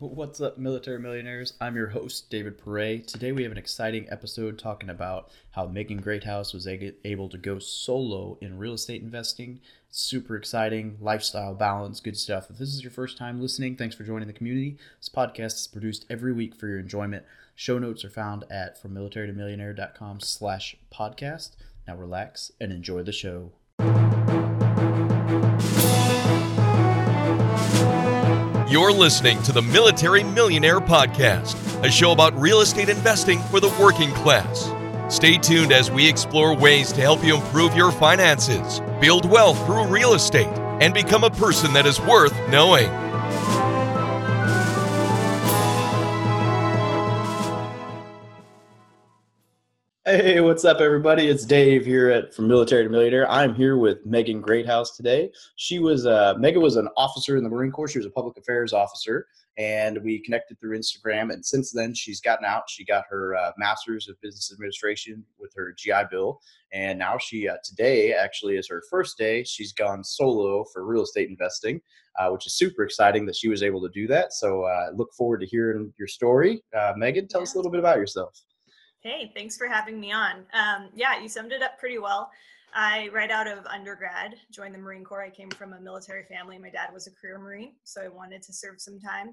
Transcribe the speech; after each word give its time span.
What's 0.00 0.40
up, 0.40 0.58
military 0.58 1.00
millionaires? 1.00 1.54
I'm 1.60 1.74
your 1.74 1.88
host, 1.88 2.30
David 2.30 2.56
Pere. 2.56 3.00
Today 3.00 3.32
we 3.32 3.42
have 3.42 3.50
an 3.50 3.58
exciting 3.58 4.06
episode 4.08 4.56
talking 4.56 4.90
about 4.90 5.28
how 5.50 5.66
Megan 5.66 6.00
Greathouse 6.00 6.54
was 6.54 6.68
able 6.68 7.28
to 7.28 7.36
go 7.36 7.58
solo 7.58 8.38
in 8.40 8.58
real 8.58 8.74
estate 8.74 9.02
investing. 9.02 9.58
Super 9.90 10.36
exciting, 10.36 10.98
lifestyle 11.00 11.52
balance, 11.52 11.98
good 11.98 12.16
stuff. 12.16 12.48
If 12.48 12.58
this 12.58 12.68
is 12.74 12.84
your 12.84 12.92
first 12.92 13.18
time 13.18 13.40
listening, 13.40 13.74
thanks 13.74 13.96
for 13.96 14.04
joining 14.04 14.28
the 14.28 14.34
community. 14.34 14.78
This 15.00 15.08
podcast 15.08 15.56
is 15.56 15.66
produced 15.66 16.06
every 16.08 16.32
week 16.32 16.54
for 16.54 16.68
your 16.68 16.78
enjoyment. 16.78 17.24
Show 17.56 17.80
notes 17.80 18.04
are 18.04 18.10
found 18.10 18.44
at 18.48 18.80
from 18.80 18.94
military 18.94 19.26
to 19.26 19.32
frommilitarytomillionaire.com 19.32 20.20
slash 20.20 20.76
podcast. 20.94 21.56
Now 21.88 21.96
relax 21.96 22.52
and 22.60 22.70
enjoy 22.70 23.02
the 23.02 23.10
show. 23.10 23.50
You're 28.68 28.92
listening 28.92 29.42
to 29.44 29.52
the 29.52 29.62
Military 29.62 30.22
Millionaire 30.22 30.78
Podcast, 30.78 31.56
a 31.82 31.90
show 31.90 32.12
about 32.12 32.38
real 32.38 32.60
estate 32.60 32.90
investing 32.90 33.38
for 33.44 33.60
the 33.60 33.74
working 33.80 34.10
class. 34.10 34.70
Stay 35.08 35.38
tuned 35.38 35.72
as 35.72 35.90
we 35.90 36.06
explore 36.06 36.54
ways 36.54 36.92
to 36.92 37.00
help 37.00 37.24
you 37.24 37.36
improve 37.36 37.74
your 37.74 37.90
finances, 37.90 38.82
build 39.00 39.24
wealth 39.24 39.56
through 39.64 39.86
real 39.86 40.12
estate, 40.12 40.54
and 40.82 40.92
become 40.92 41.24
a 41.24 41.30
person 41.30 41.72
that 41.72 41.86
is 41.86 41.98
worth 42.02 42.34
knowing. 42.50 42.90
Hey, 50.08 50.40
what's 50.40 50.64
up, 50.64 50.80
everybody? 50.80 51.28
It's 51.28 51.44
Dave 51.44 51.84
here 51.84 52.08
at 52.08 52.32
From 52.32 52.48
Military 52.48 52.82
to 52.82 52.88
Millionaire. 52.88 53.30
I'm 53.30 53.54
here 53.54 53.76
with 53.76 54.06
Megan 54.06 54.40
Greathouse 54.40 54.96
today. 54.96 55.30
She 55.56 55.80
was 55.80 56.06
uh, 56.06 56.32
Megan 56.38 56.62
was 56.62 56.76
an 56.76 56.88
officer 56.96 57.36
in 57.36 57.44
the 57.44 57.50
Marine 57.50 57.70
Corps. 57.70 57.88
She 57.88 57.98
was 57.98 58.06
a 58.06 58.10
public 58.10 58.38
affairs 58.38 58.72
officer, 58.72 59.26
and 59.58 60.02
we 60.02 60.20
connected 60.20 60.58
through 60.58 60.78
Instagram. 60.78 61.30
And 61.30 61.44
since 61.44 61.72
then, 61.72 61.92
she's 61.92 62.22
gotten 62.22 62.46
out. 62.46 62.70
She 62.70 62.86
got 62.86 63.04
her 63.10 63.36
uh, 63.36 63.52
master's 63.58 64.08
of 64.08 64.18
business 64.22 64.50
administration 64.50 65.22
with 65.38 65.52
her 65.54 65.74
GI 65.76 66.04
Bill, 66.10 66.40
and 66.72 66.98
now 66.98 67.18
she 67.18 67.46
uh, 67.46 67.56
today 67.62 68.14
actually 68.14 68.56
is 68.56 68.66
her 68.66 68.82
first 68.88 69.18
day. 69.18 69.44
She's 69.44 69.74
gone 69.74 70.02
solo 70.02 70.64
for 70.72 70.86
real 70.86 71.02
estate 71.02 71.28
investing, 71.28 71.82
uh, 72.18 72.30
which 72.30 72.46
is 72.46 72.54
super 72.54 72.82
exciting 72.82 73.26
that 73.26 73.36
she 73.36 73.50
was 73.50 73.62
able 73.62 73.82
to 73.82 73.90
do 73.90 74.06
that. 74.06 74.32
So, 74.32 74.62
uh, 74.62 74.86
look 74.94 75.12
forward 75.12 75.40
to 75.40 75.46
hearing 75.46 75.92
your 75.98 76.08
story. 76.08 76.62
Uh, 76.74 76.94
Megan, 76.96 77.28
tell 77.28 77.42
us 77.42 77.52
a 77.52 77.58
little 77.58 77.70
bit 77.70 77.80
about 77.80 77.98
yourself. 77.98 78.42
Hey, 79.08 79.32
thanks 79.34 79.56
for 79.56 79.66
having 79.66 79.98
me 79.98 80.12
on. 80.12 80.44
Um, 80.52 80.90
yeah, 80.94 81.18
you 81.18 81.30
summed 81.30 81.52
it 81.52 81.62
up 81.62 81.78
pretty 81.78 81.98
well. 81.98 82.30
I, 82.74 83.08
right 83.10 83.30
out 83.30 83.46
of 83.46 83.64
undergrad, 83.64 84.34
joined 84.52 84.74
the 84.74 84.78
Marine 84.78 85.02
Corps. 85.02 85.22
I 85.22 85.30
came 85.30 85.48
from 85.48 85.72
a 85.72 85.80
military 85.80 86.24
family. 86.24 86.58
My 86.58 86.68
dad 86.68 86.90
was 86.92 87.06
a 87.06 87.10
career 87.12 87.38
Marine, 87.38 87.72
so 87.84 88.02
I 88.02 88.08
wanted 88.08 88.42
to 88.42 88.52
serve 88.52 88.82
some 88.82 89.00
time. 89.00 89.32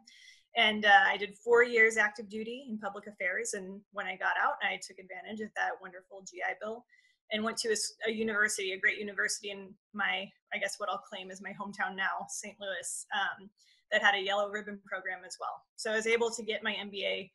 And 0.56 0.86
uh, 0.86 1.04
I 1.06 1.18
did 1.18 1.38
four 1.44 1.62
years 1.66 1.98
active 1.98 2.30
duty 2.30 2.68
in 2.70 2.78
public 2.78 3.06
affairs. 3.08 3.54
And 3.54 3.82
when 3.92 4.06
I 4.06 4.16
got 4.16 4.38
out, 4.42 4.54
I 4.64 4.78
took 4.78 4.98
advantage 4.98 5.42
of 5.42 5.50
that 5.58 5.72
wonderful 5.82 6.24
GI 6.26 6.56
Bill 6.62 6.86
and 7.34 7.44
went 7.44 7.58
to 7.58 7.74
a, 7.74 8.10
a 8.10 8.14
university, 8.14 8.72
a 8.72 8.80
great 8.80 8.98
university 8.98 9.50
in 9.50 9.74
my, 9.94 10.32
I 10.54 10.58
guess 10.58 10.76
what 10.78 10.88
I'll 10.88 11.00
claim 11.00 11.32
is 11.32 11.42
my 11.42 11.52
hometown 11.52 11.98
now, 11.98 12.26
St. 12.30 12.56
Louis, 12.62 13.06
um, 13.14 13.50
that 13.92 14.02
had 14.02 14.16
a 14.16 14.24
yellow 14.24 14.50
ribbon 14.50 14.80
program 14.86 15.26
as 15.28 15.36
well. 15.38 15.64
So 15.76 15.92
I 15.92 15.98
was 15.98 16.08
able 16.08 16.32
to 16.32 16.44
get 16.44 16.64
my 16.64 16.76
MBA 16.76 17.30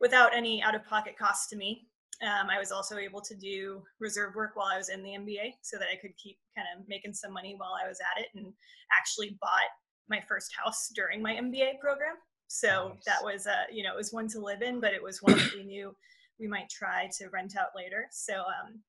without 0.00 0.34
any 0.34 0.62
out 0.62 0.74
of 0.74 0.84
pocket 0.86 1.16
costs 1.18 1.48
to 1.48 1.56
me. 1.56 1.86
Um, 2.22 2.48
I 2.48 2.58
was 2.58 2.72
also 2.72 2.96
able 2.96 3.20
to 3.20 3.34
do 3.34 3.82
reserve 4.00 4.34
work 4.34 4.52
while 4.54 4.68
I 4.72 4.78
was 4.78 4.88
in 4.88 5.02
the 5.02 5.10
MBA 5.10 5.54
so 5.62 5.76
that 5.78 5.88
I 5.92 5.96
could 5.96 6.16
keep 6.16 6.38
kind 6.56 6.66
of 6.74 6.88
making 6.88 7.12
some 7.12 7.32
money 7.32 7.54
while 7.56 7.74
I 7.82 7.86
was 7.86 7.98
at 8.00 8.22
it 8.22 8.28
and 8.34 8.52
actually 8.96 9.36
bought 9.40 9.70
my 10.08 10.22
first 10.26 10.50
house 10.56 10.90
during 10.94 11.20
my 11.20 11.34
MBA 11.34 11.78
program. 11.78 12.14
So 12.48 12.92
nice. 12.94 13.04
that 13.04 13.22
was, 13.22 13.46
uh, 13.46 13.64
you 13.70 13.82
know, 13.82 13.92
it 13.92 13.96
was 13.96 14.12
one 14.12 14.28
to 14.28 14.40
live 14.40 14.62
in, 14.62 14.80
but 14.80 14.94
it 14.94 15.02
was 15.02 15.22
one 15.22 15.36
that 15.36 15.52
we 15.54 15.64
knew 15.64 15.94
we 16.38 16.46
might 16.46 16.70
try 16.70 17.10
to 17.18 17.28
rent 17.28 17.54
out 17.56 17.68
later. 17.76 18.06
So, 18.10 18.34
um, 18.34 18.80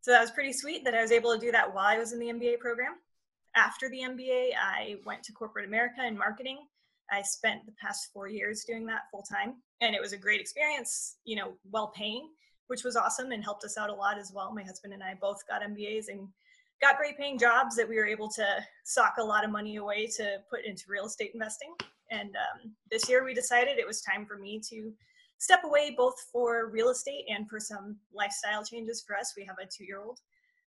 so 0.00 0.12
that 0.12 0.20
was 0.20 0.30
pretty 0.30 0.52
sweet 0.52 0.84
that 0.84 0.94
I 0.94 1.02
was 1.02 1.12
able 1.12 1.34
to 1.34 1.40
do 1.40 1.50
that 1.52 1.74
while 1.74 1.86
I 1.86 1.98
was 1.98 2.12
in 2.12 2.18
the 2.18 2.26
MBA 2.26 2.60
program. 2.60 2.94
After 3.56 3.88
the 3.88 4.00
MBA, 4.00 4.50
I 4.60 4.96
went 5.04 5.22
to 5.24 5.32
corporate 5.32 5.66
America 5.66 6.06
in 6.06 6.16
marketing 6.16 6.58
I 7.10 7.22
spent 7.22 7.66
the 7.66 7.72
past 7.80 8.10
four 8.12 8.28
years 8.28 8.64
doing 8.64 8.86
that 8.86 9.02
full 9.10 9.22
time, 9.22 9.54
and 9.80 9.94
it 9.94 10.00
was 10.00 10.12
a 10.12 10.18
great 10.18 10.40
experience. 10.40 11.16
You 11.24 11.36
know, 11.36 11.52
well 11.70 11.88
paying, 11.88 12.28
which 12.68 12.84
was 12.84 12.96
awesome 12.96 13.32
and 13.32 13.42
helped 13.42 13.64
us 13.64 13.78
out 13.78 13.90
a 13.90 13.94
lot 13.94 14.18
as 14.18 14.32
well. 14.34 14.52
My 14.54 14.62
husband 14.62 14.92
and 14.94 15.02
I 15.02 15.14
both 15.20 15.46
got 15.48 15.62
MBAs 15.62 16.08
and 16.08 16.28
got 16.80 16.96
great 16.96 17.16
paying 17.16 17.38
jobs 17.38 17.76
that 17.76 17.88
we 17.88 17.96
were 17.96 18.06
able 18.06 18.28
to 18.28 18.46
sock 18.84 19.14
a 19.18 19.24
lot 19.24 19.44
of 19.44 19.50
money 19.50 19.76
away 19.76 20.06
to 20.06 20.38
put 20.48 20.64
into 20.64 20.84
real 20.88 21.06
estate 21.06 21.32
investing. 21.34 21.74
And 22.10 22.36
um, 22.36 22.72
this 22.90 23.08
year 23.08 23.24
we 23.24 23.34
decided 23.34 23.78
it 23.78 23.86
was 23.86 24.00
time 24.00 24.24
for 24.24 24.36
me 24.36 24.60
to 24.70 24.92
step 25.38 25.60
away 25.64 25.94
both 25.96 26.14
for 26.32 26.68
real 26.68 26.90
estate 26.90 27.24
and 27.28 27.48
for 27.48 27.60
some 27.60 27.96
lifestyle 28.12 28.64
changes 28.64 29.02
for 29.06 29.16
us. 29.16 29.34
We 29.36 29.44
have 29.44 29.56
a 29.62 29.66
two 29.66 29.84
year 29.84 30.00
old. 30.00 30.20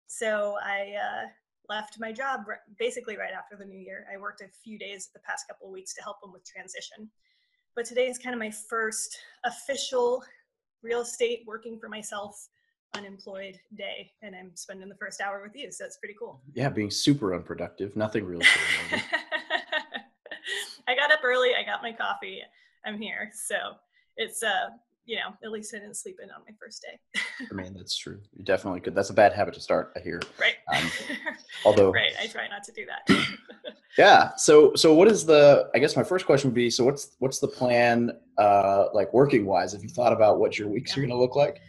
So 0.07 0.57
I 0.63 0.95
uh, 0.95 1.27
left 1.69 1.99
my 1.99 2.11
job 2.11 2.41
basically 2.77 3.15
right 3.17 3.33
after 3.37 3.55
the 3.55 3.65
new 3.65 3.79
year. 3.79 4.05
I 4.11 4.17
worked 4.17 4.41
a 4.41 4.47
few 4.63 4.77
days 4.79 5.09
the 5.13 5.19
past 5.19 5.47
couple 5.47 5.67
of 5.67 5.73
weeks 5.73 5.93
to 5.93 6.01
help 6.01 6.19
them 6.21 6.33
with 6.33 6.43
transition. 6.43 7.09
But 7.75 7.85
today 7.85 8.07
is 8.07 8.17
kind 8.17 8.33
of 8.33 8.39
my 8.39 8.51
first 8.51 9.17
official 9.45 10.23
real 10.81 11.01
estate 11.01 11.43
working 11.45 11.79
for 11.79 11.87
myself 11.87 12.49
unemployed 12.95 13.59
day 13.77 14.11
and 14.23 14.35
I'm 14.35 14.51
spending 14.55 14.89
the 14.89 14.95
first 14.95 15.21
hour 15.21 15.43
with 15.43 15.55
you. 15.55 15.71
So 15.71 15.85
it's 15.85 15.97
pretty 15.97 16.15
cool. 16.17 16.41
Yeah, 16.53 16.69
being 16.69 16.89
super 16.89 17.35
unproductive, 17.35 17.95
nothing 17.95 18.25
real 18.25 18.41
estate. 18.41 18.61
I 20.87 20.95
got 20.95 21.11
up 21.11 21.19
early, 21.23 21.49
I 21.53 21.63
got 21.63 21.83
my 21.83 21.91
coffee, 21.91 22.41
I'm 22.83 22.99
here. 22.99 23.31
So 23.33 23.55
it's 24.17 24.41
uh 24.41 24.69
you 25.05 25.15
know, 25.15 25.33
at 25.43 25.51
least 25.51 25.73
I 25.73 25.79
didn't 25.79 25.97
sleep 25.97 26.17
in 26.21 26.29
on 26.29 26.41
my 26.47 26.53
first 26.59 26.83
day. 26.83 26.99
I 27.49 27.53
mean, 27.53 27.73
that's 27.73 27.95
true. 27.95 28.19
You 28.35 28.43
definitely 28.43 28.81
could. 28.81 28.95
That's 28.95 29.09
a 29.09 29.13
bad 29.13 29.33
habit 29.33 29.53
to 29.53 29.59
start. 29.59 29.93
I 29.95 29.99
hear. 29.99 30.21
Right. 30.39 30.55
Um, 30.73 30.91
although. 31.65 31.91
right. 31.91 32.13
I 32.19 32.27
try 32.27 32.47
not 32.47 32.63
to 32.65 32.71
do 32.71 32.85
that. 32.85 33.27
yeah. 33.97 34.35
So, 34.35 34.73
so 34.75 34.93
what 34.93 35.07
is 35.07 35.25
the? 35.25 35.69
I 35.73 35.79
guess 35.79 35.95
my 35.95 36.03
first 36.03 36.25
question 36.25 36.49
would 36.49 36.55
be: 36.55 36.69
So, 36.69 36.83
what's 36.83 37.15
what's 37.19 37.39
the 37.39 37.47
plan, 37.47 38.11
uh, 38.37 38.85
like 38.93 39.13
working 39.13 39.45
wise? 39.45 39.73
Have 39.73 39.83
you 39.83 39.89
thought 39.89 40.13
about 40.13 40.39
what 40.39 40.59
your 40.59 40.67
weeks 40.67 40.91
yeah. 40.91 40.97
are 40.97 41.07
going 41.07 41.17
to 41.17 41.21
look 41.21 41.35
like? 41.35 41.61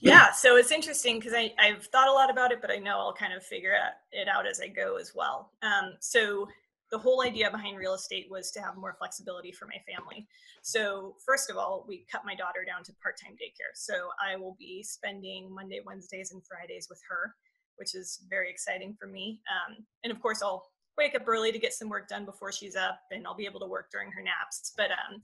Yeah. 0.00 0.32
So 0.32 0.56
it's 0.56 0.72
interesting 0.72 1.18
because 1.18 1.34
I 1.34 1.52
I've 1.58 1.84
thought 1.86 2.08
a 2.08 2.12
lot 2.12 2.30
about 2.30 2.52
it, 2.52 2.60
but 2.60 2.70
I 2.70 2.76
know 2.76 2.98
I'll 2.98 3.12
kind 3.12 3.32
of 3.32 3.42
figure 3.42 3.74
it 4.12 4.28
out 4.28 4.46
as 4.46 4.60
I 4.60 4.68
go 4.68 4.96
as 4.96 5.12
well. 5.14 5.50
Um, 5.62 5.94
so 6.00 6.48
the 6.90 6.98
whole 6.98 7.22
idea 7.22 7.50
behind 7.50 7.78
real 7.78 7.94
estate 7.94 8.26
was 8.30 8.50
to 8.52 8.60
have 8.60 8.76
more 8.76 8.94
flexibility 8.98 9.52
for 9.52 9.66
my 9.66 9.78
family. 9.86 10.26
So, 10.62 11.16
first 11.24 11.50
of 11.50 11.56
all, 11.56 11.84
we 11.88 12.04
cut 12.10 12.22
my 12.24 12.34
daughter 12.34 12.64
down 12.66 12.82
to 12.84 12.92
part 13.02 13.16
time 13.22 13.34
daycare. 13.34 13.74
So, 13.74 13.94
I 14.24 14.36
will 14.36 14.56
be 14.58 14.82
spending 14.82 15.54
Monday, 15.54 15.80
Wednesdays, 15.84 16.32
and 16.32 16.42
Fridays 16.44 16.88
with 16.90 17.00
her, 17.08 17.34
which 17.76 17.94
is 17.94 18.20
very 18.28 18.50
exciting 18.50 18.96
for 18.98 19.06
me. 19.06 19.40
Um, 19.50 19.84
and 20.04 20.12
of 20.12 20.20
course, 20.20 20.42
I'll 20.42 20.66
wake 20.98 21.14
up 21.14 21.26
early 21.26 21.52
to 21.52 21.58
get 21.58 21.72
some 21.72 21.88
work 21.88 22.08
done 22.08 22.24
before 22.24 22.52
she's 22.52 22.76
up, 22.76 23.00
and 23.10 23.26
I'll 23.26 23.36
be 23.36 23.46
able 23.46 23.60
to 23.60 23.66
work 23.66 23.90
during 23.90 24.10
her 24.10 24.22
naps. 24.22 24.72
But, 24.76 24.90
um, 24.90 25.22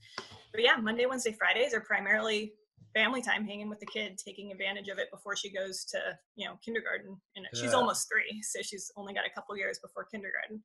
but 0.52 0.62
yeah, 0.62 0.76
Monday, 0.76 1.06
Wednesday, 1.06 1.32
Fridays 1.32 1.74
are 1.74 1.80
primarily 1.80 2.52
family 2.96 3.20
time 3.20 3.44
hanging 3.44 3.68
with 3.68 3.78
the 3.78 3.86
kid 3.86 4.16
taking 4.16 4.50
advantage 4.50 4.88
of 4.88 4.98
it 4.98 5.10
before 5.10 5.36
she 5.36 5.52
goes 5.52 5.84
to 5.84 5.98
you 6.34 6.46
know 6.46 6.58
kindergarten 6.64 7.14
and 7.36 7.46
yeah. 7.52 7.60
she's 7.60 7.74
almost 7.74 8.08
three 8.10 8.40
so 8.42 8.60
she's 8.62 8.90
only 8.96 9.12
got 9.12 9.26
a 9.26 9.34
couple 9.34 9.54
years 9.54 9.78
before 9.80 10.04
kindergarten 10.04 10.62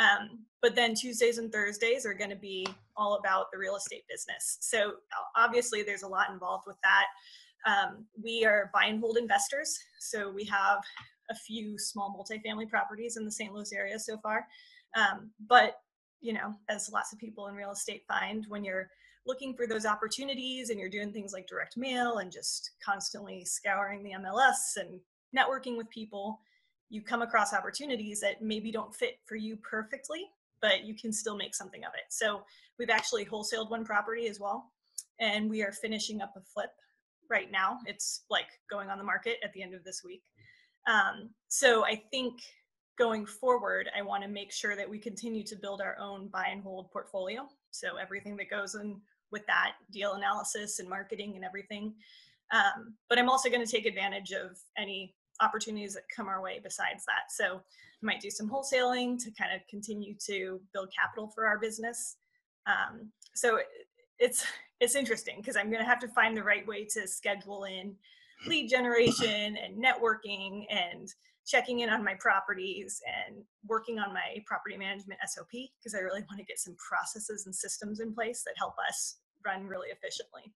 um, 0.00 0.40
but 0.62 0.74
then 0.74 0.94
Tuesdays 0.94 1.38
and 1.38 1.52
Thursdays 1.52 2.06
are 2.06 2.14
going 2.14 2.30
to 2.30 2.36
be 2.36 2.66
all 2.96 3.16
about 3.16 3.46
the 3.52 3.58
real 3.58 3.76
estate 3.76 4.04
business. 4.08 4.58
So 4.60 4.94
obviously, 5.36 5.82
there's 5.82 6.02
a 6.02 6.08
lot 6.08 6.30
involved 6.30 6.64
with 6.66 6.76
that. 6.82 7.06
Um, 7.66 8.06
we 8.22 8.44
are 8.44 8.70
buy 8.72 8.86
and 8.86 9.00
hold 9.00 9.18
investors. 9.18 9.78
So 9.98 10.30
we 10.30 10.44
have 10.44 10.80
a 11.30 11.34
few 11.34 11.78
small 11.78 12.16
multifamily 12.16 12.68
properties 12.68 13.16
in 13.16 13.24
the 13.24 13.30
St. 13.30 13.52
Louis 13.52 13.72
area 13.72 13.98
so 13.98 14.16
far. 14.18 14.46
Um, 14.96 15.30
but, 15.48 15.80
you 16.20 16.32
know, 16.32 16.54
as 16.68 16.90
lots 16.90 17.12
of 17.12 17.18
people 17.18 17.48
in 17.48 17.54
real 17.54 17.70
estate 17.70 18.02
find, 18.08 18.44
when 18.48 18.64
you're 18.64 18.88
looking 19.26 19.54
for 19.54 19.66
those 19.66 19.84
opportunities 19.84 20.70
and 20.70 20.80
you're 20.80 20.88
doing 20.88 21.12
things 21.12 21.32
like 21.32 21.46
direct 21.46 21.76
mail 21.76 22.18
and 22.18 22.32
just 22.32 22.70
constantly 22.84 23.44
scouring 23.44 24.02
the 24.02 24.12
MLS 24.12 24.76
and 24.76 24.98
networking 25.36 25.76
with 25.76 25.88
people, 25.90 26.40
you 26.90 27.00
come 27.00 27.22
across 27.22 27.54
opportunities 27.54 28.20
that 28.20 28.42
maybe 28.42 28.70
don't 28.70 28.94
fit 28.94 29.20
for 29.24 29.36
you 29.36 29.56
perfectly, 29.56 30.26
but 30.60 30.84
you 30.84 30.94
can 30.94 31.12
still 31.12 31.36
make 31.36 31.54
something 31.54 31.84
of 31.84 31.92
it. 31.94 32.04
So 32.10 32.42
we've 32.78 32.90
actually 32.90 33.24
wholesaled 33.24 33.70
one 33.70 33.84
property 33.84 34.26
as 34.26 34.38
well, 34.38 34.72
and 35.20 35.48
we 35.48 35.62
are 35.62 35.72
finishing 35.72 36.20
up 36.20 36.34
a 36.36 36.40
flip 36.40 36.70
right 37.30 37.50
now. 37.50 37.78
It's 37.86 38.24
like 38.28 38.48
going 38.68 38.90
on 38.90 38.98
the 38.98 39.04
market 39.04 39.38
at 39.42 39.52
the 39.52 39.62
end 39.62 39.72
of 39.72 39.84
this 39.84 40.02
week. 40.04 40.22
Um, 40.88 41.30
so 41.48 41.84
I 41.84 42.02
think 42.10 42.40
going 42.98 43.24
forward, 43.24 43.88
I 43.96 44.02
want 44.02 44.22
to 44.24 44.28
make 44.28 44.52
sure 44.52 44.76
that 44.76 44.88
we 44.88 44.98
continue 44.98 45.44
to 45.44 45.56
build 45.56 45.80
our 45.80 45.96
own 45.98 46.28
buy 46.28 46.48
and 46.50 46.62
hold 46.62 46.90
portfolio. 46.90 47.48
So 47.70 47.96
everything 47.96 48.36
that 48.36 48.50
goes 48.50 48.74
in 48.74 49.00
with 49.30 49.46
that 49.46 49.72
deal 49.92 50.14
analysis 50.14 50.80
and 50.80 50.88
marketing 50.88 51.36
and 51.36 51.44
everything. 51.44 51.94
Um, 52.52 52.94
but 53.08 53.18
I'm 53.18 53.28
also 53.28 53.48
going 53.48 53.64
to 53.64 53.70
take 53.70 53.86
advantage 53.86 54.32
of 54.32 54.58
any 54.76 55.14
opportunities 55.40 55.94
that 55.94 56.04
come 56.14 56.28
our 56.28 56.42
way 56.42 56.60
besides 56.62 57.04
that. 57.06 57.30
So 57.30 57.56
I 57.56 58.06
might 58.06 58.20
do 58.20 58.30
some 58.30 58.48
wholesaling 58.48 59.22
to 59.24 59.30
kind 59.32 59.54
of 59.54 59.60
continue 59.68 60.14
to 60.26 60.60
build 60.72 60.88
capital 60.98 61.30
for 61.34 61.46
our 61.46 61.58
business. 61.58 62.16
Um, 62.66 63.10
so 63.34 63.60
it's 64.18 64.44
it's 64.80 64.94
interesting 64.94 65.36
because 65.38 65.56
I'm 65.56 65.70
going 65.70 65.82
to 65.82 65.88
have 65.88 65.98
to 66.00 66.08
find 66.08 66.36
the 66.36 66.42
right 66.42 66.66
way 66.66 66.86
to 66.86 67.06
schedule 67.06 67.64
in 67.64 67.94
lead 68.46 68.68
generation 68.68 69.58
and 69.62 69.82
networking 69.82 70.64
and 70.70 71.12
checking 71.46 71.80
in 71.80 71.90
on 71.90 72.04
my 72.04 72.14
properties 72.18 73.00
and 73.26 73.42
working 73.66 73.98
on 73.98 74.14
my 74.14 74.42
property 74.46 74.76
management 74.76 75.20
SOP 75.26 75.50
because 75.50 75.94
I 75.94 75.98
really 75.98 76.22
want 76.30 76.38
to 76.38 76.44
get 76.44 76.58
some 76.58 76.76
processes 76.76 77.44
and 77.46 77.54
systems 77.54 78.00
in 78.00 78.14
place 78.14 78.42
that 78.44 78.54
help 78.56 78.74
us 78.88 79.16
run 79.44 79.66
really 79.66 79.88
efficiently. 79.88 80.52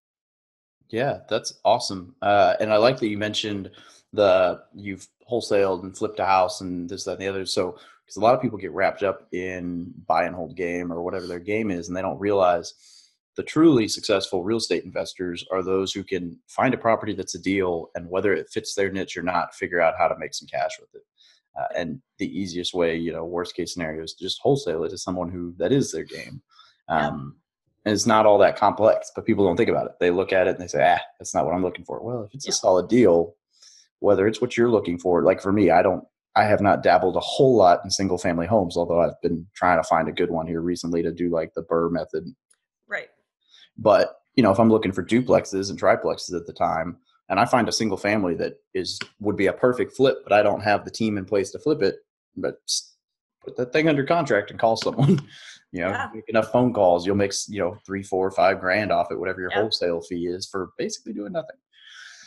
Yeah, 0.91 1.21
that's 1.29 1.55
awesome. 1.65 2.15
Uh, 2.23 2.55
and 2.61 2.73
I 2.73 2.77
like 2.77 2.99
that 2.99 3.09
you 3.09 3.19
mentioned 3.19 3.71
the 4.13 4.63
you've 4.75 5.09
wholesaled 5.31 5.83
and 5.83 5.97
flipped 5.97 6.21
a 6.21 6.27
house 6.27 6.61
and 6.61 6.89
this, 6.89 7.05
that, 7.05 7.13
and 7.13 7.23
the 7.23 7.29
other. 7.29 7.47
So, 7.47 7.79
because 8.05 8.17
a 8.17 8.21
lot 8.21 8.35
of 8.35 8.43
people 8.43 8.59
get 8.59 8.73
wrapped 8.73 9.03
up 9.03 9.27
in 9.33 9.93
buy 10.07 10.25
and 10.25 10.37
hold 10.37 10.57
game 10.57 10.93
or 10.93 11.03
whatever 11.03 11.27
their 11.27 11.41
game 11.41 11.71
is, 11.71 11.89
and 11.89 11.97
they 11.97 12.03
don't 12.03 12.19
realize 12.21 12.75
the 13.37 13.43
truly 13.43 13.89
successful 13.89 14.45
real 14.45 14.59
estate 14.59 14.85
investors 14.85 15.45
are 15.51 15.63
those 15.63 15.93
who 15.93 16.05
can 16.05 16.39
find 16.47 16.73
a 16.75 16.79
property 16.79 17.15
that's 17.15 17.35
a 17.35 17.43
deal 17.43 17.91
and 17.95 18.09
whether 18.09 18.33
it 18.33 18.49
fits 18.51 18.75
their 18.75 18.93
niche 18.93 19.17
or 19.17 19.23
not, 19.23 19.55
figure 19.55 19.81
out 19.81 19.95
how 19.99 20.07
to 20.07 20.19
make 20.19 20.35
some 20.35 20.47
cash 20.47 20.79
with 20.81 20.95
it. 20.95 21.03
Uh, 21.59 21.67
and 21.77 22.01
the 22.19 22.39
easiest 22.39 22.75
way, 22.75 22.97
you 22.97 23.13
know, 23.13 23.25
worst 23.25 23.55
case 23.57 23.73
scenario 23.73 24.03
is 24.03 24.15
to 24.15 24.25
just 24.25 24.41
wholesale 24.41 24.85
it 24.85 24.91
to 24.91 24.99
someone 24.99 25.31
who 25.31 25.55
that 25.57 25.73
is 25.73 25.91
their 25.91 26.05
game. 26.05 26.43
Um, 26.89 27.37
and 27.85 27.93
it's 27.93 28.07
not 28.07 28.27
all 28.27 28.39
that 28.39 28.57
complex, 28.57 29.11
but 29.15 29.27
people 29.27 29.45
don't 29.45 29.57
think 29.57 29.69
about 29.69 29.87
it. 29.87 29.93
They 30.01 30.11
look 30.11 30.33
at 30.33 30.47
it 30.47 30.51
and 30.51 30.61
they 30.61 30.67
say, 30.69 30.97
ah, 30.97 31.03
that's 31.19 31.35
not 31.35 31.45
what 31.45 31.55
I'm 31.55 31.63
looking 31.63 31.85
for. 31.85 32.03
Well, 32.03 32.25
if 32.25 32.35
it's 32.35 32.47
yeah. 32.47 32.51
a 32.51 32.55
solid 32.55 32.89
deal, 32.89 33.35
whether 34.01 34.27
it's 34.27 34.41
what 34.41 34.57
you're 34.57 34.71
looking 34.71 34.99
for, 34.99 35.23
like 35.23 35.41
for 35.41 35.53
me, 35.53 35.71
I 35.71 35.83
don't, 35.83 36.05
I 36.37 36.45
have 36.45 36.61
not 36.61 36.83
dabbled 36.83 37.17
a 37.17 37.21
whole 37.21 37.57
lot 37.57 37.81
in 37.85 37.91
single 37.91 38.19
family 38.19 38.47
homes, 38.47 38.77
although 38.77 39.01
I've 39.01 39.21
been 39.23 39.47
trying 39.55 39.79
to 39.79 39.89
find 39.89 40.09
a 40.09 40.13
good 40.13 40.31
one 40.31 40.47
here 40.47 40.61
recently 40.61 41.03
to 41.03 41.13
do 41.13 41.31
like 41.31 41.53
the 41.55 41.63
BRRRR 41.63 41.93
method. 41.93 42.25
Right. 42.89 43.09
But 43.77 44.17
you 44.35 44.43
know, 44.43 44.51
if 44.51 44.59
I'm 44.59 44.71
looking 44.71 44.93
for 44.93 45.05
duplexes 45.05 45.71
and 45.71 45.81
triplexes 45.81 46.35
at 46.35 46.47
the 46.47 46.53
time, 46.53 46.97
and 47.29 47.39
I 47.39 47.45
find 47.45 47.69
a 47.69 47.73
single 47.73 47.97
family 47.97 48.35
that 48.35 48.55
is 48.75 48.99
would 49.21 49.37
be 49.37 49.47
a 49.47 49.53
perfect 49.53 49.97
flip, 49.97 50.19
but 50.25 50.33
I 50.33 50.43
don't 50.43 50.63
have 50.63 50.85
the 50.85 50.91
team 50.91 51.17
in 51.17 51.25
place 51.25 51.51
to 51.53 51.59
flip 51.59 51.83
it, 51.83 51.97
but 52.37 52.57
put 53.43 53.57
that 53.57 53.73
thing 53.73 53.89
under 53.89 54.05
contract 54.05 54.51
and 54.51 54.59
call 54.59 54.77
someone. 54.77 55.21
you 55.75 55.81
know, 55.81 55.89
yeah. 55.89 56.09
make 56.15 56.29
enough 56.29 56.53
phone 56.53 56.73
calls, 56.73 57.05
you'll 57.05 57.17
make 57.17 57.33
you 57.49 57.59
know 57.59 57.77
three, 57.85 58.05
four, 58.05 58.31
five 58.31 58.61
grand 58.61 58.93
off 58.93 59.11
it, 59.11 59.19
whatever 59.19 59.41
your 59.41 59.51
yep. 59.51 59.61
wholesale 59.61 60.01
fee 60.01 60.29
is 60.29 60.47
for 60.47 60.71
basically 60.79 61.13
doing 61.13 61.33
nothing. 61.33 61.57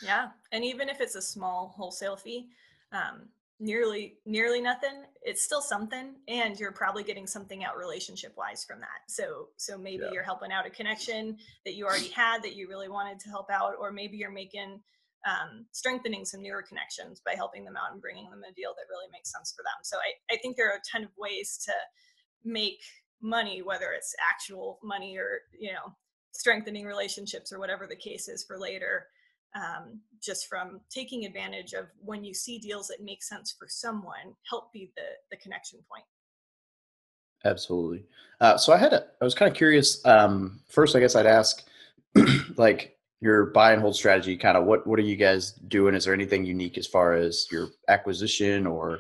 Yeah, 0.03 0.27
and 0.51 0.65
even 0.65 0.89
if 0.89 0.99
it's 0.99 1.15
a 1.15 1.21
small 1.21 1.73
wholesale 1.77 2.17
fee, 2.17 2.49
um, 2.91 3.29
nearly 3.59 4.17
nearly 4.25 4.61
nothing 4.61 5.03
it's 5.23 5.41
still 5.41 5.61
something 5.61 6.13
and 6.27 6.59
you're 6.59 6.71
probably 6.71 7.03
getting 7.03 7.25
something 7.25 7.63
out 7.63 7.75
relationship 7.75 8.31
wise 8.38 8.63
from 8.63 8.79
that 8.79 9.01
so 9.07 9.47
so 9.57 9.77
maybe 9.77 10.03
yeah. 10.03 10.09
you're 10.13 10.23
helping 10.23 10.51
out 10.51 10.67
a 10.67 10.69
connection 10.69 11.35
that 11.65 11.73
you 11.73 11.83
already 11.83 12.09
had 12.09 12.43
that 12.43 12.55
you 12.55 12.67
really 12.67 12.88
wanted 12.88 13.19
to 13.19 13.29
help 13.29 13.50
out 13.50 13.73
or 13.79 13.91
maybe 13.91 14.15
you're 14.15 14.29
making 14.29 14.79
um, 15.25 15.65
strengthening 15.71 16.23
some 16.23 16.43
newer 16.43 16.61
connections 16.61 17.19
by 17.25 17.33
helping 17.33 17.65
them 17.65 17.75
out 17.75 17.91
and 17.91 18.00
bringing 18.00 18.29
them 18.29 18.43
a 18.47 18.53
deal 18.53 18.75
that 18.75 18.93
really 18.93 19.09
makes 19.11 19.31
sense 19.31 19.51
for 19.57 19.63
them 19.63 19.81
so 19.81 19.97
I, 19.97 20.35
I 20.35 20.38
think 20.38 20.55
there 20.55 20.69
are 20.69 20.77
a 20.77 20.89
ton 20.91 21.03
of 21.03 21.09
ways 21.17 21.57
to 21.65 21.73
make 22.45 22.79
money 23.21 23.61
whether 23.61 23.91
it's 23.95 24.15
actual 24.31 24.79
money 24.83 25.17
or 25.17 25.41
you 25.57 25.71
know 25.71 25.93
strengthening 26.31 26.85
relationships 26.85 27.51
or 27.51 27.59
whatever 27.59 27.87
the 27.87 27.95
case 27.95 28.27
is 28.27 28.43
for 28.43 28.57
later 28.57 29.07
um, 29.55 30.01
just 30.21 30.47
from 30.47 30.81
taking 30.89 31.25
advantage 31.25 31.73
of 31.73 31.85
when 31.99 32.23
you 32.23 32.33
see 32.33 32.59
deals 32.59 32.87
that 32.87 33.01
make 33.01 33.23
sense 33.23 33.55
for 33.57 33.67
someone 33.69 34.35
help 34.49 34.71
be 34.71 34.91
the 34.95 35.03
the 35.31 35.37
connection 35.37 35.79
point. 35.89 36.03
Absolutely. 37.45 38.03
Uh, 38.41 38.57
so 38.57 38.73
i 38.73 38.77
had 38.77 38.93
a 38.93 39.05
i 39.21 39.25
was 39.25 39.35
kind 39.35 39.49
of 39.49 39.57
curious 39.57 40.05
um, 40.05 40.59
first 40.67 40.95
i 40.95 40.99
guess 40.99 41.15
i'd 41.15 41.25
ask 41.25 41.65
like 42.57 42.97
your 43.19 43.47
buy 43.47 43.73
and 43.73 43.81
hold 43.81 43.95
strategy 43.95 44.37
kind 44.37 44.57
of 44.57 44.65
what 44.65 44.85
what 44.85 44.99
are 44.99 45.03
you 45.03 45.15
guys 45.15 45.53
doing? 45.67 45.95
Is 45.95 46.05
there 46.05 46.13
anything 46.13 46.45
unique 46.45 46.77
as 46.77 46.87
far 46.87 47.13
as 47.13 47.47
your 47.51 47.69
acquisition 47.87 48.67
or 48.67 48.99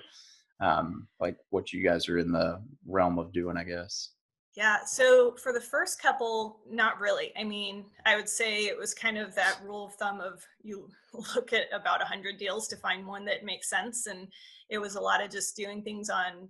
um, 0.59 1.07
like 1.19 1.37
what 1.49 1.71
you 1.71 1.83
guys 1.83 2.09
are 2.09 2.17
in 2.17 2.31
the 2.31 2.61
realm 2.85 3.19
of 3.19 3.31
doing 3.31 3.57
i 3.57 3.63
guess 3.63 4.11
yeah, 4.57 4.83
so 4.85 5.35
for 5.35 5.53
the 5.53 5.61
first 5.61 6.01
couple, 6.01 6.61
not 6.67 6.99
really. 6.99 7.31
I 7.39 7.43
mean, 7.43 7.85
I 8.07 8.15
would 8.15 8.27
say 8.27 8.65
it 8.65 8.75
was 8.75 8.91
kind 8.91 9.15
of 9.15 9.35
that 9.35 9.59
rule 9.63 9.85
of 9.85 9.93
thumb 9.93 10.19
of 10.19 10.43
you 10.63 10.89
look 11.35 11.53
at 11.53 11.65
about 11.71 11.99
100 11.99 12.39
deals 12.39 12.67
to 12.69 12.75
find 12.77 13.05
one 13.05 13.23
that 13.25 13.45
makes 13.45 13.69
sense. 13.69 14.07
And 14.07 14.27
it 14.71 14.79
was 14.79 14.95
a 14.95 14.99
lot 14.99 15.23
of 15.23 15.29
just 15.29 15.55
doing 15.55 15.83
things 15.83 16.09
on 16.09 16.49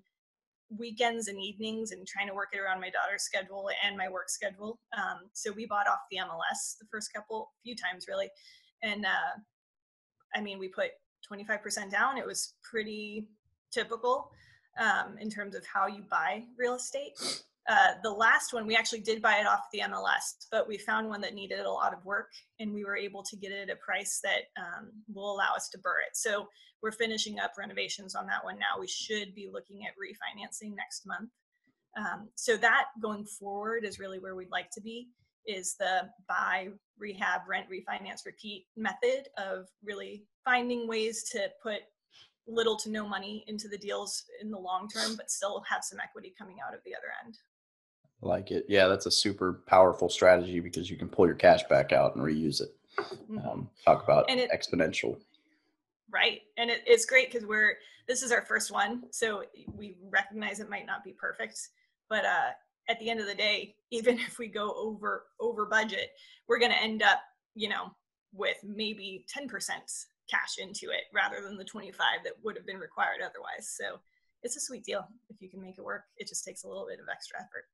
weekends 0.69 1.27
and 1.27 1.37
evenings 1.37 1.91
and 1.91 2.07
trying 2.07 2.29
to 2.29 2.33
work 2.33 2.49
it 2.53 2.59
around 2.59 2.79
my 2.79 2.89
daughter's 2.89 3.23
schedule 3.23 3.69
and 3.85 3.97
my 3.97 4.07
work 4.07 4.29
schedule. 4.29 4.79
Um, 4.97 5.29
so 5.33 5.51
we 5.51 5.65
bought 5.65 5.89
off 5.89 5.99
the 6.09 6.19
MLS 6.19 6.77
the 6.79 6.87
first 6.89 7.11
couple, 7.13 7.51
few 7.61 7.75
times 7.75 8.05
really. 8.07 8.29
And 8.83 9.05
uh, 9.05 9.35
I 10.33 10.39
mean, 10.39 10.59
we 10.59 10.69
put 10.69 10.91
25% 11.29 11.91
down. 11.91 12.17
It 12.17 12.25
was 12.25 12.53
pretty 12.63 13.27
typical 13.71 14.31
um, 14.79 15.17
in 15.19 15.29
terms 15.29 15.55
of 15.55 15.65
how 15.65 15.87
you 15.87 16.03
buy 16.09 16.43
real 16.57 16.75
estate. 16.75 17.13
Uh, 17.69 17.93
the 18.01 18.09
last 18.09 18.53
one, 18.53 18.65
we 18.65 18.77
actually 18.77 19.01
did 19.01 19.21
buy 19.21 19.39
it 19.39 19.45
off 19.45 19.67
the 19.73 19.79
MLS, 19.79 20.47
but 20.51 20.67
we 20.67 20.77
found 20.77 21.09
one 21.09 21.19
that 21.19 21.33
needed 21.33 21.59
a 21.59 21.71
lot 21.71 21.93
of 21.93 22.03
work 22.05 22.29
and 22.59 22.73
we 22.73 22.85
were 22.85 22.95
able 22.95 23.21
to 23.21 23.35
get 23.35 23.51
it 23.51 23.69
at 23.69 23.75
a 23.75 23.75
price 23.77 24.21
that 24.23 24.43
um, 24.57 24.89
will 25.13 25.35
allow 25.35 25.53
us 25.53 25.67
to 25.69 25.77
BRRRR 25.77 26.07
it. 26.07 26.15
So 26.15 26.47
we're 26.81 26.93
finishing 26.93 27.39
up 27.39 27.51
renovations 27.57 28.15
on 28.15 28.25
that 28.27 28.43
one 28.43 28.57
now. 28.57 28.79
We 28.79 28.87
should 28.87 29.35
be 29.35 29.49
looking 29.51 29.85
at 29.85 29.93
refinancing 29.93 30.75
next 30.75 31.05
month. 31.05 31.29
Um, 31.97 32.29
so 32.35 32.55
that 32.57 32.85
going 33.01 33.25
forward 33.25 33.83
is 33.83 33.99
really 33.99 34.19
where 34.19 34.35
we'd 34.35 34.51
like 34.51 34.69
to 34.71 34.81
be 34.81 35.09
is 35.45 35.75
the 35.79 36.09
buy, 36.27 36.67
rehab, 36.99 37.41
rent, 37.47 37.67
refinance, 37.69 38.25
repeat 38.25 38.65
method 38.75 39.27
of 39.37 39.67
really 39.83 40.25
finding 40.45 40.87
ways 40.87 41.23
to 41.31 41.47
put 41.63 41.79
little 42.47 42.75
to 42.77 42.89
no 42.89 43.07
money 43.07 43.43
into 43.47 43.67
the 43.67 43.77
deals 43.77 44.23
in 44.41 44.49
the 44.51 44.57
long 44.57 44.87
term, 44.87 45.15
but 45.15 45.29
still 45.29 45.63
have 45.69 45.83
some 45.83 45.99
equity 45.99 46.33
coming 46.37 46.57
out 46.65 46.73
of 46.73 46.79
the 46.85 46.95
other 46.95 47.07
end 47.25 47.37
like 48.21 48.51
it. 48.51 48.65
Yeah, 48.67 48.87
that's 48.87 49.05
a 49.05 49.11
super 49.11 49.61
powerful 49.65 50.09
strategy 50.09 50.59
because 50.59 50.89
you 50.89 50.97
can 50.97 51.07
pull 51.07 51.25
your 51.25 51.35
cash 51.35 51.63
back 51.63 51.91
out 51.91 52.15
and 52.15 52.23
reuse 52.23 52.61
it. 52.61 52.75
Mm-hmm. 52.99 53.39
Um, 53.47 53.69
talk 53.85 54.03
about 54.03 54.29
it, 54.29 54.49
exponential. 54.51 55.17
Right, 56.11 56.41
and 56.57 56.69
it, 56.69 56.81
it's 56.87 57.05
great 57.05 57.31
because 57.31 57.47
we're 57.47 57.77
this 58.07 58.23
is 58.23 58.31
our 58.31 58.41
first 58.41 58.71
one, 58.71 59.03
so 59.11 59.43
we 59.75 59.95
recognize 60.09 60.59
it 60.59 60.69
might 60.69 60.85
not 60.85 61.03
be 61.03 61.11
perfect, 61.11 61.59
but 62.09 62.25
uh, 62.25 62.49
at 62.89 62.99
the 62.99 63.09
end 63.09 63.19
of 63.19 63.27
the 63.27 63.35
day, 63.35 63.75
even 63.91 64.17
if 64.19 64.39
we 64.39 64.47
go 64.47 64.73
over 64.75 65.25
over 65.39 65.65
budget, 65.65 66.11
we're 66.47 66.59
going 66.59 66.71
to 66.71 66.81
end 66.81 67.03
up, 67.03 67.19
you 67.55 67.69
know, 67.69 67.91
with 68.33 68.57
maybe 68.63 69.25
ten 69.27 69.47
percent 69.47 69.91
cash 70.29 70.57
into 70.57 70.87
it 70.89 71.05
rather 71.13 71.41
than 71.41 71.57
the 71.57 71.63
25 71.63 71.97
that 72.23 72.33
would 72.43 72.55
have 72.55 72.65
been 72.65 72.79
required 72.79 73.21
otherwise. 73.21 73.75
So 73.75 73.99
it's 74.43 74.55
a 74.55 74.59
sweet 74.59 74.83
deal 74.83 75.07
if 75.29 75.41
you 75.41 75.49
can 75.49 75.61
make 75.61 75.77
it 75.77 75.83
work. 75.83 76.03
It 76.17 76.27
just 76.27 76.45
takes 76.45 76.63
a 76.63 76.67
little 76.67 76.87
bit 76.87 76.99
of 76.99 77.05
extra 77.11 77.39
effort. 77.39 77.65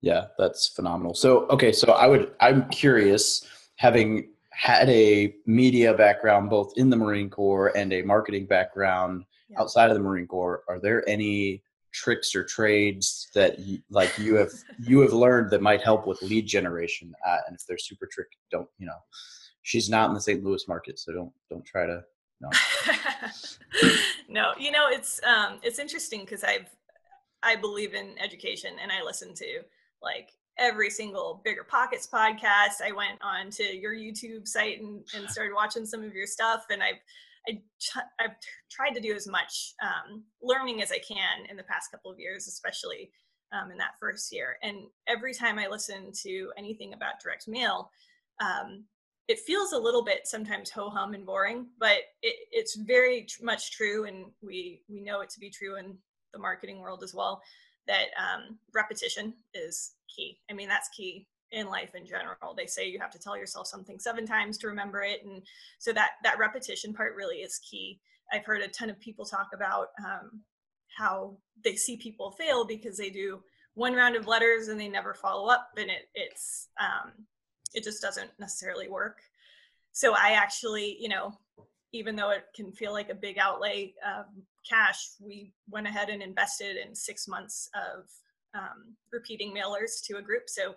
Yeah, 0.00 0.26
that's 0.38 0.68
phenomenal. 0.68 1.14
So, 1.14 1.46
okay, 1.46 1.72
so 1.72 1.92
I 1.92 2.06
would, 2.06 2.32
I'm 2.40 2.68
curious, 2.70 3.46
having 3.76 4.30
had 4.50 4.88
a 4.90 5.34
media 5.46 5.94
background 5.94 6.50
both 6.50 6.72
in 6.76 6.90
the 6.90 6.96
Marine 6.96 7.30
Corps 7.30 7.76
and 7.76 7.92
a 7.92 8.02
marketing 8.02 8.46
background 8.46 9.24
yeah. 9.48 9.60
outside 9.60 9.90
of 9.90 9.96
the 9.96 10.02
Marine 10.02 10.26
Corps, 10.26 10.62
are 10.68 10.80
there 10.80 11.08
any 11.08 11.62
tricks 11.92 12.34
or 12.34 12.42
trades 12.42 13.28
that 13.34 13.58
you, 13.58 13.78
like 13.90 14.18
you 14.18 14.34
have 14.34 14.50
you 14.78 15.00
have 15.00 15.12
learned 15.12 15.50
that 15.50 15.62
might 15.62 15.82
help 15.82 16.06
with 16.06 16.20
lead 16.22 16.46
generation? 16.46 17.14
Uh, 17.26 17.38
and 17.46 17.54
if 17.54 17.66
they're 17.66 17.78
super 17.78 18.08
tricky, 18.10 18.38
don't 18.50 18.68
you 18.78 18.86
know? 18.86 18.98
She's 19.62 19.88
not 19.88 20.08
in 20.08 20.14
the 20.14 20.20
St. 20.20 20.42
Louis 20.42 20.66
market, 20.68 20.98
so 20.98 21.12
don't 21.12 21.32
don't 21.50 21.64
try 21.64 21.86
to. 21.86 22.02
No, 22.40 22.50
no. 24.28 24.52
You 24.58 24.72
know, 24.72 24.88
it's 24.88 25.20
um, 25.24 25.58
it's 25.62 25.78
interesting 25.78 26.20
because 26.20 26.42
I've 26.42 26.68
I 27.42 27.56
believe 27.56 27.94
in 27.94 28.16
education 28.18 28.74
and 28.82 28.90
I 28.90 29.02
listen 29.02 29.34
to 29.34 29.62
like 30.02 30.30
every 30.58 30.90
single 30.90 31.42
BiggerPockets 31.46 32.10
podcast 32.10 32.82
i 32.84 32.92
went 32.92 33.18
on 33.22 33.48
to 33.48 33.62
your 33.62 33.94
youtube 33.94 34.46
site 34.46 34.82
and, 34.82 35.02
and 35.16 35.26
started 35.30 35.54
watching 35.54 35.86
some 35.86 36.04
of 36.04 36.14
your 36.14 36.26
stuff 36.26 36.64
and 36.70 36.82
i've 36.82 36.98
I 37.48 37.60
have 38.20 38.36
tried 38.70 38.94
to 38.94 39.00
do 39.00 39.14
as 39.14 39.26
much 39.26 39.74
um, 39.82 40.22
learning 40.42 40.82
as 40.82 40.92
I 40.92 40.98
can 40.98 41.46
in 41.50 41.56
the 41.56 41.62
past 41.64 41.90
couple 41.90 42.10
of 42.10 42.18
years, 42.18 42.46
especially 42.46 43.10
um, 43.52 43.70
in 43.70 43.78
that 43.78 43.98
first 44.00 44.32
year. 44.32 44.56
And 44.62 44.86
every 45.08 45.34
time 45.34 45.58
I 45.58 45.66
listen 45.66 46.12
to 46.22 46.52
anything 46.56 46.94
about 46.94 47.20
direct 47.22 47.48
mail, 47.48 47.90
um, 48.40 48.84
it 49.28 49.38
feels 49.38 49.72
a 49.72 49.78
little 49.78 50.04
bit 50.04 50.26
sometimes 50.26 50.70
ho 50.70 50.90
hum 50.90 51.14
and 51.14 51.24
boring, 51.24 51.66
but 51.78 51.98
it, 52.22 52.36
it's 52.50 52.76
very 52.76 53.22
tr- 53.22 53.44
much 53.44 53.72
true, 53.72 54.04
and 54.04 54.26
we 54.42 54.82
we 54.88 55.00
know 55.00 55.20
it 55.20 55.30
to 55.30 55.40
be 55.40 55.50
true 55.50 55.76
in 55.76 55.96
the 56.32 56.38
marketing 56.38 56.80
world 56.80 57.02
as 57.02 57.14
well 57.14 57.42
that 57.86 58.06
um, 58.16 58.58
repetition 58.74 59.34
is 59.54 59.94
key. 60.14 60.38
I 60.50 60.54
mean, 60.54 60.68
that's 60.68 60.88
key 60.90 61.26
in 61.50 61.68
life 61.68 61.94
in 61.94 62.06
general. 62.06 62.54
They 62.56 62.66
say 62.66 62.88
you 62.88 63.00
have 63.00 63.10
to 63.10 63.18
tell 63.18 63.36
yourself 63.36 63.66
something 63.66 63.98
seven 63.98 64.26
times 64.26 64.56
to 64.58 64.68
remember 64.68 65.02
it, 65.02 65.24
and 65.24 65.42
so 65.78 65.92
that 65.92 66.12
that 66.24 66.38
repetition 66.38 66.92
part 66.92 67.14
really 67.16 67.36
is 67.38 67.58
key. 67.58 68.00
I've 68.32 68.44
heard 68.44 68.62
a 68.62 68.68
ton 68.68 68.90
of 68.90 68.98
people 69.00 69.24
talk 69.24 69.48
about 69.54 69.88
um, 70.04 70.40
how 70.96 71.36
they 71.64 71.76
see 71.76 71.96
people 71.96 72.30
fail 72.30 72.64
because 72.64 72.96
they 72.96 73.10
do 73.10 73.42
one 73.74 73.94
round 73.94 74.16
of 74.16 74.26
letters 74.26 74.68
and 74.68 74.78
they 74.80 74.88
never 74.88 75.14
follow 75.14 75.48
up 75.48 75.70
and 75.78 75.90
it 75.90 76.08
it's 76.14 76.68
um, 76.78 77.12
it 77.74 77.84
just 77.84 78.02
doesn't 78.02 78.30
necessarily 78.38 78.88
work. 78.88 79.20
So 79.92 80.14
i 80.14 80.30
actually 80.32 80.96
you 81.00 81.08
know 81.08 81.38
even 81.92 82.16
though 82.16 82.30
it 82.30 82.44
can 82.54 82.72
feel 82.72 82.92
like 82.92 83.10
a 83.10 83.14
big 83.14 83.38
outlay 83.38 83.92
of 84.06 84.26
cash 84.68 85.10
we 85.20 85.52
went 85.68 85.86
ahead 85.86 86.08
and 86.08 86.22
invested 86.22 86.76
in 86.76 86.94
six 86.94 87.28
months 87.28 87.68
of 87.74 88.10
um, 88.54 88.96
repeating 89.12 89.54
mailers 89.54 90.02
to 90.04 90.18
a 90.18 90.22
group. 90.22 90.48
So 90.48 90.74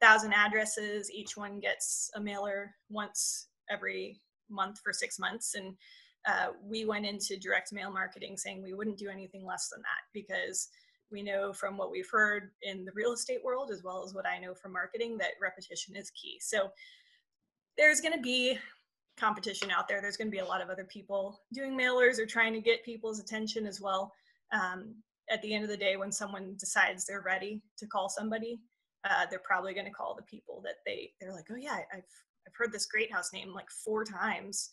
thousand 0.00 0.32
addresses 0.32 1.10
each 1.10 1.36
one 1.36 1.60
gets 1.60 2.10
a 2.14 2.20
mailer 2.20 2.74
once 2.90 3.48
every 3.70 4.20
month 4.50 4.80
for 4.82 4.92
six 4.92 5.18
months. 5.18 5.54
And 5.54 5.74
uh, 6.26 6.48
we 6.62 6.84
went 6.84 7.06
into 7.06 7.38
direct 7.38 7.72
mail 7.72 7.90
marketing 7.92 8.36
saying 8.36 8.62
we 8.62 8.74
wouldn't 8.74 8.98
do 8.98 9.08
anything 9.08 9.44
less 9.44 9.68
than 9.68 9.80
that 9.82 10.02
because 10.12 10.68
we 11.12 11.22
know 11.22 11.52
from 11.52 11.76
what 11.76 11.90
we've 11.90 12.10
heard 12.10 12.50
in 12.62 12.84
the 12.84 12.92
real 12.94 13.12
estate 13.12 13.44
world 13.44 13.70
as 13.70 13.82
well 13.82 14.02
as 14.04 14.14
what 14.14 14.26
I 14.26 14.38
know 14.38 14.54
from 14.54 14.72
marketing 14.72 15.18
that 15.18 15.32
repetition 15.40 15.94
is 15.94 16.10
key. 16.10 16.38
So 16.40 16.70
there's 17.76 18.00
going 18.00 18.14
to 18.14 18.20
be 18.20 18.58
competition 19.16 19.70
out 19.70 19.88
there. 19.88 20.00
There's 20.00 20.16
going 20.16 20.28
to 20.28 20.36
be 20.36 20.38
a 20.38 20.44
lot 20.44 20.62
of 20.62 20.70
other 20.70 20.84
people 20.84 21.40
doing 21.52 21.78
mailers 21.78 22.18
or 22.18 22.26
trying 22.26 22.52
to 22.54 22.60
get 22.60 22.84
people's 22.84 23.20
attention 23.20 23.66
as 23.66 23.80
well. 23.80 24.12
Um, 24.52 24.94
at 25.30 25.40
the 25.42 25.54
end 25.54 25.64
of 25.64 25.70
the 25.70 25.76
day, 25.76 25.96
when 25.96 26.12
someone 26.12 26.56
decides 26.58 27.06
they're 27.06 27.22
ready 27.22 27.62
to 27.78 27.86
call 27.86 28.08
somebody, 28.08 28.60
uh, 29.08 29.26
they're 29.30 29.40
probably 29.40 29.74
going 29.74 29.86
to 29.86 29.92
call 29.92 30.14
the 30.14 30.22
people 30.22 30.60
that 30.64 30.76
they 30.86 31.10
they're 31.20 31.32
like, 31.32 31.46
oh 31.50 31.56
yeah, 31.56 31.78
I've 31.92 32.04
I've 32.46 32.54
heard 32.56 32.72
this 32.72 32.86
great 32.86 33.12
house 33.12 33.32
name 33.32 33.52
like 33.52 33.70
four 33.70 34.04
times, 34.04 34.70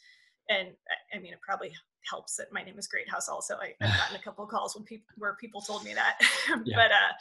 and 0.49 0.69
I 1.13 1.19
mean 1.19 1.33
it 1.33 1.41
probably 1.41 1.73
helps 2.09 2.35
that 2.37 2.51
my 2.51 2.63
name 2.63 2.77
is 2.77 2.87
Great 2.87 3.09
House. 3.09 3.29
Also, 3.29 3.55
I, 3.55 3.73
have 3.85 3.97
gotten 3.97 4.15
a 4.15 4.19
couple 4.23 4.43
of 4.43 4.49
calls 4.49 4.75
when 4.75 4.83
people 4.83 5.05
where 5.17 5.35
people 5.39 5.61
told 5.61 5.83
me 5.83 5.93
that. 5.93 6.17
yeah. 6.65 6.75
But 6.75 6.91
uh, 6.91 7.13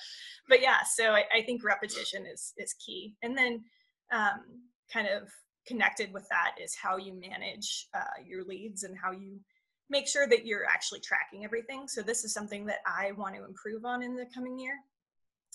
but 0.49 0.63
yeah, 0.63 0.79
so 0.91 1.13
I, 1.13 1.25
I, 1.35 1.43
think 1.43 1.65
repetition 1.65 2.27
is 2.27 2.53
is 2.57 2.75
key, 2.75 3.17
and 3.23 3.37
then 3.37 3.65
um, 4.13 4.41
kind 4.93 5.09
of 5.09 5.29
connected 5.67 6.13
with 6.13 6.27
that 6.31 6.53
is 6.63 6.75
how 6.75 6.97
you 6.97 7.13
manage 7.13 7.87
uh, 7.95 8.23
your 8.27 8.45
leads 8.45 8.85
and 8.85 8.97
how 8.97 9.13
you 9.13 9.39
make 9.91 10.09
sure 10.09 10.27
that 10.27 10.47
you're 10.47 10.67
actually 10.67 11.01
tracking 11.01 11.45
everything. 11.45 11.89
So 11.89 12.03
this 12.03 12.25
is 12.25 12.33
something 12.33 12.67
that 12.67 12.79
I 12.87 13.13
want 13.13 13.35
to 13.37 13.45
improve 13.45 13.85
on 13.85 14.03
in 14.03 14.17
the 14.17 14.27
coming 14.35 14.59
year. 14.59 14.75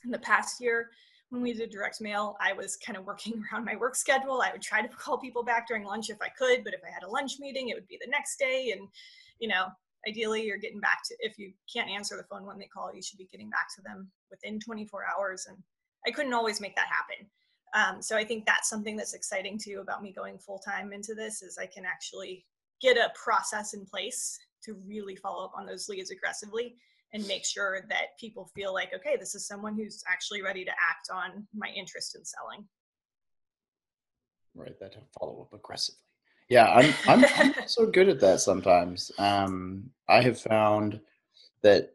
In 0.06 0.12
the 0.12 0.20
past 0.20 0.62
year, 0.62 0.89
when 1.34 1.42
we 1.42 1.52
did 1.52 1.72
direct 1.72 2.00
mail, 2.00 2.38
I 2.40 2.54
was 2.54 2.78
kind 2.78 2.96
of 2.96 3.06
working 3.06 3.44
around 3.52 3.66
my 3.66 3.75
work 3.75 3.96
schedule. 3.96 4.44
I 4.44 4.52
would 4.52 4.62
try 4.62 4.84
to 4.84 4.88
call 4.88 5.18
people 5.18 5.44
back 5.44 5.68
during 5.68 5.84
lunch 5.84 6.12
if 6.12 6.22
I 6.22 6.30
could, 6.30 6.63
but 6.63 6.75
if 6.75 6.82
I 6.88 6.94
had 6.94 7.02
a 7.02 7.10
lunch 7.10 7.40
meeting, 7.40 7.70
it 7.70 7.75
would 7.75 7.88
be 7.88 7.98
the 8.00 8.12
next 8.12 8.38
day. 8.38 8.72
And, 8.78 8.88
you 9.40 9.48
know, 9.48 9.66
ideally 10.08 10.44
you're 10.44 10.58
getting 10.58 10.80
back 10.80 11.00
to, 11.08 11.16
if 11.22 11.40
you 11.40 11.52
can't 11.74 11.90
answer 11.90 12.16
the 12.16 12.24
phone 12.24 12.46
when 12.46 12.60
they 12.60 12.68
call, 12.68 12.94
you 12.94 13.02
should 13.02 13.18
be 13.18 13.28
getting 13.32 13.50
back 13.50 13.74
to 13.75 13.82
them 13.82 14.12
within 14.30 14.60
24 14.60 15.06
hours. 15.18 15.48
And 15.50 15.58
I 16.06 16.12
couldn't 16.12 16.36
always 16.36 16.62
make 16.62 16.75
that 16.75 16.86
happen. 16.88 17.25
Um, 17.74 18.04
so 18.04 18.16
I 18.16 18.24
think 18.24 18.46
that's 18.46 18.70
something 18.70 18.96
that's 18.96 19.16
exciting 19.16 19.58
too 19.58 19.80
about 19.82 20.04
me 20.04 20.13
going 20.13 20.38
full 20.38 20.60
time 20.60 20.94
into 20.94 21.16
this 21.16 21.42
is 21.42 21.58
I 21.58 21.66
can 21.66 21.84
actually 21.84 22.46
get 22.80 22.96
a 22.96 23.12
process 23.16 23.74
in 23.74 23.86
place 23.86 24.38
to 24.66 24.75
really 24.86 25.16
follow 25.16 25.46
up 25.46 25.54
on 25.58 25.66
those 25.66 25.90
leads 25.90 26.12
aggressively 26.12 26.75
and 27.13 27.25
make 27.27 27.46
sure 27.46 27.82
that 27.89 28.17
people 28.20 28.50
feel 28.55 28.74
like, 28.74 28.91
okay, 28.93 29.15
this 29.20 29.36
is 29.36 29.48
someone 29.48 29.75
who's 29.75 30.03
actually 30.12 30.41
ready 30.41 30.65
to 30.65 30.72
act 30.72 31.10
on 31.13 31.48
my 31.55 31.70
interest 31.75 32.15
in 32.15 32.25
selling. 32.25 32.65
Right, 34.55 34.77
that 34.79 34.96
follow 35.20 35.41
up 35.41 35.53
aggressively. 35.53 36.00
Yeah, 36.50 36.67
I'm 36.67 36.93
I'm, 37.08 37.25
I'm 37.36 37.67
so 37.67 37.86
good 37.86 38.10
at 38.10 38.20
that 38.20 38.41
sometimes. 38.41 39.12
Um, 39.17 39.89
I 40.10 40.22
have 40.22 40.39
found 40.39 41.00
that 41.62 41.93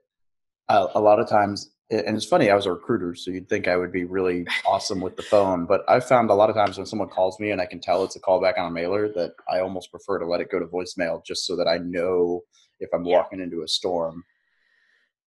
a, 0.68 0.86
a 0.94 1.00
lot 1.00 1.20
of 1.20 1.28
times, 1.28 1.70
and 1.90 2.16
it's 2.16 2.24
funny. 2.24 2.50
I 2.50 2.54
was 2.54 2.66
a 2.66 2.72
recruiter, 2.72 3.14
so 3.14 3.30
you'd 3.30 3.48
think 3.48 3.68
I 3.68 3.76
would 3.76 3.92
be 3.92 4.04
really 4.04 4.46
awesome 4.66 5.00
with 5.00 5.16
the 5.16 5.22
phone, 5.22 5.66
but 5.66 5.84
I've 5.88 6.06
found 6.06 6.30
a 6.30 6.34
lot 6.34 6.50
of 6.50 6.56
times 6.56 6.78
when 6.78 6.86
someone 6.86 7.08
calls 7.08 7.38
me 7.38 7.50
and 7.50 7.60
I 7.60 7.66
can 7.66 7.80
tell 7.80 8.02
it's 8.02 8.16
a 8.16 8.20
callback 8.20 8.58
on 8.58 8.66
a 8.66 8.70
mailer, 8.70 9.12
that 9.12 9.32
I 9.48 9.60
almost 9.60 9.90
prefer 9.90 10.18
to 10.18 10.26
let 10.26 10.40
it 10.40 10.50
go 10.50 10.58
to 10.58 10.66
voicemail 10.66 11.24
just 11.24 11.46
so 11.46 11.54
that 11.56 11.68
I 11.68 11.78
know 11.78 12.42
if 12.80 12.88
I'm 12.92 13.04
yeah. 13.04 13.16
walking 13.16 13.40
into 13.40 13.62
a 13.62 13.68
storm 13.68 14.24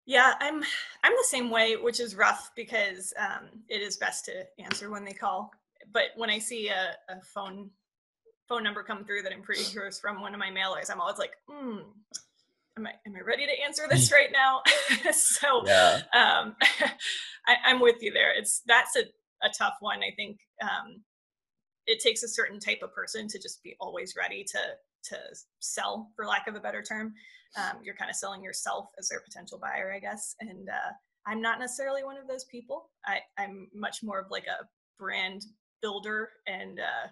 yeah, 0.06 0.34
I'm 0.40 0.64
I'm 1.04 1.14
the 1.14 1.28
same 1.28 1.50
way, 1.50 1.76
which 1.76 2.00
is 2.00 2.16
rough 2.16 2.52
because 2.56 3.14
um, 3.18 3.50
it 3.70 3.82
is 3.82 3.98
best 3.98 4.26
to 4.26 4.46
answer 4.60 4.90
when 4.90 5.06
they 5.06 5.14
call. 5.14 5.52
But 5.94 6.06
when 6.16 6.30
I 6.30 6.40
see 6.40 6.70
a, 6.70 6.96
a 7.10 7.22
phone 7.22 7.70
phone 8.48 8.64
number 8.64 8.84
come 8.84 9.06
through 9.06 9.22
that 9.24 9.32
I'm 9.32 9.42
pretty 9.42 9.64
sure 9.64 9.88
is 9.88 10.00
from 10.00 10.22
one 10.22 10.34
of 10.34 10.40
my 10.40 10.50
mailers, 10.50 10.92
I'm 10.92 11.00
always 11.00 11.20
like, 11.20 11.34
hmm, 11.48 11.78
am 12.78 12.88
I 12.88 12.92
am 13.06 13.16
I 13.16 13.22
ready 13.22 13.46
to 13.46 13.64
answer 13.64 13.84
this 13.90 14.12
right 14.14 14.32
now? 14.32 14.62
so 15.14 15.66
yeah. 15.66 16.02
um, 16.14 16.56
I, 17.48 17.70
am 17.72 17.80
with 17.80 18.02
you 18.02 18.12
there. 18.12 18.34
It's 18.36 18.62
that's 18.66 18.96
a, 18.96 19.04
a 19.46 19.50
tough 19.58 19.76
one. 19.80 20.00
I 20.00 20.14
think 20.16 20.40
um, 20.62 21.02
it 21.86 22.00
takes 22.00 22.24
a 22.24 22.28
certain 22.28 22.60
type 22.60 22.80
of 22.84 22.94
person 22.94 23.28
to 23.28 23.40
just 23.40 23.64
be 23.64 23.76
always 23.80 24.16
ready 24.18 24.44
to 24.44 24.60
to 25.04 25.18
sell, 25.60 26.12
for 26.16 26.26
lack 26.26 26.48
of 26.48 26.56
a 26.56 26.60
better 26.60 26.82
term 26.82 27.14
um, 27.58 27.78
you're 27.84 27.96
kind 27.96 28.10
of 28.10 28.16
selling 28.16 28.44
yourself 28.44 28.90
as 28.98 29.10
their 29.10 29.22
potential 29.22 29.60
buyer, 29.60 29.94
I 29.94 30.00
guess. 30.00 30.36
And 30.40 30.70
uh, 30.70 30.92
I'm 31.26 31.42
not 31.42 31.60
necessarily 31.60 32.04
one 32.04 32.18
of 32.18 32.28
those 32.28 32.46
people. 32.46 32.90
I, 33.06 33.20
I'm 33.38 33.68
much 33.74 34.04
more 34.04 34.20
of 34.20 34.32
like 34.32 34.48
a 34.48 34.66
brand 34.98 35.44
builder 35.82 36.30
and 36.48 36.80
uh, 36.80 37.08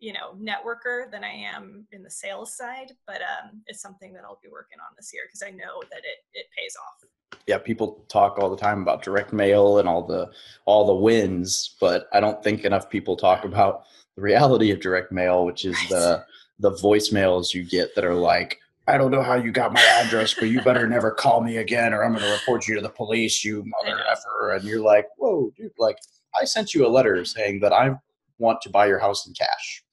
you 0.00 0.12
know 0.12 0.34
networker 0.40 1.10
than 1.10 1.24
I 1.24 1.30
am 1.30 1.86
in 1.92 2.02
the 2.02 2.10
sales 2.10 2.56
side. 2.56 2.92
But 3.06 3.22
um, 3.22 3.62
it's 3.66 3.80
something 3.80 4.12
that 4.12 4.24
I'll 4.24 4.40
be 4.42 4.50
working 4.50 4.78
on 4.78 4.94
this 4.96 5.10
year 5.12 5.22
because 5.26 5.42
I 5.42 5.50
know 5.50 5.80
that 5.90 5.98
it 5.98 6.18
it 6.34 6.46
pays 6.56 6.74
off. 6.76 7.08
Yeah, 7.46 7.58
people 7.58 8.04
talk 8.08 8.38
all 8.38 8.50
the 8.50 8.56
time 8.56 8.82
about 8.82 9.02
direct 9.02 9.32
mail 9.32 9.78
and 9.78 9.88
all 9.88 10.06
the 10.06 10.30
all 10.66 10.86
the 10.86 10.94
wins, 10.94 11.76
but 11.80 12.08
I 12.12 12.20
don't 12.20 12.42
think 12.44 12.64
enough 12.64 12.90
people 12.90 13.16
talk 13.16 13.44
about 13.44 13.84
the 14.16 14.22
reality 14.22 14.70
of 14.70 14.80
direct 14.80 15.12
mail, 15.12 15.46
which 15.46 15.64
is 15.64 15.76
the 15.88 16.24
the 16.58 16.72
voicemails 16.72 17.54
you 17.54 17.64
get 17.64 17.94
that 17.94 18.04
are 18.04 18.14
like 18.14 18.58
I 18.88 18.96
don't 18.96 19.10
know 19.10 19.22
how 19.22 19.34
you 19.34 19.52
got 19.52 19.74
my 19.74 19.82
address, 19.82 20.32
but 20.32 20.46
you 20.46 20.62
better 20.62 20.88
never 20.88 21.10
call 21.10 21.42
me 21.42 21.58
again 21.58 21.92
or 21.92 22.02
I'm 22.02 22.12
going 22.12 22.24
to 22.24 22.32
report 22.32 22.66
you 22.66 22.74
to 22.76 22.80
the 22.80 22.88
police, 22.88 23.44
you 23.44 23.62
mother 23.66 24.00
effer. 24.10 24.52
And 24.54 24.64
you're 24.64 24.80
like, 24.80 25.06
whoa, 25.18 25.52
dude, 25.58 25.72
like, 25.78 25.98
I 26.40 26.44
sent 26.44 26.72
you 26.72 26.86
a 26.86 26.88
letter 26.88 27.22
saying 27.26 27.60
that 27.60 27.72
I 27.74 27.90
want 28.38 28.62
to 28.62 28.70
buy 28.70 28.86
your 28.86 28.98
house 28.98 29.26
in 29.26 29.34
cash. 29.34 29.84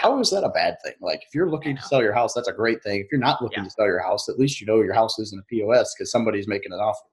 How 0.00 0.18
is 0.18 0.30
that 0.30 0.42
a 0.42 0.48
bad 0.48 0.76
thing? 0.84 0.94
Like, 1.00 1.22
if 1.24 1.34
you're 1.36 1.50
looking 1.50 1.76
to 1.76 1.82
sell 1.82 2.02
your 2.02 2.14
house, 2.14 2.34
that's 2.34 2.48
a 2.48 2.52
great 2.52 2.82
thing. 2.82 2.98
If 3.00 3.06
you're 3.12 3.20
not 3.20 3.40
looking 3.40 3.58
yeah. 3.58 3.64
to 3.64 3.70
sell 3.70 3.86
your 3.86 4.02
house, 4.02 4.28
at 4.28 4.40
least 4.40 4.60
you 4.60 4.66
know 4.66 4.80
your 4.80 4.94
house 4.94 5.20
isn't 5.20 5.38
a 5.38 5.44
POS 5.44 5.94
because 5.94 6.10
somebody's 6.10 6.48
making 6.48 6.72
an 6.72 6.80
offer. 6.80 7.04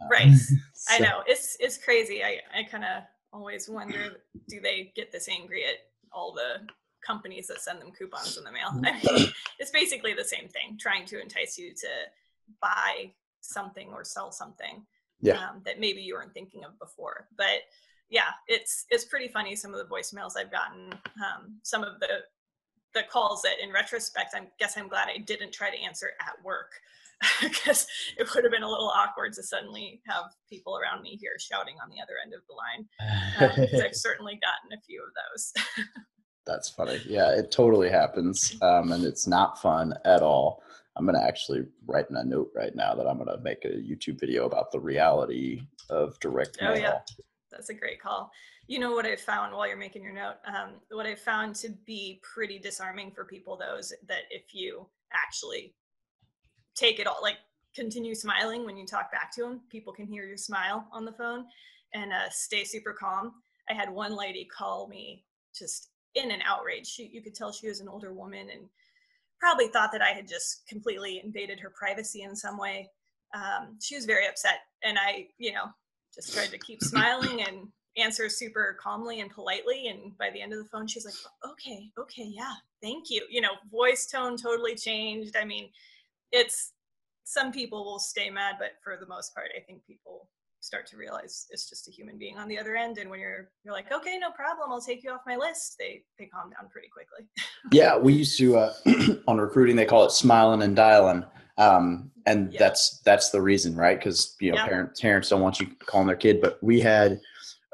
Uh, 0.00 0.06
right. 0.10 0.32
so. 0.74 0.94
I 0.94 1.00
know. 1.00 1.22
It's, 1.26 1.58
it's 1.60 1.76
crazy. 1.76 2.24
I, 2.24 2.40
I 2.56 2.62
kind 2.62 2.84
of 2.84 3.02
always 3.30 3.68
wonder 3.68 4.22
do 4.48 4.60
they 4.60 4.90
get 4.96 5.12
this 5.12 5.28
angry 5.28 5.64
at 5.64 5.74
all 6.12 6.32
the 6.32 6.66
companies 7.06 7.46
that 7.46 7.60
send 7.60 7.80
them 7.80 7.92
coupons 7.96 8.36
in 8.36 8.44
the 8.44 8.52
mail. 8.52 8.68
I 8.84 9.12
mean, 9.12 9.28
it's 9.58 9.70
basically 9.70 10.14
the 10.14 10.24
same 10.24 10.48
thing, 10.48 10.76
trying 10.78 11.04
to 11.06 11.20
entice 11.20 11.58
you 11.58 11.72
to 11.74 11.88
buy 12.60 13.12
something 13.40 13.90
or 13.92 14.04
sell 14.04 14.32
something 14.32 14.84
yeah. 15.20 15.48
um, 15.48 15.62
that 15.64 15.80
maybe 15.80 16.00
you 16.02 16.14
weren't 16.14 16.34
thinking 16.34 16.64
of 16.64 16.78
before. 16.78 17.28
But 17.36 17.62
yeah, 18.08 18.30
it's 18.48 18.86
it's 18.90 19.04
pretty 19.04 19.28
funny 19.28 19.56
some 19.56 19.74
of 19.74 19.78
the 19.78 19.92
voicemails 19.92 20.32
I've 20.36 20.52
gotten, 20.52 20.92
um, 20.92 21.58
some 21.62 21.82
of 21.82 22.00
the 22.00 22.08
the 22.94 23.02
calls 23.10 23.42
that 23.42 23.62
in 23.62 23.72
retrospect, 23.72 24.34
I 24.34 24.46
guess 24.58 24.76
I'm 24.78 24.88
glad 24.88 25.08
I 25.08 25.18
didn't 25.18 25.52
try 25.52 25.70
to 25.70 25.76
answer 25.76 26.12
at 26.20 26.42
work 26.42 26.72
because 27.42 27.86
it 28.16 28.32
would 28.34 28.44
have 28.44 28.52
been 28.52 28.62
a 28.62 28.70
little 28.70 28.88
awkward 28.88 29.34
to 29.34 29.42
suddenly 29.42 30.00
have 30.06 30.24
people 30.48 30.78
around 30.78 31.02
me 31.02 31.16
here 31.20 31.32
shouting 31.38 31.76
on 31.82 31.90
the 31.90 32.00
other 32.00 32.14
end 32.22 32.32
of 32.32 32.40
the 32.48 32.54
line. 32.54 32.88
Um, 33.38 33.84
I've 33.84 33.94
certainly 33.96 34.40
gotten 34.42 34.78
a 34.78 34.80
few 34.82 35.02
of 35.02 35.10
those. 35.14 35.52
That's 36.46 36.68
funny. 36.68 37.00
Yeah, 37.04 37.30
it 37.32 37.50
totally 37.50 37.90
happens, 37.90 38.56
um, 38.62 38.92
and 38.92 39.04
it's 39.04 39.26
not 39.26 39.60
fun 39.60 39.94
at 40.04 40.22
all. 40.22 40.62
I'm 40.96 41.04
gonna 41.04 41.22
actually 41.22 41.66
write 41.86 42.08
in 42.08 42.16
a 42.16 42.24
note 42.24 42.50
right 42.54 42.74
now 42.74 42.94
that 42.94 43.06
I'm 43.06 43.18
gonna 43.18 43.38
make 43.42 43.64
a 43.64 43.68
YouTube 43.68 44.18
video 44.18 44.46
about 44.46 44.70
the 44.70 44.80
reality 44.80 45.62
of 45.90 46.18
direct 46.20 46.60
mail. 46.60 46.72
Oh 46.72 46.74
yeah, 46.74 46.98
that's 47.50 47.68
a 47.68 47.74
great 47.74 48.00
call. 48.00 48.30
You 48.68 48.78
know 48.78 48.92
what 48.92 49.06
I 49.06 49.16
found 49.16 49.54
while 49.54 49.66
you're 49.68 49.76
making 49.76 50.02
your 50.02 50.12
note? 50.12 50.36
Um, 50.46 50.74
what 50.90 51.06
I 51.06 51.14
found 51.14 51.54
to 51.56 51.70
be 51.84 52.20
pretty 52.22 52.58
disarming 52.58 53.10
for 53.10 53.24
people, 53.24 53.56
though, 53.56 53.76
is 53.78 53.92
that 54.08 54.22
if 54.30 54.54
you 54.54 54.86
actually 55.12 55.74
take 56.74 56.98
it 56.98 57.06
all, 57.06 57.18
like 57.22 57.36
continue 57.74 58.14
smiling 58.14 58.64
when 58.64 58.76
you 58.76 58.86
talk 58.86 59.12
back 59.12 59.32
to 59.32 59.42
them, 59.42 59.60
people 59.70 59.92
can 59.92 60.06
hear 60.06 60.24
your 60.24 60.36
smile 60.36 60.86
on 60.92 61.04
the 61.04 61.12
phone, 61.12 61.44
and 61.92 62.12
uh, 62.12 62.30
stay 62.30 62.64
super 62.64 62.92
calm. 62.92 63.34
I 63.68 63.74
had 63.74 63.90
one 63.90 64.16
lady 64.16 64.48
call 64.56 64.88
me 64.88 65.24
just 65.56 65.90
in 66.16 66.30
an 66.30 66.40
outrage. 66.44 66.86
She, 66.86 67.10
you 67.12 67.22
could 67.22 67.34
tell 67.34 67.52
she 67.52 67.68
was 67.68 67.80
an 67.80 67.88
older 67.88 68.12
woman 68.12 68.48
and 68.50 68.68
probably 69.38 69.68
thought 69.68 69.92
that 69.92 70.02
I 70.02 70.10
had 70.10 70.26
just 70.26 70.66
completely 70.66 71.20
invaded 71.22 71.60
her 71.60 71.70
privacy 71.70 72.22
in 72.22 72.34
some 72.34 72.58
way. 72.58 72.90
Um, 73.34 73.76
she 73.80 73.94
was 73.94 74.06
very 74.06 74.26
upset, 74.26 74.60
and 74.82 74.98
I, 74.98 75.28
you 75.38 75.52
know, 75.52 75.66
just 76.14 76.32
tried 76.32 76.50
to 76.50 76.58
keep 76.58 76.82
smiling 76.82 77.42
and 77.42 77.68
answer 77.98 78.28
super 78.28 78.76
calmly 78.80 79.20
and 79.20 79.30
politely. 79.30 79.88
And 79.88 80.16
by 80.16 80.30
the 80.30 80.40
end 80.40 80.52
of 80.52 80.58
the 80.58 80.68
phone, 80.70 80.86
she's 80.86 81.04
like, 81.04 81.14
"Okay, 81.44 81.90
okay, 81.98 82.24
yeah, 82.24 82.54
thank 82.82 83.10
you." 83.10 83.26
You 83.28 83.42
know, 83.42 83.52
voice 83.70 84.06
tone 84.06 84.36
totally 84.36 84.74
changed. 84.74 85.36
I 85.36 85.44
mean, 85.44 85.68
it's 86.32 86.72
some 87.24 87.52
people 87.52 87.84
will 87.84 87.98
stay 87.98 88.30
mad, 88.30 88.56
but 88.58 88.72
for 88.82 88.96
the 88.96 89.06
most 89.06 89.34
part, 89.34 89.50
I 89.56 89.60
think 89.60 89.84
people 89.84 90.28
start 90.66 90.86
to 90.88 90.96
realize 90.96 91.46
it's 91.50 91.68
just 91.68 91.88
a 91.88 91.90
human 91.90 92.18
being 92.18 92.36
on 92.38 92.48
the 92.48 92.58
other 92.58 92.76
end. 92.76 92.98
And 92.98 93.08
when 93.08 93.20
you're 93.20 93.50
you're 93.64 93.72
like, 93.72 93.92
okay, 93.92 94.18
no 94.18 94.30
problem, 94.30 94.70
I'll 94.70 94.80
take 94.80 95.04
you 95.04 95.10
off 95.10 95.20
my 95.26 95.36
list. 95.36 95.76
They 95.78 96.02
they 96.18 96.26
calm 96.26 96.50
down 96.50 96.68
pretty 96.68 96.88
quickly. 96.88 97.26
yeah, 97.72 97.96
we 97.96 98.12
used 98.12 98.36
to 98.38 98.56
uh, 98.58 98.72
on 99.28 99.38
recruiting 99.38 99.76
they 99.76 99.86
call 99.86 100.04
it 100.04 100.12
smiling 100.12 100.62
and 100.62 100.74
dialing. 100.74 101.24
Um, 101.58 102.10
and 102.26 102.52
yeah. 102.52 102.58
that's 102.58 103.00
that's 103.04 103.30
the 103.30 103.40
reason, 103.40 103.76
right? 103.76 103.98
Because 103.98 104.36
you 104.40 104.50
know 104.50 104.56
yeah. 104.56 104.66
parents 104.66 105.00
parents 105.00 105.28
don't 105.28 105.40
want 105.40 105.60
you 105.60 105.68
calling 105.86 106.08
their 106.08 106.16
kid. 106.16 106.40
But 106.40 106.58
we 106.62 106.80
had 106.80 107.20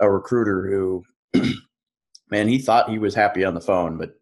a 0.01 0.11
recruiter 0.11 0.67
who, 0.67 1.05
man, 2.31 2.47
he 2.47 2.59
thought 2.59 2.91
he 2.91 2.99
was 2.99 3.15
happy 3.15 3.45
on 3.45 3.55
the 3.55 3.61
phone, 3.61 3.97
but 3.97 4.15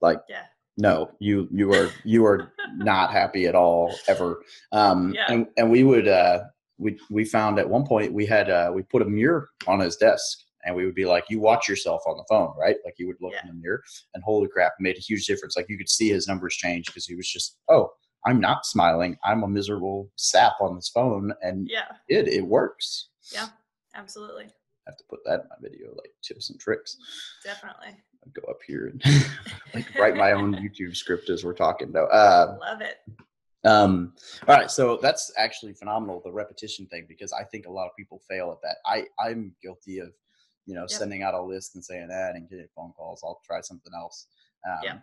like 0.00 0.20
yeah 0.28 0.42
no 0.76 1.10
you 1.18 1.48
you 1.52 1.72
are 1.72 1.90
you 2.04 2.24
are 2.24 2.52
not 2.76 3.12
happy 3.12 3.46
at 3.46 3.54
all 3.54 3.94
ever 4.08 4.42
um 4.72 5.12
yeah. 5.14 5.26
and 5.28 5.46
and 5.56 5.70
we 5.70 5.84
would 5.84 6.08
uh 6.08 6.40
we 6.82 6.98
we 7.10 7.24
found 7.24 7.58
at 7.58 7.68
one 7.68 7.86
point 7.86 8.12
we 8.12 8.26
had 8.26 8.50
uh 8.50 8.70
we 8.74 8.82
put 8.82 9.02
a 9.02 9.06
mirror 9.06 9.48
on 9.66 9.80
his 9.80 9.96
desk 9.96 10.38
and 10.64 10.74
we 10.74 10.84
would 10.84 10.94
be 10.94 11.04
like 11.04 11.24
you 11.28 11.40
watch 11.40 11.68
yourself 11.68 12.02
on 12.06 12.16
the 12.16 12.24
phone 12.28 12.52
right? 12.58 12.76
Like 12.84 12.94
you 12.98 13.06
would 13.06 13.16
look 13.20 13.32
yeah. 13.32 13.42
in 13.42 13.48
the 13.48 13.62
mirror 13.62 13.82
and 14.14 14.22
holy 14.22 14.48
crap 14.48 14.72
made 14.80 14.96
a 14.96 15.00
huge 15.00 15.26
difference. 15.26 15.56
Like 15.56 15.66
you 15.68 15.78
could 15.78 15.88
see 15.88 16.08
his 16.08 16.28
numbers 16.28 16.54
change 16.54 16.86
because 16.86 17.06
he 17.06 17.14
was 17.14 17.28
just 17.28 17.58
oh 17.68 17.90
i'm 18.26 18.40
not 18.40 18.66
smiling. 18.66 19.16
I'm 19.24 19.42
a 19.42 19.48
miserable 19.48 20.10
sap 20.16 20.54
on 20.60 20.74
this 20.74 20.88
phone 20.88 21.32
and 21.42 21.68
yeah. 21.70 21.92
it 22.08 22.28
it 22.28 22.46
works. 22.46 23.08
Yeah 23.32 23.48
absolutely. 23.94 24.44
I 24.44 24.90
have 24.90 24.96
to 24.96 25.04
put 25.08 25.20
that 25.24 25.42
in 25.42 25.48
my 25.48 25.56
video 25.60 25.88
like 25.94 26.10
tips 26.22 26.50
and 26.50 26.58
tricks. 26.58 26.96
Definitely. 27.44 27.96
I 28.24 28.28
go 28.32 28.42
up 28.50 28.58
here 28.66 28.86
and 28.88 29.02
like 29.74 29.94
write 29.96 30.16
my 30.16 30.32
own 30.32 30.54
YouTube 30.78 30.96
script 30.96 31.28
as 31.28 31.44
we're 31.44 31.54
talking. 31.54 31.92
No, 31.92 32.04
uh, 32.06 32.56
love 32.60 32.80
it. 32.80 32.96
Um, 33.64 34.14
all 34.48 34.56
right, 34.56 34.70
so 34.70 34.98
that's 35.00 35.32
actually 35.38 35.74
phenomenal, 35.74 36.20
the 36.24 36.32
repetition 36.32 36.86
thing, 36.86 37.06
because 37.08 37.32
I 37.32 37.44
think 37.44 37.66
a 37.66 37.70
lot 37.70 37.86
of 37.86 37.96
people 37.96 38.20
fail 38.28 38.50
at 38.50 38.60
that. 38.62 38.76
I 38.86 39.06
I'm 39.24 39.54
guilty 39.62 39.98
of, 40.00 40.12
you 40.66 40.74
know, 40.74 40.82
yep. 40.82 40.90
sending 40.90 41.22
out 41.22 41.34
a 41.34 41.40
list 41.42 41.74
and 41.74 41.84
saying 41.84 42.08
that 42.08 42.34
and 42.34 42.48
getting 42.48 42.66
phone 42.74 42.92
calls. 42.92 43.22
I'll 43.24 43.40
try 43.44 43.60
something 43.60 43.92
else. 43.94 44.26
Um, 44.68 44.80
yeah. 44.82 44.98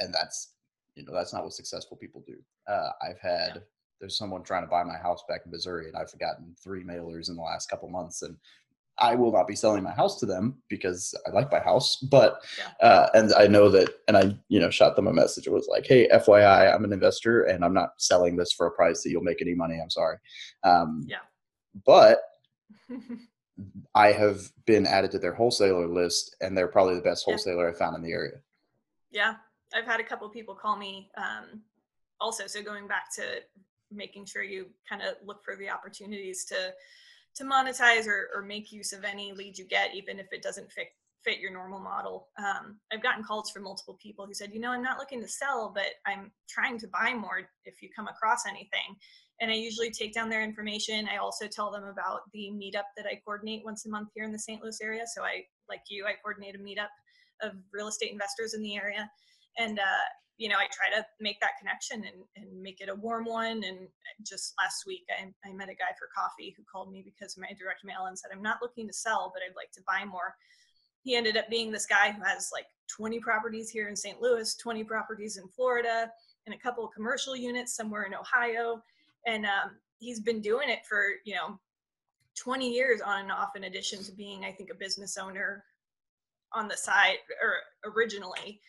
And 0.00 0.12
that's, 0.12 0.54
you 0.96 1.04
know, 1.04 1.12
that's 1.14 1.32
not 1.32 1.44
what 1.44 1.52
successful 1.52 1.96
people 1.96 2.22
do. 2.26 2.36
Uh, 2.66 2.90
I've 3.02 3.20
had. 3.20 3.52
Yeah. 3.54 3.60
There's 4.00 4.18
someone 4.18 4.42
trying 4.42 4.64
to 4.64 4.68
buy 4.68 4.82
my 4.82 4.98
house 4.98 5.22
back 5.28 5.42
in 5.46 5.52
Missouri, 5.52 5.86
and 5.86 5.96
I've 5.96 6.12
gotten 6.18 6.54
three 6.62 6.82
mailers 6.82 7.30
in 7.30 7.36
the 7.36 7.42
last 7.42 7.70
couple 7.70 7.88
months, 7.88 8.22
and 8.22 8.36
I 8.98 9.14
will 9.14 9.32
not 9.32 9.48
be 9.48 9.56
selling 9.56 9.82
my 9.82 9.90
house 9.90 10.20
to 10.20 10.26
them 10.26 10.56
because 10.68 11.14
I 11.26 11.30
like 11.30 11.50
my 11.50 11.58
house. 11.58 11.96
But 11.96 12.42
yeah. 12.58 12.86
uh, 12.86 13.08
and 13.14 13.32
I 13.34 13.46
know 13.46 13.68
that, 13.70 13.90
and 14.08 14.16
I 14.16 14.36
you 14.48 14.60
know 14.60 14.70
shot 14.70 14.96
them 14.96 15.06
a 15.06 15.12
message. 15.12 15.46
It 15.46 15.52
was 15.52 15.68
like, 15.68 15.86
hey, 15.86 16.08
FYI, 16.08 16.72
I'm 16.72 16.84
an 16.84 16.92
investor 16.92 17.42
and 17.44 17.64
I'm 17.64 17.74
not 17.74 17.90
selling 17.98 18.36
this 18.36 18.52
for 18.52 18.66
a 18.66 18.70
price 18.70 19.02
that 19.02 19.10
you'll 19.10 19.22
make 19.22 19.42
any 19.42 19.54
money. 19.54 19.80
I'm 19.82 19.90
sorry. 19.90 20.18
Um, 20.62 21.04
yeah. 21.06 21.18
But 21.84 22.20
I 23.94 24.12
have 24.12 24.40
been 24.66 24.86
added 24.86 25.10
to 25.12 25.18
their 25.18 25.34
wholesaler 25.34 25.86
list, 25.86 26.36
and 26.40 26.56
they're 26.56 26.68
probably 26.68 26.94
the 26.94 27.00
best 27.00 27.24
wholesaler 27.24 27.68
yeah. 27.68 27.74
I 27.74 27.78
found 27.78 27.96
in 27.96 28.02
the 28.02 28.12
area. 28.12 28.38
Yeah, 29.10 29.34
I've 29.74 29.86
had 29.86 30.00
a 30.00 30.04
couple 30.04 30.28
people 30.28 30.54
call 30.54 30.76
me. 30.76 31.10
Um, 31.16 31.62
also, 32.20 32.46
so 32.46 32.62
going 32.62 32.86
back 32.86 33.12
to 33.16 33.22
making 33.92 34.26
sure 34.26 34.42
you 34.42 34.66
kind 34.88 35.02
of 35.02 35.14
look 35.24 35.44
for 35.44 35.56
the 35.56 35.70
opportunities 35.70 36.44
to 36.46 36.72
to 37.36 37.44
monetize 37.44 38.06
or, 38.06 38.28
or 38.34 38.42
make 38.42 38.72
use 38.72 38.92
of 38.92 39.04
any 39.04 39.32
lead 39.32 39.58
you 39.58 39.66
get, 39.66 39.94
even 39.94 40.18
if 40.18 40.32
it 40.32 40.42
doesn't 40.42 40.70
fit 40.70 40.88
fit 41.24 41.40
your 41.40 41.50
normal 41.50 41.80
model. 41.80 42.28
Um, 42.38 42.78
I've 42.92 43.02
gotten 43.02 43.24
calls 43.24 43.50
from 43.50 43.62
multiple 43.62 43.98
people 44.00 44.26
who 44.26 44.34
said, 44.34 44.50
you 44.52 44.60
know, 44.60 44.70
I'm 44.70 44.82
not 44.82 44.98
looking 44.98 45.22
to 45.22 45.28
sell, 45.28 45.72
but 45.74 45.86
I'm 46.06 46.30
trying 46.48 46.78
to 46.80 46.88
buy 46.88 47.14
more 47.14 47.40
if 47.64 47.82
you 47.82 47.88
come 47.96 48.08
across 48.08 48.46
anything. 48.46 48.96
And 49.40 49.50
I 49.50 49.54
usually 49.54 49.90
take 49.90 50.14
down 50.14 50.28
their 50.28 50.44
information. 50.44 51.08
I 51.12 51.16
also 51.16 51.46
tell 51.48 51.72
them 51.72 51.84
about 51.84 52.20
the 52.32 52.50
meetup 52.52 52.84
that 52.96 53.06
I 53.06 53.20
coordinate 53.24 53.64
once 53.64 53.86
a 53.86 53.88
month 53.88 54.10
here 54.14 54.24
in 54.24 54.32
the 54.32 54.38
St. 54.38 54.62
Louis 54.62 54.78
area. 54.82 55.04
So 55.12 55.24
I, 55.24 55.44
like 55.68 55.80
you, 55.88 56.04
I 56.06 56.12
coordinate 56.22 56.54
a 56.54 56.58
meetup 56.58 56.92
of 57.42 57.52
real 57.72 57.88
estate 57.88 58.12
investors 58.12 58.54
in 58.54 58.62
the 58.62 58.76
area. 58.76 59.10
And 59.58 59.78
uh, 59.78 60.06
you 60.36 60.48
know, 60.48 60.56
I 60.56 60.66
try 60.72 60.90
to 60.98 61.06
make 61.20 61.40
that 61.40 61.58
connection 61.58 62.04
and, 62.04 62.24
and 62.36 62.62
make 62.62 62.80
it 62.80 62.88
a 62.88 62.94
warm 62.94 63.24
one. 63.24 63.62
And 63.62 63.88
just 64.26 64.54
last 64.58 64.84
week, 64.86 65.04
I, 65.10 65.32
I 65.48 65.52
met 65.52 65.68
a 65.68 65.74
guy 65.74 65.94
for 65.98 66.08
coffee 66.14 66.54
who 66.56 66.64
called 66.70 66.90
me 66.90 67.02
because 67.04 67.36
of 67.36 67.42
my 67.42 67.52
direct 67.58 67.84
mail 67.84 68.06
and 68.06 68.18
said, 68.18 68.30
I'm 68.32 68.42
not 68.42 68.58
looking 68.60 68.88
to 68.88 68.92
sell, 68.92 69.32
but 69.32 69.42
I'd 69.42 69.56
like 69.56 69.70
to 69.72 69.82
buy 69.86 70.04
more. 70.04 70.34
He 71.02 71.14
ended 71.14 71.36
up 71.36 71.48
being 71.50 71.70
this 71.70 71.86
guy 71.86 72.10
who 72.10 72.22
has 72.24 72.50
like 72.52 72.66
20 72.96 73.20
properties 73.20 73.70
here 73.70 73.88
in 73.88 73.94
St. 73.94 74.20
Louis, 74.20 74.54
20 74.56 74.82
properties 74.84 75.36
in 75.36 75.46
Florida, 75.48 76.10
and 76.46 76.54
a 76.54 76.58
couple 76.58 76.84
of 76.84 76.92
commercial 76.92 77.36
units 77.36 77.76
somewhere 77.76 78.04
in 78.04 78.14
Ohio. 78.14 78.82
And 79.26 79.44
um, 79.44 79.76
he's 79.98 80.20
been 80.20 80.40
doing 80.40 80.68
it 80.68 80.80
for, 80.88 81.04
you 81.24 81.34
know, 81.34 81.60
20 82.36 82.68
years 82.68 83.00
on 83.00 83.22
and 83.22 83.32
off, 83.32 83.54
in 83.54 83.64
addition 83.64 84.02
to 84.02 84.12
being, 84.12 84.44
I 84.44 84.50
think, 84.50 84.70
a 84.70 84.74
business 84.74 85.16
owner 85.16 85.64
on 86.52 86.66
the 86.66 86.76
side 86.76 87.18
or 87.42 87.92
originally 87.92 88.60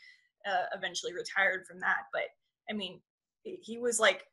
uh, 0.46 0.66
eventually 0.76 1.14
retired 1.14 1.66
from 1.68 1.80
that. 1.80 2.06
But 2.14 2.24
I 2.70 2.74
mean, 2.74 3.02
he 3.44 3.78
was 3.78 4.00
like 4.00 4.24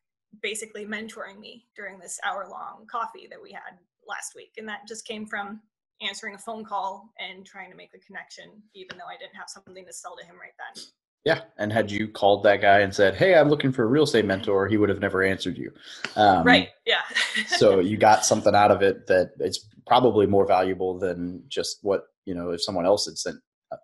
basically 0.43 0.87
mentoring 0.87 1.39
me 1.39 1.67
during 1.77 1.99
this 1.99 2.19
hour 2.25 2.47
long 2.51 2.87
coffee 2.91 3.27
that 3.31 3.43
we 3.43 3.53
had 3.53 3.79
last 4.07 4.35
week. 4.35 4.53
And 4.57 4.69
that 4.69 4.89
just 4.89 5.07
came 5.07 5.27
from 5.27 5.61
answering 6.01 6.35
a 6.35 6.39
phone 6.39 6.65
call 6.65 7.13
and 7.19 7.45
trying 7.47 7.71
to 7.71 7.77
make 7.77 7.91
a 7.95 7.99
connection, 7.99 8.51
even 8.75 8.97
though 8.97 9.07
I 9.07 9.17
didn't 9.19 9.37
have 9.37 9.49
something 9.49 9.85
to 9.85 9.93
sell 9.93 10.17
to 10.17 10.25
him 10.25 10.37
right 10.41 10.53
then. 10.59 10.85
Yeah. 11.25 11.43
And 11.59 11.73
had 11.73 11.91
you 11.91 12.09
called 12.09 12.43
that 12.45 12.61
guy 12.61 12.81
and 12.81 12.93
said, 12.93 13.15
Hey, 13.15 13.37
I'm 13.37 13.49
looking 13.49 13.71
for 13.71 13.85
a 13.85 13.87
real 13.87 14.03
estate 14.03 14.25
mentor, 14.25 14.67
he 14.67 14.77
would 14.77 14.89
have 14.89 15.01
never 15.01 15.23
answered 15.23 15.57
you. 15.57 15.71
Um, 16.17 16.45
right. 16.45 16.71
Yeah. 16.85 17.03
so 17.47 17.79
you 17.79 17.97
got 17.97 18.25
something 18.25 18.55
out 18.55 18.73
of 18.73 18.83
it 18.83 19.07
that 19.07 19.33
it's 19.39 19.69
probably 19.87 20.27
more 20.27 20.47
valuable 20.47 20.99
than 20.99 21.45
just 21.49 21.79
what, 21.83 22.07
you 22.25 22.35
know, 22.35 22.51
if 22.51 22.63
someone 22.63 22.87
else 22.87 23.07
had 23.07 23.19
sent 23.19 23.37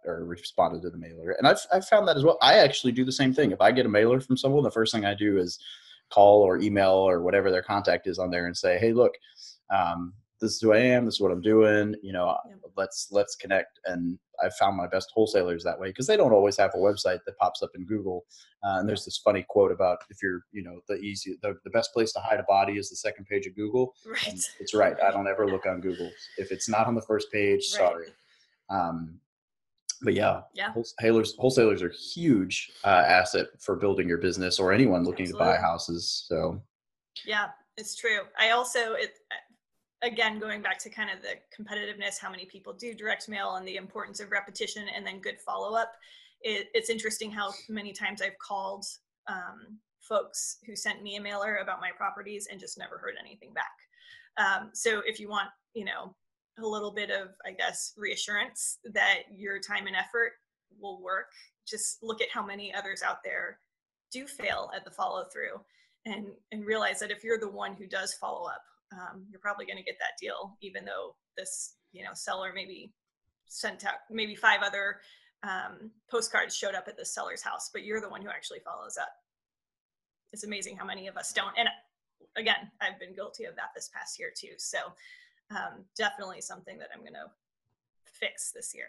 or 0.05 0.25
responded 0.25 0.83
to 0.83 0.91
the 0.91 0.99
mailer. 0.99 1.33
And 1.33 1.47
I've, 1.47 1.61
I've 1.73 1.87
found 1.87 2.09
that 2.09 2.17
as 2.17 2.25
well. 2.25 2.39
I 2.43 2.59
actually 2.59 2.93
do 2.93 3.05
the 3.05 3.13
same 3.13 3.33
thing. 3.33 3.51
If 3.53 3.61
I 3.61 3.73
get 3.73 3.87
a 3.87 3.91
mailer 3.91 4.21
from 4.21 4.37
someone, 4.37 4.63
the 4.63 4.71
first 4.71 4.95
thing 4.95 5.05
I 5.05 5.15
do 5.15 5.39
is 5.39 5.59
call 6.11 6.43
or 6.43 6.59
email 6.59 6.93
or 6.93 7.23
whatever 7.23 7.51
their 7.51 7.63
contact 7.63 8.07
is 8.07 8.19
on 8.19 8.31
there 8.31 8.47
and 8.47 8.57
say, 8.57 8.79
Hey, 8.79 8.93
look, 8.93 9.13
um, 9.71 10.15
this 10.41 10.53
is 10.53 10.61
who 10.61 10.73
I 10.73 10.79
am. 10.79 11.05
This 11.05 11.15
is 11.15 11.21
what 11.21 11.33
I'm 11.33 11.41
doing. 11.41 11.95
You 12.03 12.13
know, 12.13 12.37
yeah. 12.49 12.55
let's, 12.77 13.09
let's 13.11 13.35
connect. 13.35 13.81
And 13.87 14.19
I've 14.43 14.55
found 14.55 14.77
my 14.77 14.87
best 14.87 15.11
wholesalers 15.13 15.65
that 15.65 15.79
way 15.79 15.89
because 15.89 16.07
they 16.07 16.17
don't 16.17 16.33
always 16.33 16.57
have 16.59 16.71
a 16.75 16.79
website 16.79 17.19
that 17.27 17.39
pops 17.39 17.63
up 17.63 17.71
in 17.75 17.85
Google. 17.85 18.25
Uh, 18.63 18.79
and 18.79 18.89
there's 18.89 19.05
this 19.05 19.19
funny 19.19 19.45
quote 19.49 19.73
about 19.73 19.99
if 20.11 20.23
you're, 20.23 20.43
you 20.53 20.63
know, 20.63 20.81
the 20.89 20.95
easy, 20.97 21.37
the, 21.43 21.55
the 21.65 21.71
best 21.71 21.93
place 21.93 22.13
to 22.13 22.21
hide 22.21 22.39
a 22.39 22.45
body 22.45 22.75
is 22.75 22.89
the 22.89 22.97
second 22.97 23.27
page 23.27 23.47
of 23.47 23.57
Google. 23.57 23.95
Right. 24.07 24.29
And 24.29 24.41
it's 24.61 24.75
right. 24.75 24.97
I 25.03 25.11
don't 25.11 25.27
ever 25.29 25.47
look 25.47 25.67
on 25.67 25.81
Google. 25.81 26.11
If 26.37 26.53
it's 26.53 26.69
not 26.69 26.87
on 26.87 26.95
the 26.95 27.03
first 27.03 27.33
page, 27.33 27.65
right. 27.73 27.79
sorry. 27.79 28.07
Um, 28.71 29.19
but 30.03 30.15
yeah, 30.15 30.43
yeah, 30.55 30.73
wholesalers 30.73 31.35
wholesalers 31.39 31.83
are 31.83 31.93
huge 32.15 32.71
uh, 32.85 33.05
asset 33.07 33.47
for 33.59 33.77
building 33.77 34.09
your 34.09 34.19
business 34.19 34.59
or 34.59 34.73
anyone 34.73 35.05
looking 35.05 35.27
Absolutely. 35.27 35.47
to 35.47 35.53
buy 35.53 35.61
houses. 35.61 36.25
So 36.27 36.63
yeah, 37.27 37.49
it's 37.77 37.97
true. 37.97 38.21
I 38.39 38.51
also 38.51 38.95
it 38.95 39.15
again 40.03 40.39
going 40.39 40.63
back 40.63 40.79
to 40.79 40.91
kind 40.91 41.11
of 41.11 41.19
the 41.23 41.37
competitiveness, 41.57 42.19
how 42.21 42.31
many 42.31 42.45
people 42.45 42.73
do 42.73 42.95
direct 42.95 43.29
mail, 43.29 43.57
and 43.57 43.67
the 43.67 43.77
importance 43.77 44.21
of 44.21 44.31
repetition 44.31 44.87
and 44.95 45.07
then 45.07 45.21
good 45.21 45.41
follow 45.41 45.77
up. 45.77 45.93
It, 46.43 46.69
it's 46.75 46.91
interesting 46.91 47.31
how 47.31 47.53
many 47.69 47.93
times 47.93 48.23
I've 48.23 48.39
called 48.39 48.85
um, 49.27 49.79
folks 50.01 50.59
who 50.67 50.77
sent 50.77 51.03
me 51.03 51.17
a 51.17 51.21
mailer 51.21 51.57
about 51.57 51.81
my 51.81 51.91
properties 51.97 52.49
and 52.51 52.61
just 52.61 52.79
never 52.79 52.99
heard 52.99 53.15
anything 53.21 53.53
back. 53.53 53.67
Um, 54.37 54.71
so 54.73 55.03
if 55.05 55.19
you 55.19 55.29
want, 55.29 55.49
you 55.75 55.85
know, 55.85 56.15
a 56.59 56.67
little 56.67 56.93
bit 56.93 57.11
of, 57.11 57.29
I 57.47 57.53
guess, 57.53 57.93
reassurance 57.97 58.79
that 58.93 59.23
your 59.35 59.59
time 59.61 59.87
and 59.87 59.97
effort 59.97 60.33
will 60.81 61.03
work. 61.03 61.31
Just 61.67 62.03
look 62.03 62.21
at 62.21 62.29
how 62.33 62.45
many 62.45 62.75
others 62.75 63.03
out 63.03 63.19
there 63.25 63.59
do 64.13 64.27
fail 64.27 64.71
at 64.75 64.85
the 64.85 64.91
follow 64.91 65.25
through 65.33 65.61
and, 66.07 66.27
and 66.53 66.65
realize 66.65 67.01
that 67.01 67.11
if 67.11 67.23
you're 67.23 67.39
the 67.39 67.49
one 67.49 67.75
who 67.75 67.87
does 67.87 68.15
follow 68.15 68.47
up, 68.47 68.63
um, 68.93 69.27
you're 69.31 69.41
probably 69.41 69.67
going 69.67 69.77
to 69.77 69.83
get 69.83 69.99
that 69.99 70.19
deal, 70.21 70.57
even 70.63 70.85
though 70.85 71.15
this, 71.37 71.75
you 71.93 72.03
know, 72.03 72.11
seller 72.15 72.53
maybe 72.55 72.93
sent 73.47 73.85
out 73.85 73.95
maybe 74.11 74.35
five 74.35 74.61
other 74.65 75.01
um, 75.43 75.91
postcards 76.11 76.57
showed 76.57 76.75
up 76.75 76.89
at 76.89 76.97
the 76.97 77.05
seller's 77.05 77.43
house, 77.43 77.71
but 77.73 77.85
you're 77.85 78.01
the 78.01 78.09
one 78.09 78.23
who 78.23 78.29
actually 78.29 78.61
follows 78.61 78.97
up. 79.01 79.11
It's 80.33 80.45
amazing 80.45 80.77
how 80.77 80.85
many 80.85 81.07
of 81.07 81.17
us 81.17 81.33
don't. 81.33 81.55
And 81.57 81.69
again, 82.37 82.71
I've 82.81 82.99
been 82.99 83.15
guilty 83.15 83.45
of 83.45 83.57
that 83.57 83.71
this 83.75 83.91
past 83.95 84.19
year 84.19 84.31
too. 84.37 84.55
So 84.59 84.79
um, 85.51 85.85
definitely 85.97 86.41
something 86.41 86.79
that 86.79 86.89
I'm 86.95 87.01
going 87.01 87.15
to 87.15 87.31
fix 88.05 88.53
this 88.53 88.75
year. 88.75 88.87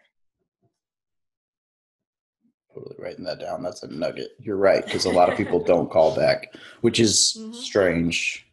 Totally 2.74 2.95
writing 3.00 3.26
that 3.26 3.39
down. 3.39 3.63
That's 3.63 3.84
a 3.84 3.88
nugget. 3.88 4.32
You're 4.39 4.58
right 4.58 4.86
because 4.86 5.06
a 5.06 5.12
lot 5.12 5.30
of 5.30 5.38
people 5.38 5.63
don't 5.63 5.91
call 5.91 6.15
back, 6.15 6.54
which 6.82 7.00
is 7.00 7.38
mm-hmm. 7.39 7.54
strange. 7.54 8.45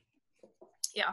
Yeah, 0.94 1.12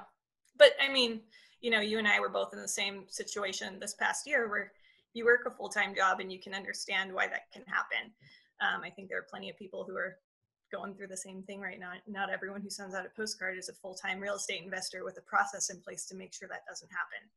but 0.57 0.71
I 0.81 0.91
mean, 0.91 1.21
you 1.59 1.69
know, 1.69 1.81
you 1.81 1.97
and 1.97 2.07
I 2.07 2.19
were 2.19 2.29
both 2.29 2.53
in 2.53 2.61
the 2.61 2.67
same 2.67 3.03
situation 3.09 3.79
this 3.79 3.95
past 3.95 4.25
year 4.25 4.49
where 4.49 4.71
you 5.13 5.25
work 5.25 5.41
a 5.45 5.51
full 5.51 5.69
time 5.69 5.93
job 5.95 6.19
and 6.19 6.31
you 6.31 6.39
can 6.39 6.53
understand 6.53 7.13
why 7.13 7.27
that 7.27 7.51
can 7.51 7.63
happen. 7.65 8.11
Um, 8.61 8.81
I 8.83 8.89
think 8.89 9.09
there 9.09 9.17
are 9.17 9.27
plenty 9.29 9.49
of 9.49 9.57
people 9.57 9.85
who 9.87 9.95
are 9.95 10.17
going 10.73 10.95
through 10.95 11.07
the 11.07 11.17
same 11.17 11.43
thing 11.43 11.61
right 11.61 11.79
now. 11.79 11.91
Not 12.07 12.29
everyone 12.31 12.61
who 12.61 12.69
sends 12.69 12.95
out 12.95 13.05
a 13.05 13.09
postcard 13.09 13.57
is 13.57 13.69
a 13.69 13.73
full 13.73 13.93
time 13.93 14.19
real 14.19 14.35
estate 14.35 14.63
investor 14.63 15.05
with 15.05 15.17
a 15.17 15.21
process 15.21 15.69
in 15.69 15.79
place 15.79 16.05
to 16.05 16.15
make 16.15 16.33
sure 16.33 16.47
that 16.49 16.65
doesn't 16.67 16.89
happen. 16.89 17.29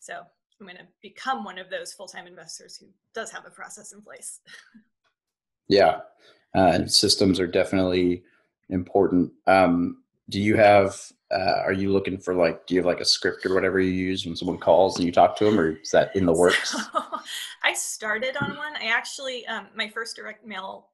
So 0.00 0.22
I'm 0.60 0.66
going 0.66 0.78
to 0.78 0.86
become 1.02 1.44
one 1.44 1.58
of 1.58 1.70
those 1.70 1.92
full 1.92 2.08
time 2.08 2.26
investors 2.26 2.76
who 2.76 2.86
does 3.14 3.30
have 3.30 3.46
a 3.46 3.50
process 3.50 3.92
in 3.92 4.02
place. 4.02 4.40
yeah. 5.68 6.00
Uh, 6.54 6.70
and 6.74 6.90
systems 6.90 7.38
are 7.38 7.46
definitely 7.46 8.24
important. 8.70 9.30
Um, 9.46 10.02
do 10.28 10.40
you 10.40 10.56
have, 10.56 11.00
uh, 11.30 11.60
are 11.64 11.72
you 11.72 11.92
looking 11.92 12.18
for 12.18 12.34
like, 12.34 12.66
do 12.66 12.74
you 12.74 12.80
have 12.80 12.86
like 12.86 13.00
a 13.00 13.04
script 13.04 13.46
or 13.46 13.54
whatever 13.54 13.78
you 13.78 13.90
use 13.90 14.26
when 14.26 14.34
someone 14.34 14.58
calls 14.58 14.96
and 14.96 15.06
you 15.06 15.12
talk 15.12 15.36
to 15.36 15.44
them, 15.44 15.60
or 15.60 15.76
is 15.76 15.90
that 15.90 16.16
in 16.16 16.26
the 16.26 16.32
works? 16.32 16.70
So, 16.70 16.78
I 17.62 17.74
started 17.74 18.36
on 18.40 18.56
one. 18.56 18.74
I 18.76 18.86
actually, 18.86 19.46
um, 19.46 19.66
my 19.76 19.88
first 19.88 20.16
direct 20.16 20.44
mail 20.44 20.88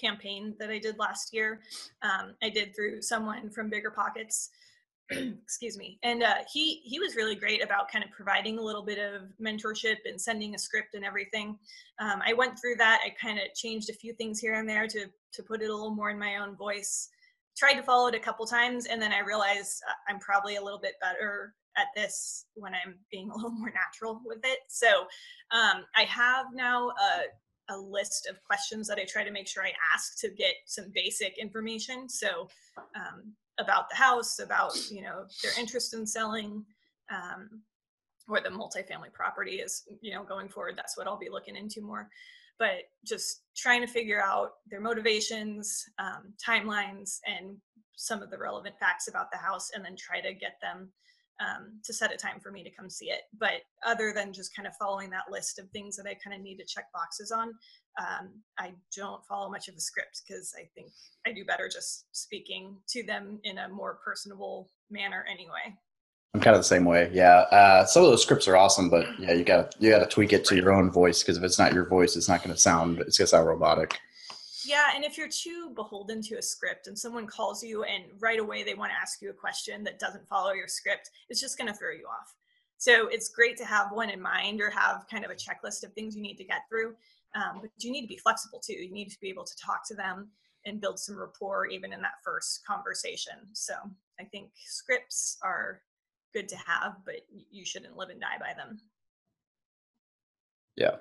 campaign 0.00 0.54
that 0.58 0.70
I 0.70 0.78
did 0.78 0.98
last 0.98 1.32
year. 1.32 1.60
Um, 2.02 2.34
I 2.42 2.50
did 2.50 2.74
through 2.74 3.02
someone 3.02 3.50
from 3.50 3.70
BiggerPockets. 3.70 4.48
excuse 5.10 5.76
me 5.76 5.98
and 6.02 6.22
uh, 6.22 6.36
he 6.50 6.76
he 6.76 6.98
was 6.98 7.14
really 7.14 7.34
great 7.34 7.62
about 7.62 7.90
kind 7.90 8.02
of 8.02 8.10
providing 8.10 8.58
a 8.58 8.62
little 8.62 8.82
bit 8.82 8.98
of 8.98 9.22
mentorship 9.38 9.96
and 10.06 10.18
sending 10.18 10.54
a 10.54 10.58
script 10.58 10.94
and 10.94 11.04
everything 11.04 11.58
um, 11.98 12.22
i 12.26 12.32
went 12.32 12.58
through 12.58 12.74
that 12.74 13.00
i 13.04 13.10
kind 13.20 13.38
of 13.38 13.52
changed 13.54 13.90
a 13.90 13.94
few 13.94 14.14
things 14.14 14.40
here 14.40 14.54
and 14.54 14.66
there 14.66 14.86
to 14.88 15.04
to 15.32 15.42
put 15.42 15.60
it 15.60 15.68
a 15.68 15.74
little 15.74 15.94
more 15.94 16.08
in 16.08 16.18
my 16.18 16.36
own 16.36 16.56
voice 16.56 17.10
tried 17.54 17.74
to 17.74 17.82
follow 17.82 18.08
it 18.08 18.14
a 18.14 18.18
couple 18.18 18.46
times 18.46 18.86
and 18.86 19.00
then 19.00 19.12
i 19.12 19.18
realized 19.18 19.82
uh, 19.90 19.92
i'm 20.08 20.18
probably 20.20 20.56
a 20.56 20.62
little 20.62 20.80
bit 20.80 20.94
better 21.02 21.52
at 21.76 21.88
this 21.94 22.46
when 22.54 22.72
i'm 22.72 22.94
being 23.10 23.30
a 23.30 23.34
little 23.34 23.50
more 23.58 23.74
natural 23.74 24.22
with 24.24 24.40
it 24.44 24.60
so 24.70 25.02
um, 25.50 25.84
i 25.96 26.02
have 26.04 26.46
now 26.54 26.88
a 26.88 27.24
a 27.70 27.76
list 27.76 28.26
of 28.30 28.42
questions 28.42 28.88
that 28.88 28.98
I 28.98 29.04
try 29.04 29.24
to 29.24 29.30
make 29.30 29.48
sure 29.48 29.64
I 29.64 29.72
ask 29.94 30.18
to 30.20 30.28
get 30.28 30.54
some 30.66 30.90
basic 30.94 31.38
information. 31.38 32.08
So 32.08 32.48
um, 32.94 33.34
about 33.58 33.88
the 33.88 33.96
house, 33.96 34.38
about 34.38 34.72
you 34.90 35.02
know 35.02 35.24
their 35.42 35.52
interest 35.58 35.94
in 35.94 36.06
selling, 36.06 36.64
um, 37.10 37.62
or 38.28 38.40
the 38.40 38.48
multifamily 38.48 39.12
property 39.12 39.56
is 39.56 39.84
you 40.00 40.12
know 40.12 40.24
going 40.24 40.48
forward. 40.48 40.74
That's 40.76 40.96
what 40.96 41.06
I'll 41.06 41.18
be 41.18 41.30
looking 41.30 41.56
into 41.56 41.80
more. 41.80 42.08
But 42.58 42.84
just 43.04 43.42
trying 43.56 43.80
to 43.80 43.86
figure 43.86 44.22
out 44.22 44.52
their 44.70 44.80
motivations, 44.80 45.84
um, 45.98 46.34
timelines, 46.44 47.18
and 47.26 47.56
some 47.96 48.22
of 48.22 48.30
the 48.30 48.38
relevant 48.38 48.78
facts 48.78 49.08
about 49.08 49.30
the 49.32 49.38
house, 49.38 49.70
and 49.74 49.84
then 49.84 49.96
try 49.96 50.20
to 50.20 50.32
get 50.34 50.58
them 50.62 50.90
um, 51.40 51.80
to 51.84 51.92
set 51.92 52.12
a 52.12 52.16
time 52.16 52.40
for 52.40 52.50
me 52.50 52.62
to 52.62 52.70
come 52.70 52.88
see 52.88 53.06
it. 53.06 53.22
But 53.38 53.62
other 53.84 54.12
than 54.14 54.32
just 54.32 54.54
kind 54.54 54.66
of 54.66 54.74
following 54.76 55.10
that 55.10 55.30
list 55.30 55.58
of 55.58 55.68
things 55.70 55.96
that 55.96 56.06
I 56.06 56.16
kind 56.22 56.36
of 56.36 56.42
need 56.42 56.56
to 56.58 56.64
check 56.64 56.86
boxes 56.92 57.30
on, 57.30 57.48
um, 57.98 58.30
I 58.58 58.72
don't 58.96 59.24
follow 59.26 59.50
much 59.50 59.68
of 59.68 59.74
a 59.74 59.80
script 59.80 60.22
because 60.26 60.52
I 60.58 60.68
think 60.74 60.92
I 61.26 61.32
do 61.32 61.44
better 61.44 61.68
just 61.68 62.06
speaking 62.12 62.76
to 62.88 63.04
them 63.04 63.40
in 63.44 63.58
a 63.58 63.68
more 63.68 63.98
personable 64.04 64.70
manner 64.90 65.24
anyway. 65.30 65.76
I'm 66.34 66.40
kind 66.40 66.56
of 66.56 66.60
the 66.60 66.68
same 66.68 66.84
way. 66.84 67.10
Yeah. 67.12 67.42
Uh, 67.52 67.84
some 67.84 68.02
of 68.02 68.10
those 68.10 68.22
scripts 68.22 68.48
are 68.48 68.56
awesome, 68.56 68.90
but 68.90 69.06
yeah, 69.20 69.32
you 69.32 69.44
gotta, 69.44 69.70
you 69.78 69.90
gotta 69.90 70.06
tweak 70.06 70.32
it 70.32 70.44
to 70.46 70.56
your 70.56 70.72
own 70.72 70.90
voice. 70.90 71.22
Cause 71.22 71.36
if 71.36 71.44
it's 71.44 71.60
not 71.60 71.72
your 71.72 71.88
voice, 71.88 72.16
it's 72.16 72.28
not 72.28 72.42
going 72.42 72.52
to 72.52 72.60
sound, 72.60 72.98
it's 73.00 73.18
going 73.18 73.26
to 73.26 73.30
sound 73.30 73.46
robotic. 73.46 74.00
Yeah, 74.66 74.90
and 74.94 75.04
if 75.04 75.18
you're 75.18 75.28
too 75.28 75.70
beholden 75.74 76.22
to 76.22 76.36
a 76.36 76.42
script 76.42 76.86
and 76.86 76.98
someone 76.98 77.26
calls 77.26 77.62
you 77.62 77.84
and 77.84 78.04
right 78.20 78.38
away 78.38 78.62
they 78.62 78.74
want 78.74 78.92
to 78.92 78.98
ask 78.98 79.20
you 79.20 79.30
a 79.30 79.34
question 79.34 79.84
that 79.84 79.98
doesn't 79.98 80.28
follow 80.28 80.52
your 80.52 80.68
script, 80.68 81.10
it's 81.28 81.40
just 81.40 81.58
going 81.58 81.70
to 81.72 81.78
throw 81.78 81.90
you 81.90 82.06
off. 82.06 82.34
So 82.78 83.08
it's 83.08 83.28
great 83.28 83.56
to 83.58 83.64
have 83.64 83.92
one 83.92 84.10
in 84.10 84.20
mind 84.20 84.60
or 84.60 84.70
have 84.70 85.06
kind 85.10 85.24
of 85.24 85.30
a 85.30 85.34
checklist 85.34 85.84
of 85.84 85.92
things 85.92 86.16
you 86.16 86.22
need 86.22 86.36
to 86.36 86.44
get 86.44 86.62
through. 86.68 86.94
Um, 87.34 87.60
but 87.62 87.70
you 87.78 87.90
need 87.90 88.02
to 88.02 88.08
be 88.08 88.18
flexible 88.18 88.60
too. 88.64 88.74
You 88.74 88.92
need 88.92 89.10
to 89.10 89.20
be 89.20 89.28
able 89.28 89.44
to 89.44 89.56
talk 89.56 89.86
to 89.88 89.94
them 89.94 90.28
and 90.66 90.80
build 90.80 90.98
some 90.98 91.18
rapport 91.18 91.66
even 91.66 91.92
in 91.92 92.00
that 92.02 92.22
first 92.24 92.64
conversation. 92.66 93.34
So 93.52 93.74
I 94.20 94.24
think 94.24 94.50
scripts 94.56 95.38
are 95.42 95.82
good 96.32 96.48
to 96.48 96.56
have, 96.66 96.96
but 97.04 97.16
you 97.50 97.64
shouldn't 97.64 97.96
live 97.96 98.10
and 98.10 98.20
die 98.20 98.38
by 98.40 98.54
them. 98.54 98.78
Yeah, 100.76 100.96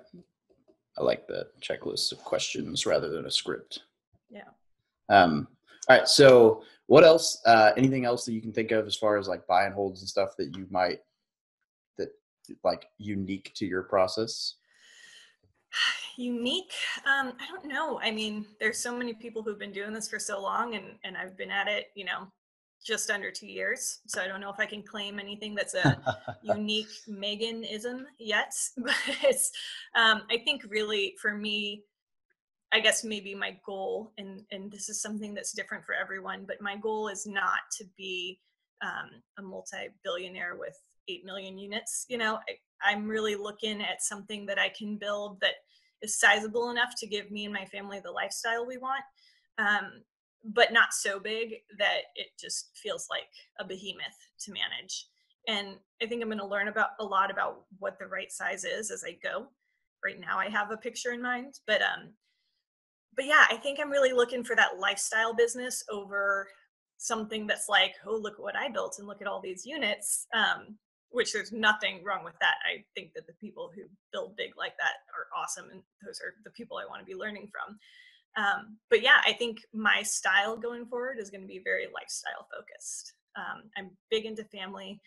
I 0.98 1.04
like 1.04 1.28
the 1.28 1.48
checklist 1.62 2.12
of 2.12 2.20
questions 2.20 2.86
rather 2.86 3.10
than 3.10 3.26
a 3.26 3.32
script. 3.32 3.80
Yeah. 4.30 4.50
Um, 5.10 5.48
all 5.90 5.98
right. 5.98 6.08
So, 6.08 6.64
what 6.88 7.04
else? 7.04 7.42
Uh, 7.46 7.72
anything 7.78 8.06
else 8.06 8.26
that 8.26 8.34
you 8.34 8.42
can 8.42 8.54
think 8.54 8.72
of 8.72 8.86
as 8.86 8.96
far 8.96 9.18
as 9.18 9.28
like 9.28 9.48
buy 9.48 9.66
and 9.66 9.74
holds 9.74 10.02
and 10.02 10.10
stuff 10.10 10.36
that 10.38 10.56
you 10.56 10.68
might 10.70 11.00
that 11.98 12.10
like 12.64 12.86
unique 12.98 13.52
to 13.56 13.66
your 13.66 13.84
process? 13.84 14.56
Unique? 16.18 16.74
Um, 17.06 17.34
I 17.40 17.48
don't 17.50 17.66
know. 17.66 18.00
I 18.00 18.12
mean, 18.12 18.46
there's 18.60 18.78
so 18.78 18.96
many 18.96 19.16
people 19.16 19.42
who've 19.42 19.58
been 19.58 19.72
doing 19.72 19.94
this 19.94 20.08
for 20.08 20.20
so 20.20 20.40
long, 20.40 20.76
and 20.76 20.86
and 21.04 21.18
I've 21.18 21.36
been 21.36 21.50
at 21.50 21.68
it, 21.68 21.88
you 21.96 22.06
know, 22.06 22.28
just 22.86 23.10
under 23.10 23.32
two 23.32 23.48
years. 23.48 24.00
So 24.08 24.22
I 24.22 24.28
don't 24.28 24.42
know 24.42 24.52
if 24.52 24.60
I 24.60 24.66
can 24.66 24.84
claim 24.84 25.20
anything 25.20 25.56
that's 25.56 25.74
a 25.74 25.98
unique 26.44 26.92
Meganism 27.10 28.04
yet. 28.20 28.54
But 28.78 28.96
it's, 29.24 29.52
um, 29.96 30.24
I 30.30 30.38
think 30.40 30.64
really 30.68 31.16
for 31.22 31.34
me, 31.34 31.84
I 32.72 32.80
guess 32.80 33.04
maybe 33.04 33.36
my 33.36 33.58
goal, 33.66 34.12
and, 34.18 34.42
and 34.52 34.72
this 34.72 34.90
is 34.90 35.02
something 35.02 35.34
that's 35.34 35.54
different 35.54 35.86
for 35.86 35.94
everyone, 35.94 36.46
but 36.48 36.60
my 36.60 36.76
goal 36.76 37.08
is 37.08 37.28
not 37.28 37.60
to 37.78 37.86
be 37.96 38.40
um, 38.82 39.22
a 39.38 39.42
multi 39.42 39.90
billionaire 40.04 40.56
with 40.58 40.78
8 41.08 41.24
million 41.24 41.58
units. 41.58 42.06
You 42.10 42.18
know, 42.18 42.40
I, 42.50 42.90
I'm 42.90 43.08
really 43.08 43.36
looking 43.36 43.82
at 43.82 44.02
something 44.02 44.46
that 44.48 44.60
I 44.60 44.70
can 44.70 44.98
build 44.98 45.40
that 45.42 45.54
is 46.02 46.20
sizable 46.20 46.70
enough 46.70 46.94
to 46.98 47.08
give 47.08 47.32
me 47.32 47.46
and 47.46 47.54
my 47.54 47.66
family 47.66 48.00
the 48.04 48.12
lifestyle 48.12 48.66
we 48.66 48.78
want. 48.78 49.04
Um, 49.58 50.02
but 50.44 50.74
not 50.74 50.94
so 50.94 51.20
big 51.20 51.56
that 51.78 52.02
it 52.16 52.28
just 52.40 52.72
feels 52.76 53.08
like 53.10 53.30
a 53.60 53.66
behemoth 53.66 54.18
to 54.42 54.52
manage. 54.52 55.08
And 55.48 55.78
I 56.02 56.06
think 56.06 56.22
I'm 56.22 56.30
going 56.30 56.38
to 56.40 56.46
learn 56.46 56.68
about 56.68 56.92
a 57.00 57.06
lot 57.06 57.32
about 57.32 57.64
what 57.80 57.98
the 58.00 58.08
right 58.08 58.32
size 58.32 58.64
is 58.64 58.92
as 58.92 59.04
I 59.06 59.18
go. 59.24 59.48
Right 60.04 60.20
now, 60.20 60.38
I 60.38 60.50
have 60.50 60.72
a 60.72 60.78
picture 60.78 61.12
in 61.12 61.22
mind, 61.22 61.60
but 61.66 61.82
um, 61.82 62.10
but 63.16 63.26
yeah, 63.26 63.46
I 63.50 63.56
think 63.56 63.80
I'm 63.80 63.92
really 63.92 64.12
looking 64.12 64.44
for 64.44 64.56
that 64.56 64.80
lifestyle 64.80 65.34
business 65.34 65.84
over 65.90 66.50
something 66.98 67.48
that's 67.48 67.70
like, 67.70 67.94
oh, 68.06 68.18
look 68.18 68.38
what 68.38 68.56
I 68.56 68.70
built 68.70 68.96
and 69.00 69.08
look 69.08 69.22
at 69.22 69.28
all 69.28 69.42
these 69.42 69.66
units. 69.66 70.28
Um, 70.34 70.78
which 71.14 71.32
there's 71.32 71.52
nothing 71.52 72.04
wrong 72.04 72.24
with 72.24 72.34
that. 72.42 72.56
I 72.66 72.84
think 72.96 73.14
that 73.14 73.28
the 73.28 73.38
people 73.40 73.72
who 73.74 73.84
build 74.12 74.36
big 74.36 74.58
like 74.58 74.74
that 74.80 75.06
are 75.14 75.30
awesome, 75.40 75.70
and 75.72 75.82
those 76.04 76.20
are 76.20 76.34
the 76.44 76.50
people 76.50 76.78
I 76.78 76.90
want 76.90 77.02
to 77.02 77.06
be 77.06 77.14
learning 77.14 77.50
from. 77.52 77.78
Um, 78.36 78.78
but 78.90 79.02
yeah, 79.02 79.22
I 79.26 79.34
think 79.34 79.62
my 79.74 80.02
style 80.02 80.58
going 80.58 80.86
forward 80.86 81.20
is 81.20 81.30
going 81.30 81.42
to 81.42 81.48
be 81.48 81.62
very 81.64 81.88
lifestyle 81.94 82.48
focused. 82.56 83.14
Um, 83.36 83.64
I'm 83.78 83.92
big 84.10 84.26
into 84.26 84.44
family, 84.46 85.02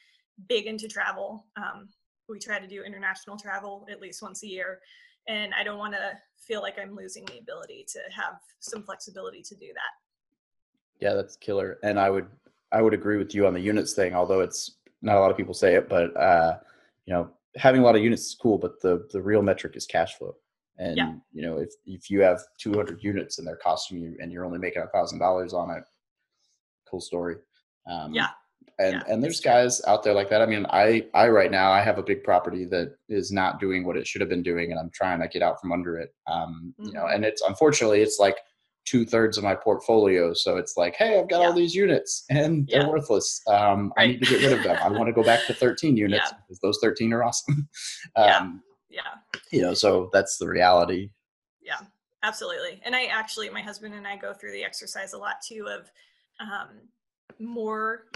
big 0.49 0.67
into 0.67 0.89
travel. 0.89 1.47
Um, 1.57 1.89
we 2.29 2.39
try 2.39 2.59
to 2.59 2.67
do 2.67 2.83
international 2.83 3.37
travel 3.37 3.87
at 3.91 4.01
least 4.01 4.23
once 4.23 4.43
a 4.43 4.49
year. 4.49 4.81
And 5.29 5.53
I 5.59 5.65
don't 5.65 5.79
want 5.79 5.95
to 5.95 6.12
feel 6.39 6.62
like 6.62 6.79
I'm 6.79 6.95
losing 6.95 7.25
the 7.25 7.39
ability 7.39 7.85
to 7.89 7.99
have 8.15 8.35
some 8.61 8.83
flexibility 8.83 9.43
to 9.43 9.55
do 9.57 9.67
that. 9.75 11.05
Yeah, 11.05 11.15
that's 11.15 11.37
killer. 11.37 11.79
And 11.83 11.99
I 11.99 12.11
would 12.11 12.27
I 12.73 12.83
would 12.83 12.95
agree 12.95 13.17
with 13.17 13.35
you 13.35 13.47
on 13.47 13.55
the 13.55 13.61
units 13.61 13.93
thing, 13.93 14.15
although 14.15 14.41
it's 14.41 14.77
not 15.03 15.17
a 15.17 15.21
lot 15.21 15.31
of 15.31 15.37
people 15.37 15.55
say 15.55 15.75
it, 15.75 15.89
but 15.89 16.17
uh, 16.17 16.59
you 17.07 17.15
know, 17.15 17.31
having 17.57 17.81
a 17.81 17.85
lot 17.85 17.97
of 17.97 18.03
units 18.03 18.27
is 18.27 18.37
cool, 18.41 18.59
but 18.59 18.81
the 18.81 19.07
the 19.12 19.21
real 19.21 19.43
metric 19.43 19.77
is 19.77 19.87
cash 19.87 20.15
flow. 20.15 20.37
And 20.79 20.97
yeah. 20.97 21.12
you 21.33 21.43
know, 21.43 21.59
if 21.59 21.71
if 21.87 22.11
you 22.11 22.21
have 22.21 22.41
200 22.59 23.03
units 23.03 23.39
and 23.39 23.47
they're 23.47 23.57
costing 23.57 23.99
you, 23.99 24.17
and 24.21 24.33
you're 24.33 24.45
only 24.45 24.59
making 24.59 24.83
a 24.83 24.89
thousand 24.89 25.19
dollars 25.19 25.53
on 25.55 25.71
it, 25.71 25.83
cool 26.91 27.01
story. 27.01 27.37
Um, 27.91 28.12
yeah. 28.12 28.29
And 28.79 28.95
yeah, 28.95 29.03
and 29.09 29.25
there's 29.25 29.41
guys 29.41 29.81
out 29.87 30.03
there 30.03 30.12
like 30.12 30.29
that. 30.29 30.43
I 30.43 30.47
mean, 30.47 30.67
I 30.69 31.07
I 31.15 31.29
right 31.29 31.51
now 31.51 31.71
I 31.71 31.81
have 31.81 31.99
a 31.99 32.03
big 32.03 32.23
property 32.23 32.67
that 32.67 32.95
is 33.09 33.33
not 33.33 33.59
doing 33.59 33.87
what 33.87 33.97
it 33.97 34.07
should 34.07 34.21
have 34.21 34.29
been 34.29 34.43
doing, 34.43 34.71
and 34.71 34.79
I'm 34.79 34.91
trying 34.93 35.21
to 35.21 35.29
get 35.29 35.41
out 35.41 35.61
from 35.61 35.73
under 35.73 35.97
it. 35.97 36.11
Um, 36.27 36.75
mm-hmm. 36.79 36.89
You 36.89 36.93
know, 36.93 37.05
mm-hmm. 37.05 37.15
and 37.15 37.25
it's 37.25 37.41
unfortunately 37.43 38.03
it's 38.03 38.19
like 38.19 38.37
two 38.87 39.05
thirds 39.05 39.37
of 39.37 39.45
my 39.45 39.55
portfolio. 39.55 40.33
So 40.33 40.57
it's 40.57 40.77
like, 40.77 40.95
hey, 40.95 41.19
I've 41.19 41.29
got 41.29 41.41
yeah. 41.41 41.47
all 41.49 41.53
these 41.53 41.75
units 41.75 42.25
and 42.31 42.67
they're 42.69 42.83
yeah. 42.83 42.89
worthless. 42.89 43.43
Um, 43.47 43.93
right. 43.97 44.05
I 44.05 44.07
need 44.07 44.23
to 44.23 44.31
get 44.31 44.43
rid 44.43 44.53
of 44.53 44.62
them. 44.62 44.79
I 44.81 44.89
want 44.89 45.09
to 45.09 45.12
go 45.12 45.23
back 45.23 45.45
to 45.47 45.55
13 45.55 45.97
units 45.97 46.31
yeah. 46.31 46.39
because 46.47 46.61
those 46.61 46.79
13 46.81 47.12
are 47.12 47.25
awesome. 47.25 47.69
um, 48.17 48.62
yeah. 48.88 49.40
You 49.51 49.62
know, 49.62 49.75
so 49.75 50.11
that's 50.12 50.38
the 50.38 50.49
reality. 50.49 51.11
Yeah, 51.61 51.81
absolutely. 52.22 52.81
And 52.85 52.94
I 52.94 53.07
actually, 53.07 53.51
my 53.51 53.61
husband 53.61 53.94
and 53.94 54.07
I 54.07 54.16
go 54.16 54.33
through 54.33 54.53
the 54.53 54.64
exercise 54.64 55.12
a 55.12 55.18
lot 55.18 55.37
too 55.46 55.68
of 55.68 55.90
um, 56.40 56.68
more 57.38 58.07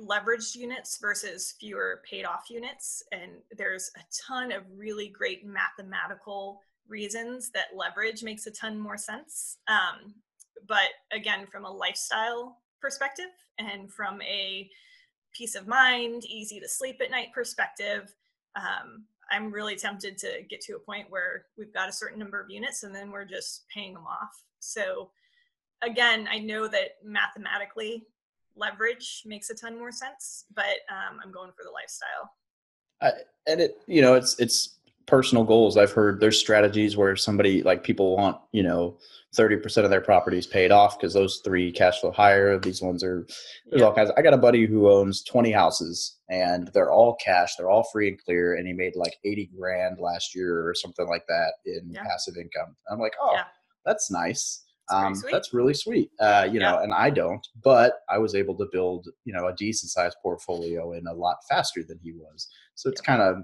leveraged 0.00 0.54
units 0.56 0.98
versus 0.98 1.54
fewer 1.58 2.02
paid 2.08 2.24
off 2.24 2.50
units. 2.50 3.02
And 3.12 3.32
there's 3.56 3.90
a 3.96 4.00
ton 4.26 4.52
of 4.52 4.62
really 4.76 5.08
great 5.08 5.46
mathematical 5.46 6.60
reasons 6.88 7.50
that 7.50 7.76
leverage 7.76 8.22
makes 8.22 8.46
a 8.46 8.50
ton 8.50 8.78
more 8.78 8.98
sense. 8.98 9.58
Um, 9.68 10.14
but 10.68 10.88
again, 11.12 11.46
from 11.46 11.64
a 11.64 11.70
lifestyle 11.70 12.58
perspective 12.80 13.26
and 13.58 13.92
from 13.92 14.20
a 14.22 14.68
peace 15.32 15.54
of 15.54 15.66
mind, 15.66 16.24
easy 16.24 16.60
to 16.60 16.68
sleep 16.68 17.00
at 17.02 17.10
night 17.10 17.28
perspective, 17.34 18.14
um, 18.56 19.04
I'm 19.30 19.52
really 19.52 19.76
tempted 19.76 20.18
to 20.18 20.42
get 20.48 20.60
to 20.62 20.76
a 20.76 20.78
point 20.78 21.10
where 21.10 21.46
we've 21.58 21.72
got 21.72 21.88
a 21.88 21.92
certain 21.92 22.18
number 22.18 22.40
of 22.40 22.50
units 22.50 22.82
and 22.82 22.94
then 22.94 23.10
we're 23.10 23.24
just 23.24 23.64
paying 23.72 23.94
them 23.94 24.06
off. 24.06 24.42
So 24.60 25.10
again, 25.82 26.28
I 26.30 26.38
know 26.38 26.68
that 26.68 26.96
mathematically 27.04 28.06
leverage 28.54 29.22
makes 29.26 29.50
a 29.50 29.54
ton 29.54 29.78
more 29.78 29.92
sense, 29.92 30.44
but 30.54 30.80
um, 30.90 31.20
I'm 31.22 31.32
going 31.32 31.50
for 31.50 31.64
the 31.64 31.70
lifestyle. 31.70 32.32
I, 33.02 33.12
and 33.46 33.60
it, 33.60 33.78
you 33.86 34.00
know, 34.00 34.14
it's 34.14 34.38
it's 34.38 34.75
personal 35.06 35.44
goals. 35.44 35.76
I've 35.76 35.92
heard 35.92 36.20
there's 36.20 36.38
strategies 36.38 36.96
where 36.96 37.16
somebody 37.16 37.62
like 37.62 37.84
people 37.84 38.16
want, 38.16 38.38
you 38.52 38.62
know, 38.62 38.98
30% 39.36 39.84
of 39.84 39.90
their 39.90 40.00
properties 40.00 40.46
paid 40.46 40.72
off 40.72 40.98
because 40.98 41.12
those 41.12 41.40
three 41.44 41.70
cash 41.70 42.00
flow 42.00 42.10
higher. 42.10 42.58
These 42.58 42.82
ones 42.82 43.04
are, 43.04 43.26
there's 43.66 43.80
yeah. 43.80 43.86
all 43.86 43.94
kinds. 43.94 44.10
Of, 44.10 44.16
I 44.18 44.22
got 44.22 44.34
a 44.34 44.38
buddy 44.38 44.66
who 44.66 44.90
owns 44.90 45.22
20 45.22 45.52
houses 45.52 46.16
and 46.30 46.70
they're 46.74 46.90
all 46.90 47.16
cash. 47.22 47.54
They're 47.56 47.70
all 47.70 47.86
free 47.92 48.08
and 48.08 48.22
clear. 48.22 48.54
And 48.54 48.66
he 48.66 48.72
made 48.72 48.96
like 48.96 49.16
80 49.24 49.50
grand 49.58 49.98
last 50.00 50.34
year 50.34 50.66
or 50.66 50.74
something 50.74 51.06
like 51.06 51.26
that 51.28 51.52
in 51.66 51.90
yeah. 51.92 52.02
passive 52.04 52.36
income. 52.36 52.74
I'm 52.90 52.98
like, 52.98 53.14
oh, 53.20 53.32
yeah. 53.34 53.44
that's 53.84 54.10
nice. 54.10 54.62
Um, 54.88 55.20
that's 55.32 55.52
really 55.52 55.74
sweet. 55.74 56.10
Uh, 56.20 56.48
you 56.50 56.60
know, 56.60 56.78
and 56.78 56.92
I 56.92 57.10
don't, 57.10 57.44
but 57.62 57.94
I 58.08 58.18
was 58.18 58.36
able 58.36 58.56
to 58.58 58.68
build, 58.70 59.08
you 59.24 59.32
know, 59.32 59.48
a 59.48 59.54
decent 59.54 59.90
sized 59.90 60.16
portfolio 60.22 60.92
in 60.92 61.08
a 61.08 61.12
lot 61.12 61.38
faster 61.48 61.82
than 61.82 61.98
he 62.02 62.12
was. 62.12 62.48
So 62.76 62.88
it's 62.88 63.00
kind 63.00 63.20
of, 63.20 63.38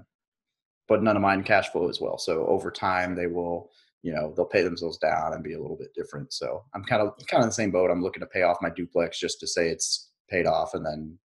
but 0.87 1.03
none 1.03 1.15
of 1.15 1.21
mine 1.21 1.43
cash 1.43 1.69
flow 1.69 1.89
as 1.89 1.99
well. 2.01 2.17
So 2.17 2.45
over 2.47 2.71
time 2.71 3.15
they 3.15 3.27
will, 3.27 3.69
you 4.01 4.13
know, 4.13 4.33
they'll 4.35 4.45
pay 4.45 4.63
themselves 4.63 4.97
down 4.97 5.33
and 5.33 5.43
be 5.43 5.53
a 5.53 5.61
little 5.61 5.77
bit 5.77 5.93
different. 5.95 6.33
So 6.33 6.63
I'm 6.73 6.83
kind 6.83 7.01
of 7.01 7.13
kind 7.27 7.41
of 7.41 7.45
in 7.45 7.49
the 7.49 7.53
same 7.53 7.71
boat. 7.71 7.89
I'm 7.89 8.01
looking 8.01 8.21
to 8.21 8.27
pay 8.27 8.43
off 8.43 8.57
my 8.61 8.69
duplex 8.69 9.19
just 9.19 9.39
to 9.39 9.47
say 9.47 9.69
it's 9.69 10.11
paid 10.29 10.45
off 10.45 10.73
and 10.73 10.85
then 10.85 11.17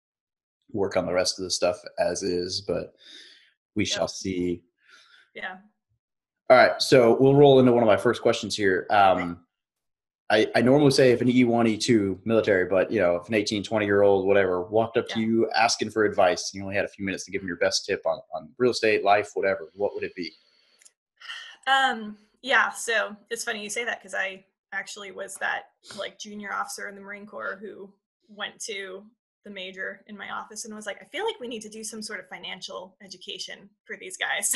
work 0.72 0.96
on 0.96 1.06
the 1.06 1.12
rest 1.12 1.38
of 1.38 1.44
the 1.44 1.50
stuff 1.50 1.76
as 1.98 2.22
is. 2.22 2.60
But 2.60 2.94
we 3.74 3.84
yep. 3.84 3.92
shall 3.92 4.08
see. 4.08 4.62
Yeah. 5.34 5.56
All 6.48 6.56
right. 6.56 6.80
So 6.80 7.16
we'll 7.18 7.34
roll 7.34 7.58
into 7.58 7.72
one 7.72 7.82
of 7.82 7.88
my 7.88 7.96
first 7.96 8.22
questions 8.22 8.56
here. 8.56 8.86
Um, 8.90 9.45
I, 10.28 10.48
I 10.56 10.60
normally 10.60 10.90
say 10.90 11.12
if 11.12 11.20
an 11.20 11.28
E1, 11.28 11.76
E2 11.76 12.18
military, 12.24 12.66
but 12.66 12.90
you 12.90 12.98
know, 12.98 13.16
if 13.16 13.28
an 13.28 13.34
18, 13.34 13.62
20 13.62 13.86
year 13.86 14.02
old, 14.02 14.26
whatever, 14.26 14.62
walked 14.62 14.96
up 14.96 15.06
yeah. 15.10 15.14
to 15.14 15.20
you 15.20 15.50
asking 15.54 15.90
for 15.90 16.04
advice, 16.04 16.50
you 16.52 16.62
only 16.62 16.74
had 16.74 16.84
a 16.84 16.88
few 16.88 17.04
minutes 17.04 17.24
to 17.26 17.30
give 17.30 17.42
them 17.42 17.48
your 17.48 17.58
best 17.58 17.86
tip 17.86 18.02
on, 18.06 18.18
on 18.34 18.48
real 18.58 18.72
estate, 18.72 19.04
life, 19.04 19.30
whatever, 19.34 19.70
what 19.74 19.94
would 19.94 20.02
it 20.02 20.14
be? 20.16 20.32
Um, 21.68 22.16
yeah. 22.42 22.70
So 22.70 23.14
it's 23.30 23.44
funny 23.44 23.62
you 23.62 23.70
say 23.70 23.84
that 23.84 24.00
because 24.00 24.14
I 24.14 24.44
actually 24.72 25.12
was 25.12 25.36
that 25.36 25.66
like 25.96 26.18
junior 26.18 26.52
officer 26.52 26.88
in 26.88 26.96
the 26.96 27.00
Marine 27.00 27.26
Corps 27.26 27.58
who 27.60 27.92
went 28.28 28.60
to 28.64 29.04
the 29.44 29.50
major 29.50 30.02
in 30.08 30.16
my 30.16 30.30
office 30.30 30.64
and 30.64 30.74
was 30.74 30.86
like, 30.86 31.00
I 31.00 31.04
feel 31.04 31.24
like 31.24 31.38
we 31.38 31.46
need 31.46 31.62
to 31.62 31.68
do 31.68 31.84
some 31.84 32.02
sort 32.02 32.18
of 32.18 32.28
financial 32.28 32.96
education 33.00 33.70
for 33.84 33.96
these 33.96 34.16
guys. 34.16 34.54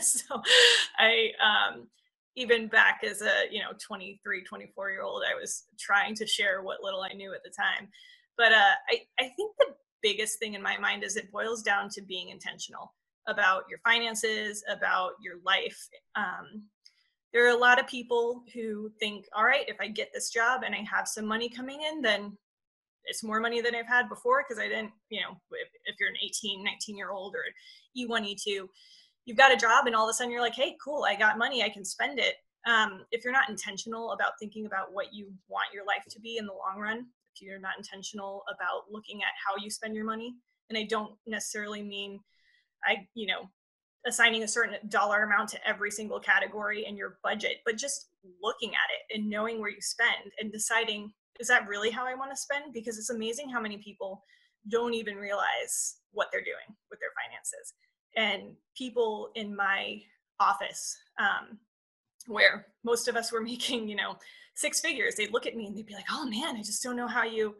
so 0.00 0.40
I, 0.98 1.32
um, 1.38 1.86
even 2.36 2.66
back 2.66 3.00
as 3.04 3.22
a 3.22 3.44
you 3.50 3.60
know 3.60 3.72
23 3.78 4.42
24 4.42 4.90
year 4.90 5.02
old 5.02 5.22
i 5.30 5.38
was 5.38 5.64
trying 5.78 6.14
to 6.14 6.26
share 6.26 6.62
what 6.62 6.82
little 6.82 7.02
i 7.02 7.12
knew 7.12 7.34
at 7.34 7.42
the 7.44 7.50
time. 7.50 7.88
But 8.38 8.52
uh, 8.52 8.74
I, 8.90 9.02
I 9.20 9.28
think 9.36 9.54
the 9.58 9.74
biggest 10.02 10.38
thing 10.38 10.54
in 10.54 10.62
my 10.62 10.78
mind 10.78 11.04
is 11.04 11.16
it 11.16 11.30
boils 11.30 11.62
down 11.62 11.88
to 11.90 12.02
being 12.02 12.30
intentional 12.30 12.94
about 13.28 13.64
your 13.68 13.78
finances 13.84 14.64
about 14.68 15.12
your 15.22 15.36
life. 15.44 15.78
Um, 16.16 16.64
there 17.32 17.46
are 17.46 17.56
a 17.56 17.56
lot 17.56 17.80
of 17.80 17.86
people 17.86 18.42
who 18.52 18.90
think 19.00 19.26
all 19.34 19.44
right 19.44 19.68
if 19.68 19.76
i 19.80 19.88
get 19.88 20.10
this 20.12 20.30
job 20.30 20.62
and 20.64 20.74
i 20.74 20.84
have 20.90 21.08
some 21.08 21.24
money 21.24 21.48
coming 21.48 21.80
in 21.82 22.02
then 22.02 22.36
it's 23.04 23.24
more 23.24 23.40
money 23.40 23.60
than 23.60 23.74
i've 23.74 23.88
had 23.88 24.08
before 24.08 24.44
because 24.46 24.62
i 24.62 24.68
didn't 24.68 24.90
you 25.08 25.20
know 25.20 25.30
if, 25.52 25.68
if 25.86 25.96
you're 25.98 26.10
an 26.10 26.16
18 26.22 26.62
19 26.62 26.96
year 26.96 27.10
old 27.10 27.34
or 27.34 27.44
e1 27.96 28.34
e2 28.34 28.66
you've 29.24 29.36
got 29.36 29.52
a 29.52 29.56
job 29.56 29.86
and 29.86 29.94
all 29.94 30.08
of 30.08 30.10
a 30.10 30.14
sudden 30.14 30.30
you're 30.30 30.40
like 30.40 30.54
hey 30.54 30.76
cool 30.82 31.04
i 31.04 31.14
got 31.14 31.38
money 31.38 31.62
i 31.62 31.68
can 31.68 31.84
spend 31.84 32.18
it. 32.18 32.34
Um, 32.64 33.04
if 33.10 33.24
you're 33.24 33.32
not 33.32 33.48
intentional 33.48 34.12
about 34.12 34.32
thinking 34.38 34.66
about 34.66 34.92
what 34.92 35.12
you 35.12 35.32
want 35.48 35.74
your 35.74 35.84
life 35.84 36.04
to 36.10 36.20
be 36.20 36.36
in 36.36 36.46
the 36.46 36.52
long 36.52 36.80
run 36.80 37.06
if 37.34 37.42
you're 37.42 37.58
not 37.58 37.76
intentional 37.76 38.44
about 38.54 38.84
looking 38.90 39.22
at 39.22 39.30
how 39.44 39.60
you 39.62 39.70
spend 39.70 39.94
your 39.94 40.04
money 40.04 40.34
and 40.70 40.78
i 40.78 40.84
don't 40.84 41.12
necessarily 41.26 41.82
mean 41.82 42.20
i 42.84 43.06
you 43.14 43.26
know 43.26 43.48
assigning 44.06 44.42
a 44.42 44.48
certain 44.48 44.76
dollar 44.88 45.22
amount 45.22 45.48
to 45.48 45.68
every 45.68 45.90
single 45.90 46.20
category 46.20 46.86
in 46.86 46.96
your 46.96 47.18
budget 47.22 47.58
but 47.64 47.76
just 47.76 48.08
looking 48.42 48.70
at 48.70 48.90
it 48.94 49.18
and 49.18 49.28
knowing 49.28 49.60
where 49.60 49.70
you 49.70 49.80
spend 49.80 50.32
and 50.40 50.52
deciding 50.52 51.12
is 51.40 51.48
that 51.48 51.66
really 51.66 51.90
how 51.90 52.06
i 52.06 52.14
want 52.14 52.30
to 52.30 52.36
spend? 52.36 52.72
Because 52.72 52.98
it's 52.98 53.10
amazing 53.10 53.48
how 53.48 53.60
many 53.60 53.78
people 53.78 54.22
don't 54.68 54.94
even 54.94 55.16
realize 55.16 55.96
what 56.12 56.28
they're 56.30 56.40
doing 56.40 56.76
with 56.90 57.00
their 57.00 57.10
finances 57.16 57.74
and 58.16 58.54
people 58.76 59.30
in 59.34 59.54
my 59.54 60.00
office 60.40 60.96
um, 61.18 61.58
where 62.26 62.66
most 62.84 63.08
of 63.08 63.16
us 63.16 63.32
were 63.32 63.40
making 63.52 63.88
you 63.88 63.96
know 63.96 64.16
six 64.54 64.80
figures. 64.80 65.14
They'd 65.14 65.32
look 65.32 65.46
at 65.46 65.56
me 65.56 65.66
and 65.66 65.76
they'd 65.76 65.86
be 65.86 65.94
like 65.94 66.10
oh 66.10 66.26
man 66.26 66.56
i 66.56 66.62
just 66.62 66.82
don't 66.82 66.96
know 66.96 67.08
how 67.08 67.24
you 67.24 67.54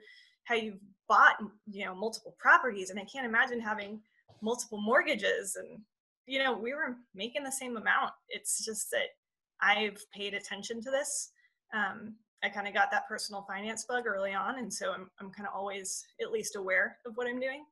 how 0.44 0.54
you 0.54 0.78
bought 1.08 1.36
you 1.66 1.84
know 1.84 1.94
multiple 1.94 2.36
properties 2.38 2.90
and 2.90 2.98
i 2.98 3.04
can't 3.04 3.26
imagine 3.26 3.60
having 3.60 4.00
multiple 4.42 4.80
mortgages. 4.80 5.56
And 5.56 5.80
you 6.26 6.38
know 6.38 6.56
we 6.56 6.74
were 6.74 6.96
making 7.14 7.44
the 7.44 7.52
same 7.52 7.76
amount. 7.76 8.12
It's 8.28 8.64
just 8.64 8.90
that 8.90 9.08
i've 9.60 9.98
paid 10.14 10.34
attention 10.34 10.82
to 10.82 10.90
this. 10.90 11.30
Um, 11.74 12.16
i 12.44 12.48
kind 12.48 12.66
of 12.66 12.74
got 12.74 12.90
that 12.90 13.08
personal 13.08 13.46
finance 13.48 13.84
bug 13.88 14.04
early 14.04 14.34
on 14.34 14.58
and 14.58 14.70
so 14.70 14.92
i'm, 14.92 15.08
I'm 15.20 15.30
kind 15.30 15.46
of 15.46 15.54
always 15.54 16.04
at 16.20 16.32
least 16.32 16.56
aware 16.56 16.98
of 17.06 17.12
what 17.16 17.26
i'm 17.26 17.40
doing. 17.40 17.64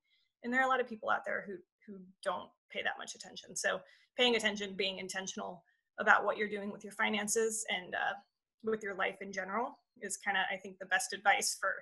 And 0.42 0.52
there 0.52 0.60
are 0.60 0.64
a 0.64 0.68
lot 0.68 0.80
of 0.80 0.88
people 0.88 1.10
out 1.10 1.24
there 1.26 1.44
who 1.46 1.56
who 1.86 2.00
don't 2.24 2.48
pay 2.72 2.82
that 2.82 2.98
much 2.98 3.14
attention. 3.14 3.56
So 3.56 3.80
paying 4.16 4.36
attention, 4.36 4.74
being 4.76 4.98
intentional 4.98 5.62
about 5.98 6.24
what 6.24 6.36
you're 6.36 6.48
doing 6.48 6.70
with 6.70 6.82
your 6.82 6.92
finances 6.92 7.64
and 7.68 7.94
uh, 7.94 8.14
with 8.64 8.82
your 8.82 8.94
life 8.94 9.16
in 9.20 9.32
general 9.32 9.78
is 10.00 10.16
kind 10.16 10.36
of, 10.36 10.44
I 10.52 10.56
think, 10.56 10.78
the 10.78 10.86
best 10.86 11.12
advice 11.12 11.56
for 11.60 11.72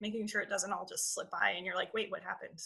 making 0.00 0.26
sure 0.28 0.40
it 0.40 0.48
doesn't 0.50 0.72
all 0.72 0.86
just 0.88 1.14
slip 1.14 1.30
by 1.30 1.54
and 1.56 1.64
you're 1.64 1.74
like, 1.74 1.92
wait, 1.94 2.10
what 2.10 2.22
happened? 2.22 2.60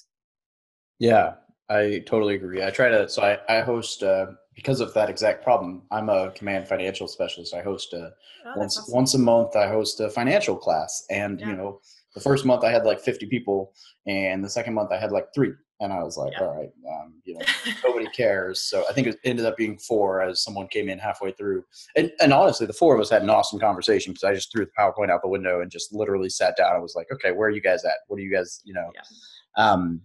Yeah, 0.99 1.35
I 1.69 2.03
totally 2.07 2.35
agree. 2.35 2.63
I 2.63 2.71
try 2.71 2.89
to, 2.89 3.09
so 3.09 3.23
I, 3.23 3.39
I 3.49 3.61
host, 3.63 4.03
uh, 4.03 4.27
because 4.55 4.81
of 4.81 4.93
that 4.95 5.09
exact 5.09 5.43
problem, 5.43 5.83
I'm 5.91 6.09
a 6.11 6.33
command 6.33 6.69
financial 6.69 7.09
specialist. 7.09 7.55
I 7.55 7.63
host 7.63 7.93
a, 7.93 8.13
oh, 8.47 8.53
once, 8.57 8.77
awesome. 8.77 8.95
once 8.95 9.15
a 9.15 9.19
month, 9.19 9.57
I 9.57 9.69
host 9.69 10.01
a 10.01 10.11
financial 10.11 10.57
class. 10.57 11.05
And, 11.09 11.41
yeah. 11.41 11.47
you 11.49 11.57
know, 11.57 11.81
the 12.15 12.21
first 12.21 12.45
month 12.45 12.65
I 12.65 12.71
had 12.71 12.85
like 12.85 13.01
50 13.01 13.27
people 13.27 13.73
and 14.07 14.45
the 14.45 14.51
second 14.51 14.75
month 14.75 14.93
I 14.93 14.99
had 14.99 15.13
like 15.13 15.29
three 15.35 15.53
and 15.81 15.95
I 15.95 16.03
was 16.03 16.19
like, 16.19 16.33
yeah. 16.33 16.43
all 16.43 16.57
right, 16.57 16.71
um, 16.93 17.15
you 17.25 17.35
know, 17.35 17.41
nobody 17.85 18.07
cares. 18.09 18.61
So 18.61 18.85
I 18.89 18.93
think 18.93 19.07
it 19.07 19.17
ended 19.25 19.47
up 19.47 19.57
being 19.57 19.79
four 19.79 20.21
as 20.21 20.45
someone 20.45 20.69
came 20.69 20.91
in 20.91 20.99
halfway 20.99 21.33
through. 21.33 21.65
And, 21.97 22.13
and 22.21 22.35
honestly, 22.35 22.67
the 22.67 22.75
four 22.75 22.95
of 22.95 23.01
us 23.01 23.09
had 23.09 23.23
an 23.23 23.31
awesome 23.31 23.59
conversation 23.59 24.13
because 24.13 24.25
I 24.25 24.35
just 24.35 24.53
threw 24.53 24.67
the 24.67 24.71
PowerPoint 24.79 25.11
out 25.11 25.23
the 25.23 25.29
window 25.29 25.63
and 25.63 25.71
just 25.71 25.93
literally 25.95 26.29
sat 26.29 26.57
down. 26.57 26.75
I 26.75 26.79
was 26.79 26.95
like, 26.95 27.07
okay, 27.11 27.33
where 27.33 27.49
are 27.49 27.53
you 27.53 27.63
guys 27.63 27.85
at? 27.85 27.95
What 28.09 28.19
are 28.19 28.23
you 28.23 28.33
guys, 28.33 28.61
you 28.65 28.75
know? 28.75 28.91
Yeah. 28.95 29.71
Um, 29.71 30.03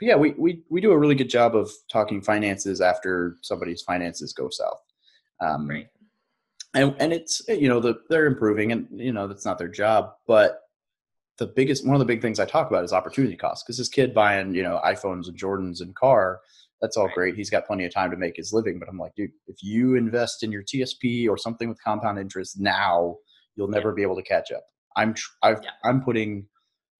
but 0.00 0.08
yeah, 0.08 0.16
we, 0.16 0.34
we, 0.36 0.62
we 0.70 0.80
do 0.80 0.90
a 0.90 0.98
really 0.98 1.14
good 1.14 1.30
job 1.30 1.54
of 1.54 1.70
talking 1.90 2.20
finances 2.20 2.80
after 2.80 3.36
somebody's 3.42 3.82
finances 3.82 4.32
go 4.32 4.48
south. 4.50 4.80
Um, 5.40 5.68
right. 5.68 5.86
And, 6.74 6.94
and 6.98 7.12
it's, 7.12 7.42
you 7.48 7.68
know, 7.68 7.78
the, 7.78 8.00
they're 8.10 8.26
improving 8.26 8.72
and, 8.72 8.88
you 8.92 9.12
know, 9.12 9.28
that's 9.28 9.46
not 9.46 9.56
their 9.56 9.68
job, 9.68 10.10
but 10.26 10.62
the 11.38 11.46
biggest 11.46 11.86
one 11.86 11.94
of 11.94 11.98
the 11.98 12.06
big 12.06 12.22
things 12.22 12.40
I 12.40 12.46
talk 12.46 12.68
about 12.70 12.84
is 12.84 12.92
opportunity 12.92 13.36
cost 13.36 13.64
because 13.64 13.78
this 13.78 13.88
kid 13.88 14.14
buying 14.14 14.54
you 14.54 14.62
know 14.62 14.80
iPhones 14.84 15.28
and 15.28 15.38
Jordans 15.38 15.80
and 15.80 15.94
car 15.94 16.40
that's 16.82 16.98
all 16.98 17.08
great. 17.14 17.36
He's 17.36 17.48
got 17.48 17.66
plenty 17.66 17.86
of 17.86 17.94
time 17.94 18.10
to 18.10 18.16
make 18.18 18.36
his 18.36 18.52
living 18.52 18.78
but 18.78 18.88
I'm 18.88 18.98
like 18.98 19.14
dude 19.14 19.30
if 19.46 19.62
you 19.62 19.94
invest 19.94 20.42
in 20.42 20.52
your 20.52 20.62
TSP 20.62 21.28
or 21.28 21.36
something 21.36 21.68
with 21.68 21.82
compound 21.82 22.18
interest 22.18 22.58
now 22.60 23.16
you'll 23.56 23.68
never 23.68 23.90
yeah. 23.90 23.96
be 23.96 24.02
able 24.02 24.16
to 24.16 24.22
catch 24.22 24.52
up. 24.52 24.64
I'm 24.96 25.14
tr- 25.14 25.30
i 25.42 25.50
am 25.50 25.56
yeah. 25.62 25.70
I'm 25.84 26.02
putting 26.02 26.46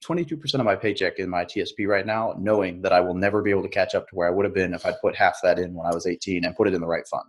22% 0.05 0.55
of 0.55 0.65
my 0.65 0.77
paycheck 0.77 1.19
in 1.19 1.29
my 1.29 1.45
TSP 1.45 1.87
right 1.87 2.07
now 2.07 2.35
knowing 2.39 2.83
that 2.83 2.93
I 2.93 3.01
will 3.01 3.15
never 3.15 3.43
be 3.43 3.51
able 3.51 3.63
to 3.63 3.69
catch 3.69 3.95
up 3.95 4.09
to 4.09 4.15
where 4.15 4.29
I 4.29 4.31
would 4.31 4.45
have 4.45 4.55
been 4.55 4.75
if 4.75 4.85
I'd 4.85 5.01
put 5.01 5.17
half 5.17 5.39
that 5.43 5.59
in 5.59 5.75
when 5.75 5.87
I 5.87 5.95
was 5.95 6.07
18 6.07 6.45
and 6.45 6.55
put 6.55 6.69
it 6.69 6.75
in 6.75 6.81
the 6.81 6.87
right 6.87 7.07
fund. 7.09 7.25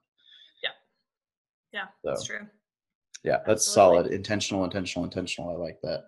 Yeah. 0.63 0.69
Yeah 1.73 1.85
so, 2.03 2.09
that's 2.09 2.25
true. 2.25 2.47
Yeah 3.23 3.37
that's 3.45 3.67
Absolutely. 3.67 4.03
solid. 4.03 4.13
Intentional 4.13 4.63
intentional 4.63 5.05
intentional. 5.05 5.49
I 5.51 5.55
like 5.55 5.79
that 5.83 6.05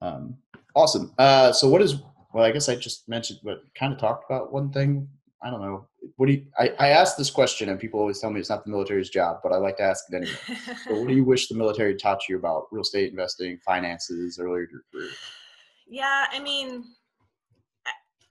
um, 0.00 0.36
awesome. 0.74 1.12
Uh, 1.18 1.52
so 1.52 1.68
what 1.68 1.82
is, 1.82 1.96
well, 2.32 2.44
I 2.44 2.50
guess 2.50 2.68
I 2.68 2.76
just 2.76 3.08
mentioned, 3.08 3.40
but 3.42 3.64
kind 3.74 3.92
of 3.92 3.98
talked 3.98 4.30
about 4.30 4.52
one 4.52 4.72
thing. 4.72 5.08
I 5.42 5.50
don't 5.50 5.60
know. 5.60 5.86
What 6.16 6.26
do 6.26 6.32
you, 6.32 6.46
I, 6.58 6.70
I 6.78 6.88
asked 6.88 7.18
this 7.18 7.30
question 7.30 7.68
and 7.68 7.78
people 7.78 8.00
always 8.00 8.18
tell 8.18 8.30
me 8.30 8.40
it's 8.40 8.48
not 8.48 8.64
the 8.64 8.70
military's 8.70 9.10
job, 9.10 9.40
but 9.42 9.52
I 9.52 9.56
like 9.56 9.76
to 9.76 9.82
ask 9.82 10.04
it 10.10 10.16
anyway. 10.16 10.58
so 10.84 10.98
what 10.98 11.08
do 11.08 11.14
you 11.14 11.24
wish 11.24 11.48
the 11.48 11.54
military 11.54 11.96
taught 11.96 12.28
you 12.28 12.38
about 12.38 12.66
real 12.72 12.82
estate 12.82 13.10
investing, 13.10 13.58
finances 13.64 14.38
earlier 14.38 14.64
in 14.64 14.68
your 14.70 14.82
career? 14.90 15.10
Yeah, 15.86 16.26
I 16.32 16.40
mean, 16.40 16.84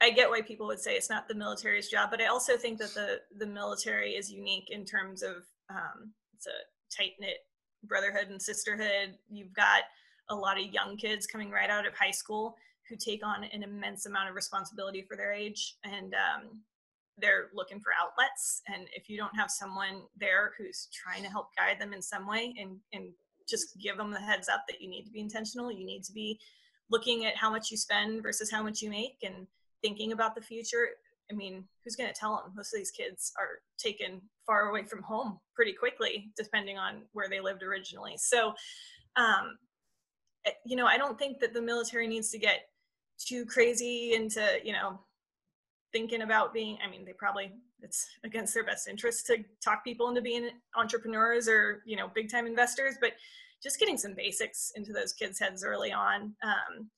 I 0.04 0.10
get 0.10 0.30
why 0.30 0.42
people 0.42 0.68
would 0.68 0.82
say 0.82 0.96
it's 0.96 1.10
not 1.10 1.30
the 1.30 1.36
military's 1.36 1.88
job, 1.88 2.10
but 2.12 2.22
I 2.22 2.26
also 2.26 2.58
think 2.58 2.78
that 2.80 2.94
the 2.94 3.22
the 3.38 3.46
military 3.46 4.12
is 4.12 4.30
unique 4.30 4.70
in 4.70 4.84
terms 4.84 5.24
of 5.24 5.38
um, 5.70 6.12
it's 6.36 6.46
a 6.46 6.96
tight 6.96 7.14
knit 7.20 7.38
brotherhood 7.86 8.28
and 8.30 8.42
sisterhood. 8.42 9.16
You've 9.30 9.54
got 9.54 9.84
a 10.30 10.36
lot 10.36 10.60
of 10.60 10.66
young 10.74 10.98
kids 10.98 11.28
coming 11.28 11.52
right 11.52 11.70
out 11.70 11.86
of 11.86 11.94
high 11.96 12.12
school 12.12 12.56
who 12.90 12.96
take 12.96 13.26
on 13.26 13.44
an 13.44 13.64
immense 13.64 14.06
amount 14.06 14.30
of 14.30 14.36
responsibility 14.36 15.02
for 15.08 15.16
their 15.16 15.34
age 15.34 15.78
and 15.84 16.14
um, 16.14 16.62
they're 17.18 17.50
looking 17.54 17.80
for 17.80 17.92
outlets 18.02 18.62
and 18.74 18.88
if 18.96 19.10
you 19.10 19.18
don't 19.18 19.36
have 19.36 19.50
someone 19.50 20.02
there 20.20 20.54
who's 20.58 20.90
trying 20.92 21.24
to 21.24 21.30
help 21.30 21.48
guide 21.58 21.80
them 21.80 21.94
in 21.94 22.02
some 22.02 22.28
way 22.28 22.54
and, 22.60 22.78
and 22.94 23.12
just 23.48 23.78
give 23.80 23.98
them 23.98 24.12
the 24.12 24.20
heads 24.20 24.50
up 24.50 24.64
that 24.68 24.82
you 24.82 24.90
need 24.90 25.04
to 25.06 25.12
be 25.12 25.20
intentional. 25.20 25.72
You 25.72 25.86
need 25.86 26.04
to 26.06 26.14
be 26.14 26.40
looking 26.90 27.26
at 27.26 27.36
how 27.36 27.50
much 27.50 27.72
you 27.72 27.78
spend 27.78 28.24
versus 28.24 28.52
how 28.52 28.64
much 28.64 28.82
you 28.82 28.90
make 28.90 29.18
and 29.24 29.48
thinking 29.82 30.12
about 30.12 30.36
the 30.36 30.42
future. 30.42 30.90
I 31.32 31.36
mean, 31.36 31.64
who's 31.84 31.96
going 31.96 32.12
to 32.12 32.20
tell 32.20 32.36
them? 32.36 32.54
Most 32.56 32.74
of 32.74 32.80
these 32.80 32.92
kids 32.92 33.32
are 33.40 33.62
taken 33.78 34.22
far 34.46 34.70
away 34.70 34.84
from 34.84 35.02
home 35.02 35.40
pretty 35.56 35.74
quickly, 35.74 36.32
depending 36.38 36.78
on 36.78 37.04
where 37.14 37.30
they 37.30 37.40
lived 37.40 37.64
originally. 37.64 38.16
So, 38.18 38.54
um, 39.16 39.58
you 40.66 40.76
know, 40.76 40.86
I 40.86 40.98
don't 40.98 41.18
think 41.18 41.40
that 41.40 41.54
the 41.54 41.62
military 41.62 42.08
needs 42.08 42.30
to 42.32 42.40
get 42.40 42.68
too 43.18 43.46
crazy 43.46 44.14
into, 44.14 44.42
you 44.64 44.74
know, 44.74 45.00
thinking 45.92 46.24
about 46.24 46.54
being, 46.54 46.78
I 46.86 46.90
mean, 46.90 47.06
they 47.06 47.14
probably, 47.14 47.54
it's 47.82 48.08
against 48.24 48.54
their 48.54 48.64
best 48.64 48.88
interest 48.88 49.28
to 49.28 49.44
talk 49.64 49.84
people 49.84 50.10
into 50.10 50.22
being 50.22 50.50
entrepreneurs 50.76 51.48
or, 51.48 51.84
you 51.86 51.96
know, 51.96 52.10
big 52.14 52.32
time 52.32 52.48
investors, 52.48 52.96
but 53.00 53.12
just 53.62 53.80
getting 53.80 53.98
some 53.98 54.14
basics 54.16 54.72
into 54.76 54.92
those 54.92 55.14
kids' 55.14 55.40
heads 55.40 55.64
early 55.64 55.92
on. 55.92 56.34
Um, 56.44 56.90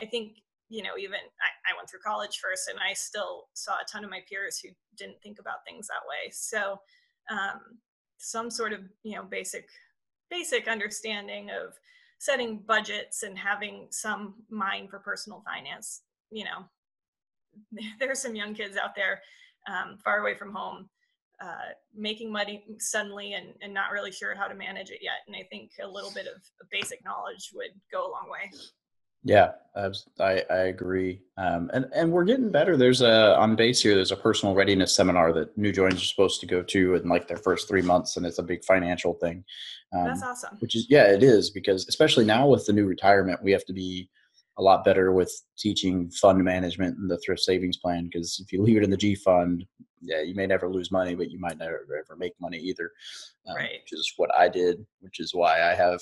I 0.00 0.06
think, 0.06 0.38
you 0.68 0.82
know, 0.82 0.98
even 0.98 1.14
I, 1.14 1.72
I 1.72 1.76
went 1.76 1.88
through 1.88 2.00
college 2.04 2.40
first 2.42 2.68
and 2.68 2.78
I 2.78 2.92
still 2.92 3.48
saw 3.54 3.74
a 3.74 3.86
ton 3.90 4.04
of 4.04 4.10
my 4.10 4.20
peers 4.28 4.58
who 4.58 4.68
didn't 4.96 5.22
think 5.22 5.38
about 5.38 5.64
things 5.66 5.86
that 5.86 6.06
way. 6.08 6.30
So, 6.32 6.80
um, 7.30 7.78
some 8.18 8.50
sort 8.50 8.72
of, 8.72 8.80
you 9.02 9.16
know, 9.16 9.22
basic, 9.22 9.66
basic 10.30 10.68
understanding 10.68 11.50
of 11.50 11.72
setting 12.20 12.62
budgets 12.68 13.22
and 13.22 13.36
having 13.36 13.88
some 13.90 14.34
mind 14.50 14.90
for 14.90 14.98
personal 14.98 15.42
finance, 15.44 16.02
you 16.30 16.44
know, 16.44 16.68
there 17.98 18.10
are 18.10 18.14
some 18.14 18.36
young 18.36 18.54
kids 18.54 18.76
out 18.76 18.94
there 18.94 19.20
um, 19.66 19.98
far 20.04 20.20
away 20.20 20.34
from 20.34 20.54
home 20.54 20.88
uh, 21.40 21.72
making 21.96 22.30
money 22.30 22.62
suddenly 22.78 23.32
and, 23.32 23.54
and 23.62 23.72
not 23.72 23.90
really 23.90 24.12
sure 24.12 24.34
how 24.34 24.46
to 24.46 24.54
manage 24.54 24.90
it 24.90 24.98
yet. 25.00 25.24
And 25.26 25.34
I 25.34 25.46
think 25.50 25.70
a 25.82 25.88
little 25.88 26.10
bit 26.12 26.26
of 26.26 26.42
basic 26.70 27.02
knowledge 27.02 27.50
would 27.54 27.70
go 27.90 28.00
a 28.00 28.10
long 28.10 28.28
way. 28.30 28.50
Yeah, 29.22 29.52
I, 30.18 30.42
I 30.50 30.56
agree. 30.56 31.20
Um, 31.36 31.70
and, 31.72 31.86
and 31.94 32.10
we're 32.10 32.24
getting 32.24 32.50
better. 32.50 32.76
There's 32.76 33.02
a, 33.02 33.36
on 33.38 33.54
base 33.54 33.82
here, 33.82 33.94
there's 33.94 34.12
a 34.12 34.16
personal 34.16 34.54
readiness 34.54 34.94
seminar 34.94 35.32
that 35.34 35.56
new 35.56 35.72
joins 35.72 36.02
are 36.02 36.06
supposed 36.06 36.40
to 36.40 36.46
go 36.46 36.62
to 36.62 36.94
in 36.94 37.08
like 37.08 37.28
their 37.28 37.36
first 37.36 37.68
three 37.68 37.82
months. 37.82 38.16
And 38.16 38.24
it's 38.24 38.38
a 38.38 38.42
big 38.42 38.64
financial 38.64 39.14
thing. 39.14 39.44
Um, 39.92 40.06
That's 40.06 40.22
awesome. 40.22 40.56
Which 40.60 40.74
is, 40.74 40.86
yeah, 40.88 41.12
it 41.12 41.22
is 41.22 41.50
because 41.50 41.86
especially 41.88 42.24
now 42.24 42.48
with 42.48 42.66
the 42.66 42.72
new 42.72 42.86
retirement, 42.86 43.42
we 43.42 43.52
have 43.52 43.64
to 43.66 43.72
be 43.72 44.08
a 44.58 44.62
lot 44.62 44.84
better 44.84 45.12
with 45.12 45.32
teaching 45.58 46.10
fund 46.10 46.42
management 46.42 46.98
and 46.98 47.10
the 47.10 47.18
thrift 47.18 47.40
savings 47.40 47.78
plan 47.78 48.04
because 48.04 48.40
if 48.44 48.52
you 48.52 48.62
leave 48.62 48.76
it 48.76 48.84
in 48.84 48.90
the 48.90 48.96
G 48.96 49.14
fund, 49.14 49.64
yeah, 50.02 50.22
you 50.22 50.34
may 50.34 50.46
never 50.46 50.70
lose 50.70 50.90
money, 50.90 51.14
but 51.14 51.30
you 51.30 51.38
might 51.38 51.58
never 51.58 51.86
ever 51.98 52.16
make 52.16 52.32
money 52.40 52.58
either. 52.58 52.90
Um, 53.48 53.56
right. 53.56 53.80
Which 53.82 53.92
is 53.92 54.12
what 54.16 54.30
I 54.34 54.48
did, 54.48 54.84
which 55.00 55.20
is 55.20 55.34
why 55.34 55.70
I 55.70 55.74
have 55.74 56.00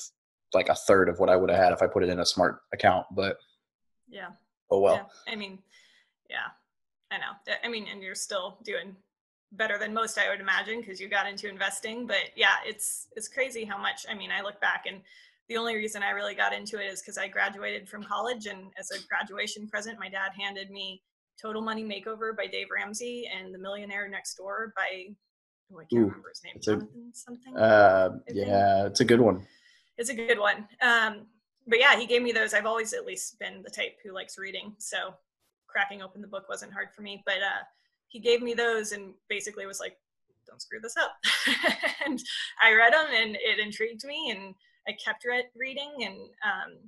like 0.54 0.68
a 0.68 0.74
third 0.74 1.08
of 1.08 1.18
what 1.18 1.28
I 1.28 1.36
would 1.36 1.50
have 1.50 1.58
had 1.58 1.72
if 1.72 1.82
I 1.82 1.86
put 1.86 2.02
it 2.02 2.08
in 2.08 2.20
a 2.20 2.26
smart 2.26 2.60
account. 2.72 3.06
But 3.12 3.36
yeah. 4.08 4.28
Oh 4.70 4.80
well. 4.80 4.94
Yeah. 5.26 5.32
I 5.32 5.36
mean, 5.36 5.58
yeah, 6.30 6.48
I 7.10 7.18
know. 7.18 7.54
I 7.64 7.68
mean, 7.68 7.86
and 7.90 8.02
you're 8.02 8.14
still 8.14 8.58
doing 8.64 8.96
better 9.52 9.78
than 9.78 9.94
most, 9.94 10.18
I 10.18 10.28
would 10.28 10.40
imagine, 10.40 10.80
because 10.80 11.00
you 11.00 11.08
got 11.08 11.26
into 11.26 11.48
investing. 11.48 12.06
But 12.06 12.30
yeah, 12.36 12.56
it's 12.66 13.08
it's 13.16 13.28
crazy 13.28 13.64
how 13.64 13.78
much. 13.78 14.06
I 14.10 14.14
mean, 14.14 14.30
I 14.30 14.42
look 14.42 14.60
back 14.60 14.84
and 14.86 15.00
the 15.48 15.56
only 15.56 15.76
reason 15.76 16.02
I 16.02 16.10
really 16.10 16.34
got 16.34 16.52
into 16.52 16.78
it 16.78 16.92
is 16.92 17.00
because 17.00 17.16
I 17.16 17.26
graduated 17.26 17.88
from 17.88 18.02
college, 18.02 18.46
and 18.46 18.70
as 18.78 18.90
a 18.90 18.98
graduation 19.08 19.66
present, 19.66 19.98
my 19.98 20.08
dad 20.08 20.32
handed 20.38 20.70
me 20.70 21.02
Total 21.40 21.62
Money 21.62 21.84
Makeover 21.84 22.36
by 22.36 22.46
Dave 22.46 22.66
Ramsey 22.74 23.28
and 23.34 23.54
The 23.54 23.58
Millionaire 23.58 24.08
Next 24.08 24.34
Door 24.34 24.74
by 24.76 25.06
oh, 25.72 25.78
I 25.78 25.84
can't 25.84 25.92
Ooh, 25.94 26.06
remember 26.06 26.28
his 26.28 26.42
name. 26.44 26.54
Jonathan 26.60 27.12
a, 27.12 27.16
something. 27.16 27.56
Uh, 27.56 28.18
yeah, 28.30 28.86
it's 28.86 29.00
a 29.00 29.04
good 29.04 29.20
one. 29.20 29.46
It's 29.98 30.10
a 30.10 30.14
good 30.14 30.38
one. 30.38 30.68
Um, 30.80 31.26
but 31.66 31.78
yeah, 31.78 31.98
he 31.98 32.06
gave 32.06 32.22
me 32.22 32.32
those. 32.32 32.54
I've 32.54 32.66
always 32.66 32.92
at 32.92 33.04
least 33.04 33.38
been 33.38 33.62
the 33.62 33.70
type 33.70 33.98
who 34.02 34.12
likes 34.12 34.38
reading, 34.38 34.74
so 34.78 35.14
cracking 35.66 36.02
open 36.02 36.22
the 36.22 36.28
book 36.28 36.48
wasn't 36.48 36.72
hard 36.72 36.88
for 36.94 37.02
me. 37.02 37.22
But 37.26 37.38
uh, 37.38 37.64
he 38.06 38.20
gave 38.20 38.40
me 38.40 38.54
those 38.54 38.92
and 38.92 39.12
basically 39.28 39.66
was 39.66 39.80
like, 39.80 39.98
"Don't 40.46 40.62
screw 40.62 40.80
this 40.80 40.96
up." 40.96 41.12
and 42.06 42.22
I 42.62 42.72
read 42.74 42.94
them, 42.94 43.06
and 43.14 43.36
it 43.36 43.58
intrigued 43.58 44.04
me, 44.04 44.30
and 44.30 44.54
I 44.88 44.92
kept 44.92 45.24
re- 45.26 45.50
reading, 45.54 45.92
and 46.00 46.16
um, 46.42 46.78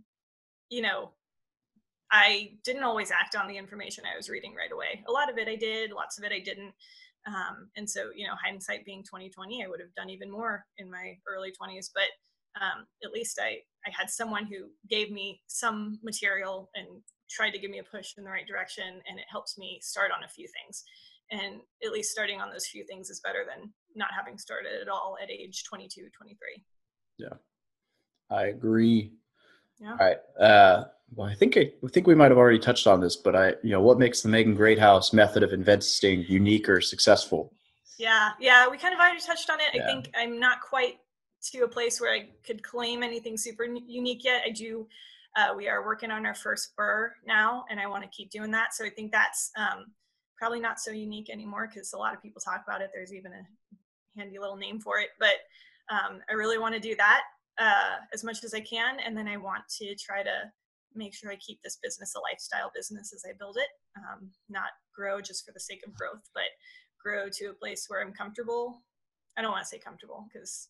you 0.71 0.81
know, 0.81 1.11
I 2.11 2.53
didn't 2.65 2.85
always 2.85 3.11
act 3.11 3.37
on 3.37 3.49
the 3.49 3.57
information 3.57 4.05
I 4.05 4.17
was 4.17 4.31
reading 4.31 4.55
right 4.55 4.73
away. 4.73 5.03
A 5.09 5.13
lot 5.13 5.31
of 5.31 5.37
it 5.37 5.49
I 5.49 5.57
did, 5.57 5.93
lots 5.93 6.19
of 6.19 6.25
it 6.25 6.33
I 6.33 6.41
didn't. 6.41 6.73
Um, 7.27 7.69
and 7.77 7.89
so, 7.89 8.11
you 8.15 8.27
know, 8.27 8.33
hindsight 8.43 8.87
being 8.87 9.03
2020, 9.03 9.63
I 9.63 9.69
would 9.69 9.81
have 9.81 9.95
done 9.95 10.09
even 10.09 10.31
more 10.31 10.65
in 10.79 10.91
my 10.91 11.19
early 11.29 11.51
20s. 11.51 11.91
But 11.95 12.05
um, 12.61 12.87
at 13.05 13.13
least 13.13 13.39
I, 13.41 13.59
I 13.87 13.91
had 13.97 14.11
someone 14.11 14.47
who 14.47 14.71
gave 14.89 15.11
me 15.11 15.41
some 15.47 15.99
material 16.03 16.71
and 16.75 16.87
tried 17.31 17.51
to 17.53 17.59
give 17.59 17.71
me 17.71 17.79
a 17.79 17.85
push 17.85 18.15
in 18.19 18.25
the 18.25 18.31
right 18.31 18.47
direction. 18.47 18.85
And 19.09 19.19
it 19.19 19.27
helps 19.31 19.57
me 19.59 19.79
start 19.83 20.11
on 20.17 20.25
a 20.25 20.29
few 20.29 20.47
things. 20.49 20.85
And 21.31 21.61
at 21.85 21.93
least 21.93 22.11
starting 22.11 22.41
on 22.41 22.51
those 22.51 22.67
few 22.67 22.85
things 22.85 23.09
is 23.09 23.21
better 23.21 23.45
than 23.49 23.73
not 23.95 24.09
having 24.17 24.37
started 24.37 24.81
at 24.81 24.89
all 24.89 25.17
at 25.23 25.31
age 25.31 25.63
22, 25.69 26.09
23. 26.17 26.65
Yeah, 27.19 27.29
I 28.31 28.47
agree. 28.47 29.13
Yeah. 29.79 29.93
All 29.93 29.97
right. 29.97 30.19
Uh, 30.39 30.85
well, 31.15 31.29
I 31.29 31.35
think 31.35 31.57
I, 31.57 31.73
I 31.85 31.89
think 31.89 32.07
we 32.07 32.15
might 32.15 32.31
have 32.31 32.39
already 32.39 32.59
touched 32.59 32.87
on 32.87 33.01
this, 33.01 33.17
but 33.17 33.35
I, 33.35 33.49
you 33.63 33.71
know, 33.71 33.81
what 33.81 33.99
makes 33.99 34.23
the 34.23 34.29
Megan 34.29 34.55
Greathouse 34.55 35.13
method 35.13 35.43
of 35.43 35.53
investing 35.53 36.25
unique 36.29 36.69
or 36.69 36.81
successful? 36.81 37.53
Yeah, 37.99 38.31
yeah, 38.41 38.69
we 38.69 38.79
kind 38.79 38.95
of 38.95 39.01
already 39.01 39.21
touched 39.21 39.51
on 39.51 39.61
it. 39.61 39.75
Yeah. 39.75 39.83
I 39.83 39.87
think 39.87 40.11
I'm 40.17 40.41
not 40.41 40.61
quite 40.61 40.97
to 41.53 41.61
a 41.61 41.69
place 41.69 42.01
where 42.01 42.13
I 42.13 42.29
could 42.45 42.63
claim 42.63 43.03
anything 43.03 43.37
super 43.37 43.65
unique 43.65 44.25
yet. 44.25 44.43
I 44.47 44.51
do. 44.51 44.87
Uh, 45.37 45.55
we 45.57 45.69
are 45.69 45.85
working 45.85 46.11
on 46.11 46.27
our 46.27 46.35
first 46.35 46.73
BRRRR 46.79 47.11
now, 47.27 47.65
and 47.71 47.79
I 47.79 47.87
want 47.87 48.03
to 48.03 48.11
keep 48.11 48.31
doing 48.31 48.51
that. 48.51 48.75
So 48.75 48.85
I 48.85 48.91
think 48.91 49.13
that's 49.13 49.51
um, 49.57 49.87
probably 50.37 50.61
not 50.61 50.81
so 50.81 50.91
unique 50.91 51.31
anymore 51.31 51.69
because 51.73 51.93
a 51.93 51.99
lot 51.99 52.15
of 52.15 52.23
people 52.23 52.41
talk 52.41 52.63
about 52.67 52.81
it. 52.81 52.91
There's 52.93 53.15
even 53.15 53.33
a 53.33 54.19
handy 54.19 54.39
little 54.39 54.57
name 54.57 54.81
for 54.81 54.99
it, 54.99 55.11
but 55.19 55.37
um, 55.89 56.21
I 56.29 56.35
really 56.35 56.59
want 56.59 56.75
to 56.75 56.81
do 56.81 56.97
that 56.97 57.23
uh, 57.59 57.97
as 58.13 58.25
much 58.25 58.43
as 58.43 58.55
I 58.55 58.61
can, 58.61 58.99
and 59.01 59.17
then 59.17 59.29
I 59.29 59.37
want 59.37 59.63
to 59.79 59.95
try 59.95 60.23
to 60.23 60.51
make 60.95 61.15
sure 61.15 61.31
I 61.31 61.37
keep 61.37 61.63
this 61.63 61.79
business 61.83 62.15
a 62.17 62.21
lifestyle 62.21 62.73
business 62.75 63.13
as 63.13 63.25
I 63.29 63.33
build 63.39 63.57
it, 63.57 63.69
um, 63.97 64.31
not 64.49 64.71
grow 64.95 65.21
just 65.21 65.47
for 65.47 65.53
the 65.53 65.61
sake 65.61 65.83
of 65.87 65.95
growth, 65.95 66.29
but 66.35 66.45
grow 67.03 67.29
to 67.29 67.47
a 67.47 67.55
place 67.55 67.85
where 67.87 68.03
I'm 68.03 68.13
comfortable. 68.13 68.83
I 69.37 69.43
don't 69.43 69.53
want 69.53 69.63
to 69.63 69.69
say 69.69 69.79
comfortable 69.79 70.27
because 70.33 70.69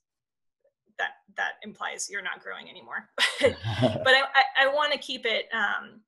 that 1.01 1.13
that 1.37 1.53
implies 1.63 2.09
you're 2.11 2.23
not 2.23 2.43
growing 2.43 2.69
anymore. 2.69 3.09
but 3.41 4.15
I, 4.15 4.23
I, 4.35 4.67
I 4.67 4.75
want 4.75 4.93
to 4.93 4.99
keep 4.99 5.25
it 5.25 5.47
um, 5.53 6.01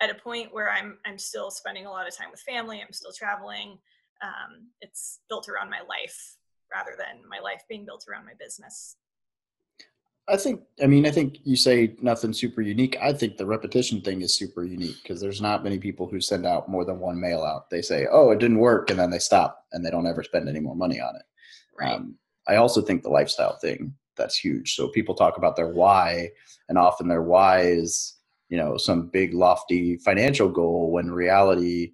at 0.00 0.10
a 0.10 0.14
point 0.14 0.52
where 0.52 0.70
I'm 0.70 0.98
I'm 1.06 1.18
still 1.18 1.50
spending 1.50 1.86
a 1.86 1.90
lot 1.90 2.06
of 2.06 2.16
time 2.16 2.30
with 2.30 2.40
family. 2.40 2.82
I'm 2.84 2.92
still 2.92 3.12
traveling. 3.12 3.78
Um, 4.22 4.68
it's 4.80 5.20
built 5.28 5.48
around 5.48 5.70
my 5.70 5.80
life 5.88 6.36
rather 6.72 6.92
than 6.96 7.28
my 7.28 7.40
life 7.40 7.62
being 7.68 7.84
built 7.84 8.04
around 8.08 8.24
my 8.24 8.32
business. 8.38 8.96
I 10.26 10.38
think, 10.38 10.62
I 10.82 10.86
mean, 10.86 11.04
I 11.04 11.10
think 11.10 11.38
you 11.44 11.54
say 11.54 11.96
nothing 12.00 12.32
super 12.32 12.62
unique. 12.62 12.96
I 13.02 13.12
think 13.12 13.36
the 13.36 13.44
repetition 13.44 14.00
thing 14.00 14.22
is 14.22 14.38
super 14.38 14.64
unique 14.64 14.96
because 15.02 15.20
there's 15.20 15.42
not 15.42 15.62
many 15.62 15.78
people 15.78 16.08
who 16.08 16.18
send 16.18 16.46
out 16.46 16.66
more 16.66 16.86
than 16.86 16.98
one 16.98 17.20
mail 17.20 17.42
out. 17.42 17.68
They 17.68 17.82
say, 17.82 18.06
oh, 18.10 18.30
it 18.30 18.38
didn't 18.38 18.58
work, 18.58 18.88
and 18.88 18.98
then 18.98 19.10
they 19.10 19.18
stop 19.18 19.66
and 19.72 19.84
they 19.84 19.90
don't 19.90 20.06
ever 20.06 20.22
spend 20.22 20.48
any 20.48 20.60
more 20.60 20.74
money 20.74 20.98
on 20.98 21.14
it. 21.14 21.22
Right. 21.78 21.92
Um, 21.92 22.14
I 22.46 22.56
also 22.56 22.82
think 22.82 23.02
the 23.02 23.10
lifestyle 23.10 23.58
thing 23.58 23.94
that's 24.16 24.36
huge. 24.36 24.74
So 24.74 24.88
people 24.88 25.14
talk 25.14 25.36
about 25.36 25.56
their 25.56 25.68
why, 25.68 26.30
and 26.68 26.78
often 26.78 27.08
their 27.08 27.22
why 27.22 27.60
is, 27.62 28.16
you 28.48 28.56
know, 28.56 28.76
some 28.76 29.08
big 29.08 29.34
lofty 29.34 29.96
financial 29.98 30.48
goal 30.48 30.92
when 30.92 31.10
reality, 31.10 31.92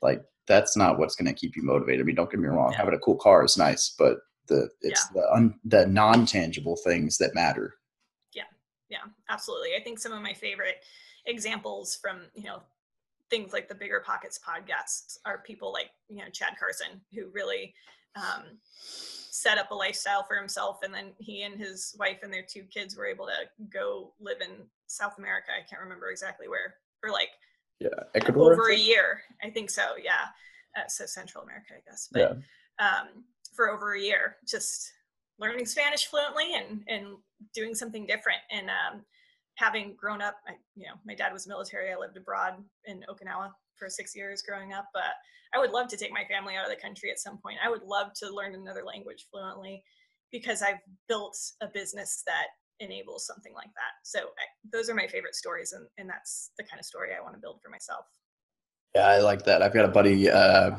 like, 0.00 0.22
that's 0.48 0.76
not 0.76 0.98
what's 0.98 1.14
going 1.14 1.32
to 1.32 1.38
keep 1.38 1.56
you 1.56 1.62
motivated. 1.62 2.00
I 2.00 2.04
mean, 2.04 2.16
don't 2.16 2.30
get 2.30 2.40
me 2.40 2.48
wrong, 2.48 2.72
yeah. 2.72 2.78
having 2.78 2.94
a 2.94 2.98
cool 2.98 3.16
car 3.16 3.44
is 3.44 3.56
nice, 3.56 3.94
but 3.96 4.18
the 4.48 4.68
it's 4.80 5.08
yeah. 5.14 5.22
the 5.22 5.32
un, 5.32 5.54
the 5.64 5.86
non 5.86 6.26
tangible 6.26 6.76
things 6.76 7.16
that 7.18 7.34
matter. 7.34 7.74
Yeah, 8.34 8.44
yeah, 8.88 9.04
absolutely. 9.28 9.70
I 9.78 9.82
think 9.82 9.98
some 9.98 10.12
of 10.12 10.20
my 10.20 10.34
favorite 10.34 10.82
examples 11.26 11.96
from 11.96 12.22
you 12.34 12.44
know 12.44 12.62
things 13.30 13.52
like 13.52 13.68
the 13.68 13.74
BiggerPockets 13.74 14.40
podcasts 14.40 15.18
are 15.24 15.38
people 15.38 15.72
like 15.72 15.90
you 16.08 16.18
know 16.18 16.30
Chad 16.32 16.54
Carson 16.58 17.00
who 17.14 17.28
really 17.32 17.74
um, 18.16 18.58
set 18.64 19.58
up 19.58 19.70
a 19.70 19.74
lifestyle 19.74 20.22
for 20.22 20.36
himself, 20.36 20.78
and 20.82 20.92
then 20.92 21.12
he 21.18 21.42
and 21.42 21.58
his 21.58 21.94
wife 21.98 22.18
and 22.22 22.32
their 22.32 22.44
two 22.48 22.64
kids 22.64 22.96
were 22.96 23.06
able 23.06 23.26
to 23.26 23.64
go 23.72 24.12
live 24.20 24.40
in 24.40 24.66
South 24.86 25.14
America. 25.18 25.48
I 25.50 25.66
can't 25.68 25.82
remember 25.82 26.10
exactly 26.10 26.48
where 26.48 26.74
for 27.00 27.10
like 27.10 27.30
yeah 27.80 27.88
Ecuador 28.14 28.52
over 28.52 28.70
a 28.70 28.76
year. 28.76 29.22
I 29.42 29.50
think 29.50 29.70
so. 29.70 29.94
Yeah, 30.02 30.26
uh, 30.76 30.88
so 30.88 31.06
Central 31.06 31.44
America, 31.44 31.74
I 31.76 31.90
guess. 31.90 32.08
But, 32.12 32.18
yeah. 32.20 32.86
Um, 32.86 33.24
for 33.54 33.70
over 33.70 33.94
a 33.94 34.00
year, 34.00 34.36
just 34.46 34.92
learning 35.38 35.66
Spanish 35.66 36.06
fluently 36.06 36.54
and 36.54 36.82
and 36.88 37.16
doing 37.54 37.74
something 37.74 38.06
different. 38.06 38.40
And 38.50 38.68
um, 38.68 39.04
having 39.56 39.94
grown 39.96 40.22
up, 40.22 40.36
I, 40.46 40.52
you 40.74 40.86
know, 40.86 40.94
my 41.04 41.14
dad 41.14 41.32
was 41.32 41.46
military. 41.46 41.92
I 41.92 41.96
lived 41.96 42.16
abroad 42.16 42.54
in 42.86 43.04
Okinawa 43.08 43.50
for 43.78 43.88
six 43.88 44.14
years 44.14 44.42
growing 44.46 44.72
up. 44.72 44.86
But 44.92 45.14
I 45.54 45.58
would 45.58 45.70
love 45.70 45.88
to 45.88 45.96
take 45.96 46.12
my 46.12 46.24
family 46.30 46.56
out 46.56 46.64
of 46.64 46.70
the 46.70 46.80
country 46.80 47.10
at 47.10 47.18
some 47.18 47.38
point. 47.38 47.58
I 47.64 47.68
would 47.68 47.82
love 47.82 48.12
to 48.22 48.34
learn 48.34 48.54
another 48.54 48.84
language 48.84 49.26
fluently 49.30 49.82
because 50.30 50.62
I've 50.62 50.80
built 51.08 51.36
a 51.60 51.68
business 51.68 52.22
that 52.26 52.46
enables 52.80 53.26
something 53.26 53.52
like 53.54 53.66
that. 53.74 53.92
So 54.02 54.20
I, 54.20 54.44
those 54.72 54.88
are 54.88 54.94
my 54.94 55.06
favorite 55.06 55.34
stories, 55.34 55.72
and, 55.72 55.86
and 55.98 56.08
that's 56.08 56.50
the 56.56 56.64
kind 56.64 56.80
of 56.80 56.86
story 56.86 57.10
I 57.16 57.22
want 57.22 57.34
to 57.34 57.40
build 57.40 57.60
for 57.62 57.68
myself. 57.68 58.06
Yeah, 58.94 59.06
I 59.06 59.18
like 59.18 59.44
that. 59.44 59.62
I've 59.62 59.74
got 59.74 59.84
a 59.84 59.88
buddy, 59.88 60.30
uh, 60.30 60.72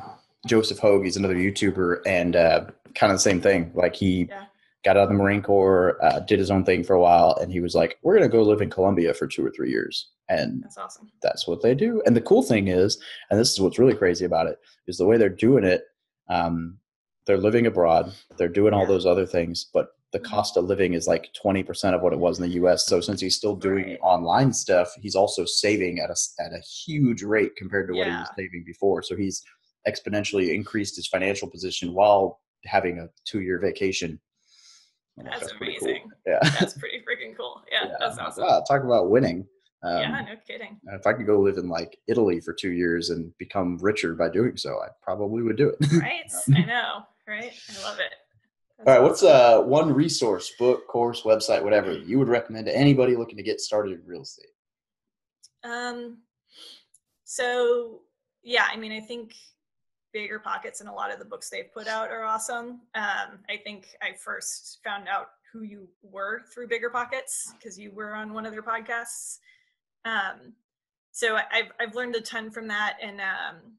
Joseph 0.45 0.79
Hogue. 0.79 1.03
He's 1.03 1.17
another 1.17 1.35
YouTuber, 1.35 2.01
and 2.05 2.35
uh, 2.35 2.65
kind 2.95 3.11
of 3.11 3.17
the 3.17 3.23
same 3.23 3.41
thing. 3.41 3.71
Like 3.73 3.95
he 3.95 4.27
Yeah. 4.29 4.45
Got 4.83 4.97
out 4.97 5.03
of 5.03 5.09
the 5.09 5.15
Marine 5.15 5.41
Corps, 5.41 5.97
uh, 6.03 6.19
did 6.19 6.39
his 6.39 6.51
own 6.51 6.63
thing 6.65 6.83
for 6.83 6.93
a 6.93 6.99
while, 7.01 7.37
and 7.41 7.51
he 7.51 7.59
was 7.61 7.73
like, 7.75 7.97
"We're 8.03 8.15
gonna 8.15 8.29
go 8.29 8.43
live 8.43 8.61
in 8.61 8.69
Colombia 8.69 9.13
for 9.13 9.27
two 9.27 9.45
or 9.45 9.51
three 9.51 9.69
years," 9.71 10.11
and 10.29 10.63
That's 10.63 10.77
awesome. 10.77 11.11
that's 11.21 11.47
what 11.47 11.61
they 11.61 11.73
do. 11.73 12.01
And 12.05 12.15
the 12.15 12.21
cool 12.21 12.43
thing 12.43 12.67
is, 12.67 13.01
and 13.29 13.39
this 13.39 13.51
is 13.51 13.59
what's 13.61 13.79
really 13.79 13.95
crazy 13.95 14.25
about 14.25 14.47
it, 14.47 14.59
is 14.87 14.97
the 14.97 15.05
way 15.05 15.17
they're 15.17 15.29
doing 15.29 15.63
it. 15.63 15.83
Um, 16.29 16.79
they're 17.25 17.37
living 17.37 17.65
abroad. 17.65 18.11
They're 18.37 18.49
doing 18.49 18.73
all 18.73 18.85
those 18.85 19.05
other 19.05 19.25
things, 19.25 19.65
but 19.73 19.89
the 20.11 20.19
Mhm. 20.19 20.25
cost 20.25 20.57
of 20.57 20.65
living 20.65 20.93
is 20.93 21.07
like 21.07 21.33
20% 21.33 21.95
of 21.95 22.01
what 22.01 22.13
it 22.13 22.19
was 22.19 22.37
in 22.37 22.43
the 22.43 22.55
US. 22.61 22.85
So 22.85 22.99
since 23.01 23.19
he's 23.21 23.35
still 23.35 23.55
doing 23.55 23.85
Right. 23.91 23.99
online 24.01 24.53
stuff, 24.53 24.93
he's 25.01 25.15
also 25.15 25.45
saving 25.45 25.99
at 25.99 26.09
a, 26.09 26.15
at 26.43 26.51
a 26.53 26.59
huge 26.59 27.23
rate 27.23 27.55
compared 27.55 27.87
to 27.87 27.95
what 27.95 28.07
he 28.07 28.13
was 28.19 28.29
saving 28.35 28.63
before. 28.65 29.01
So 29.01 29.15
he's 29.15 29.41
exponentially 29.87 30.53
increased 30.53 30.95
his 30.97 31.07
financial 31.07 31.49
position 31.49 31.93
while 31.93 32.41
having 32.65 32.99
a 32.99 33.09
two 33.25 33.41
year 33.41 33.57
vacation. 33.59 34.19
Like, 35.17 35.27
That's 35.39 35.53
pretty 35.53 35.77
cool. 35.79 35.87
amazing. 35.89 36.09
Yeah. 36.25 36.39
That's 36.59 36.77
pretty 36.77 36.99
freaking 36.99 37.35
cool. 37.37 37.61
Yeah, 37.71 37.87
Yeah. 37.87 37.95
that's 37.99 38.17
awesome. 38.17 38.45
Wow, 38.45 38.63
talk 38.67 38.83
about 38.83 39.09
winning. 39.09 39.45
Um, 39.83 39.99
yeah, 39.99 40.21
no 40.21 40.35
kidding. 40.47 40.79
if 40.93 41.05
I 41.05 41.11
could 41.13 41.25
go 41.25 41.39
live 41.39 41.57
in 41.57 41.67
like 41.67 41.99
Italy 42.07 42.39
for 42.39 42.53
two 42.53 42.71
years 42.71 43.09
and 43.09 43.37
become 43.37 43.77
richer 43.79 44.15
by 44.15 44.29
doing 44.29 44.55
so, 44.55 44.79
I 44.81 44.87
probably 45.01 45.43
would 45.43 45.57
do 45.57 45.69
it. 45.69 45.91
Right? 46.01 46.23
I 46.55 46.61
know, 46.65 47.03
right? 47.27 47.51
I 47.77 47.83
love 47.83 47.99
it. 47.99 48.13
All 48.79 48.85
That's 48.85 48.87
right, 48.87 49.01
what's 49.03 49.23
awesome. 49.23 49.65
uh 49.65 49.67
one 49.67 49.93
resource, 49.93 50.51
book, 50.57 50.87
course, 50.87 51.23
website, 51.23 51.61
whatever 51.63 51.91
you 51.93 52.17
would 52.17 52.29
recommend 52.29 52.65
to 52.67 52.75
anybody 52.75 53.15
looking 53.17 53.37
to 53.37 53.43
get 53.43 53.59
started 53.59 53.93
in 53.99 54.01
real 54.07 54.21
estate? 54.23 54.47
Um, 55.65 56.19
so 57.25 58.01
yeah, 58.41 58.67
I 58.71 58.77
mean, 58.77 58.91
I 58.93 58.99
think 59.01 59.35
BiggerPockets 60.15 60.79
and 60.79 60.89
a 60.89 60.93
lot 60.93 61.11
of 61.11 61.19
the 61.19 61.25
books 61.25 61.49
they've 61.49 61.73
put 61.73 61.87
out 61.87 62.11
are 62.11 62.23
awesome. 62.23 62.81
Um, 62.95 63.39
I 63.49 63.57
think 63.63 63.87
I 64.01 64.13
first 64.13 64.79
found 64.83 65.07
out 65.07 65.27
who 65.51 65.61
you 65.61 65.87
were 66.01 66.41
through 66.53 66.67
BiggerPockets 66.67 67.53
because 67.57 67.77
you 67.77 67.91
were 67.91 68.15
on 68.15 68.33
one 68.33 68.45
of 68.45 68.51
their 68.51 68.63
podcasts. 68.63 69.39
Um, 70.05 70.53
so 71.11 71.35
I've 71.35 71.71
I've 71.79 71.95
learned 71.95 72.15
a 72.15 72.21
ton 72.21 72.49
from 72.49 72.67
that, 72.69 72.97
and 73.01 73.21
um, 73.21 73.73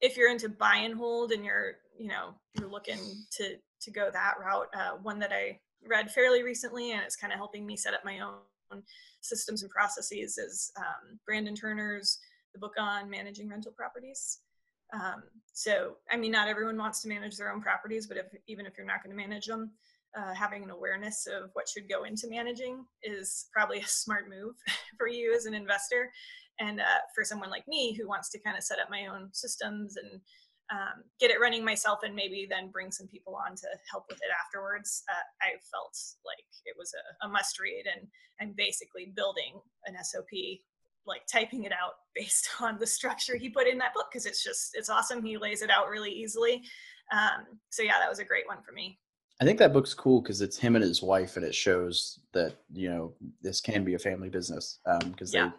if 0.00 0.16
you're 0.16 0.30
into 0.30 0.48
buy 0.48 0.76
and 0.76 0.94
hold 0.94 1.32
and 1.32 1.44
you're 1.44 1.74
you 1.98 2.08
know 2.08 2.34
you're 2.58 2.70
looking 2.70 2.98
to 3.32 3.56
to 3.80 3.90
go 3.90 4.10
that 4.12 4.34
route, 4.40 4.68
uh, 4.74 4.96
one 5.02 5.18
that 5.18 5.32
I 5.32 5.58
read 5.86 6.10
fairly 6.10 6.42
recently 6.42 6.92
and 6.92 7.02
it's 7.02 7.16
kind 7.16 7.32
of 7.32 7.38
helping 7.38 7.66
me 7.66 7.76
set 7.76 7.92
up 7.92 8.04
my 8.04 8.20
own 8.20 8.82
systems 9.20 9.62
and 9.62 9.70
processes 9.70 10.38
is 10.38 10.72
um, 10.78 11.18
Brandon 11.26 11.54
Turner's 11.54 12.18
the 12.52 12.58
book 12.58 12.74
on 12.78 13.10
managing 13.10 13.48
rental 13.48 13.72
properties. 13.72 14.38
Um, 14.94 15.22
so, 15.52 15.96
I 16.10 16.16
mean, 16.16 16.32
not 16.32 16.48
everyone 16.48 16.78
wants 16.78 17.02
to 17.02 17.08
manage 17.08 17.36
their 17.36 17.52
own 17.52 17.60
properties, 17.60 18.06
but 18.06 18.16
if 18.16 18.26
even 18.46 18.66
if 18.66 18.76
you're 18.76 18.86
not 18.86 19.02
going 19.02 19.16
to 19.16 19.22
manage 19.22 19.46
them, 19.46 19.70
uh, 20.16 20.32
having 20.32 20.62
an 20.62 20.70
awareness 20.70 21.26
of 21.26 21.50
what 21.54 21.68
should 21.68 21.88
go 21.88 22.04
into 22.04 22.28
managing 22.28 22.84
is 23.02 23.46
probably 23.52 23.78
a 23.80 23.86
smart 23.86 24.28
move 24.28 24.54
for 24.98 25.08
you 25.08 25.34
as 25.34 25.46
an 25.46 25.54
investor. 25.54 26.10
And 26.60 26.80
uh, 26.80 27.02
for 27.14 27.24
someone 27.24 27.50
like 27.50 27.66
me 27.66 27.94
who 27.94 28.08
wants 28.08 28.30
to 28.30 28.40
kind 28.40 28.56
of 28.56 28.62
set 28.62 28.78
up 28.78 28.88
my 28.90 29.06
own 29.06 29.28
systems 29.32 29.96
and 29.96 30.20
um, 30.70 31.02
get 31.20 31.30
it 31.30 31.40
running 31.40 31.64
myself 31.64 32.00
and 32.04 32.14
maybe 32.14 32.46
then 32.48 32.70
bring 32.70 32.90
some 32.90 33.08
people 33.08 33.36
on 33.36 33.56
to 33.56 33.66
help 33.90 34.04
with 34.08 34.18
it 34.18 34.30
afterwards, 34.44 35.02
uh, 35.10 35.26
I 35.42 35.58
felt 35.70 35.98
like 36.24 36.46
it 36.64 36.74
was 36.78 36.92
a, 36.94 37.26
a 37.26 37.28
must 37.28 37.58
read. 37.58 37.84
And 37.92 38.06
I'm 38.40 38.54
basically 38.56 39.12
building 39.14 39.60
an 39.86 39.96
SOP, 40.02 40.30
like 41.06 41.26
typing 41.26 41.64
it 41.64 41.72
out 41.72 41.94
based 42.14 42.48
on 42.60 42.78
the 42.78 42.86
structure 42.86 43.36
he 43.36 43.48
put 43.48 43.66
in 43.66 43.78
that 43.78 43.94
book 43.94 44.06
because 44.10 44.26
it's 44.26 44.42
just, 44.42 44.76
it's 44.76 44.88
awesome. 44.90 45.24
He 45.24 45.36
lays 45.36 45.62
it 45.62 45.70
out 45.70 45.88
really 45.88 46.10
easily. 46.12 46.62
Um, 47.12 47.58
so, 47.70 47.82
yeah, 47.82 47.98
that 47.98 48.08
was 48.08 48.18
a 48.18 48.24
great 48.24 48.46
one 48.46 48.58
for 48.62 48.72
me. 48.72 48.98
I 49.40 49.44
think 49.44 49.58
that 49.58 49.72
book's 49.72 49.94
cool 49.94 50.20
because 50.22 50.40
it's 50.40 50.56
him 50.56 50.76
and 50.76 50.84
his 50.84 51.02
wife, 51.02 51.36
and 51.36 51.44
it 51.44 51.54
shows 51.54 52.20
that 52.32 52.54
you 52.72 52.88
know 52.88 53.12
this 53.42 53.60
can 53.60 53.84
be 53.84 53.94
a 53.94 53.98
family 53.98 54.28
business 54.28 54.78
because 55.10 55.34
Yeah. 55.34 55.50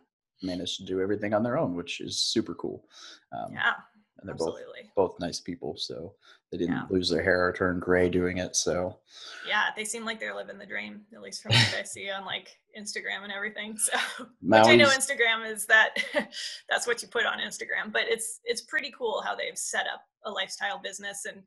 they 0.42 0.48
managed 0.48 0.78
to 0.78 0.86
do 0.86 1.02
everything 1.02 1.34
on 1.34 1.44
their 1.44 1.58
own, 1.58 1.76
which 1.76 2.00
is 2.00 2.18
super 2.18 2.56
cool. 2.56 2.88
Um, 3.34 3.52
Yeah, 3.52 3.74
and 4.20 4.30
they're 4.30 4.36
both 4.36 4.60
both 4.96 5.20
nice 5.20 5.42
people, 5.42 5.76
so 5.76 6.16
they 6.58 6.66
didn't 6.66 6.76
Yeah. 6.76 6.86
lose 6.90 7.10
their 7.10 7.22
hair 7.24 7.46
or 7.48 7.54
turn 7.54 7.80
gray 7.80 8.10
doing 8.10 8.38
it. 8.38 8.56
So 8.56 9.00
Yeah, 9.48 9.66
they 9.76 9.84
seem 9.84 10.06
like 10.06 10.20
they're 10.20 10.36
living 10.36 10.58
the 10.58 10.66
dream, 10.66 11.06
at 11.14 11.22
least 11.22 11.42
from 11.44 11.52
what 11.52 11.76
I 11.78 11.84
see 11.96 12.10
on 12.10 12.26
like 12.26 12.50
Instagram 12.78 13.24
and 13.24 13.32
everything. 13.34 13.78
So, 13.78 13.98
which 14.42 14.62
I 14.64 14.76
know 14.76 14.88
Instagram 14.90 15.50
is 15.52 15.66
that 15.68 15.90
that's 16.70 16.88
what 16.88 17.02
you 17.02 17.08
put 17.08 17.26
on 17.26 17.40
Instagram, 17.40 17.92
but 17.92 18.04
it's 18.08 18.40
it's 18.46 18.62
pretty 18.62 18.94
cool 18.98 19.22
how 19.22 19.36
they've 19.36 19.58
set 19.58 19.86
up 19.94 20.02
a 20.24 20.32
lifestyle 20.32 20.80
business 20.82 21.26
and 21.26 21.44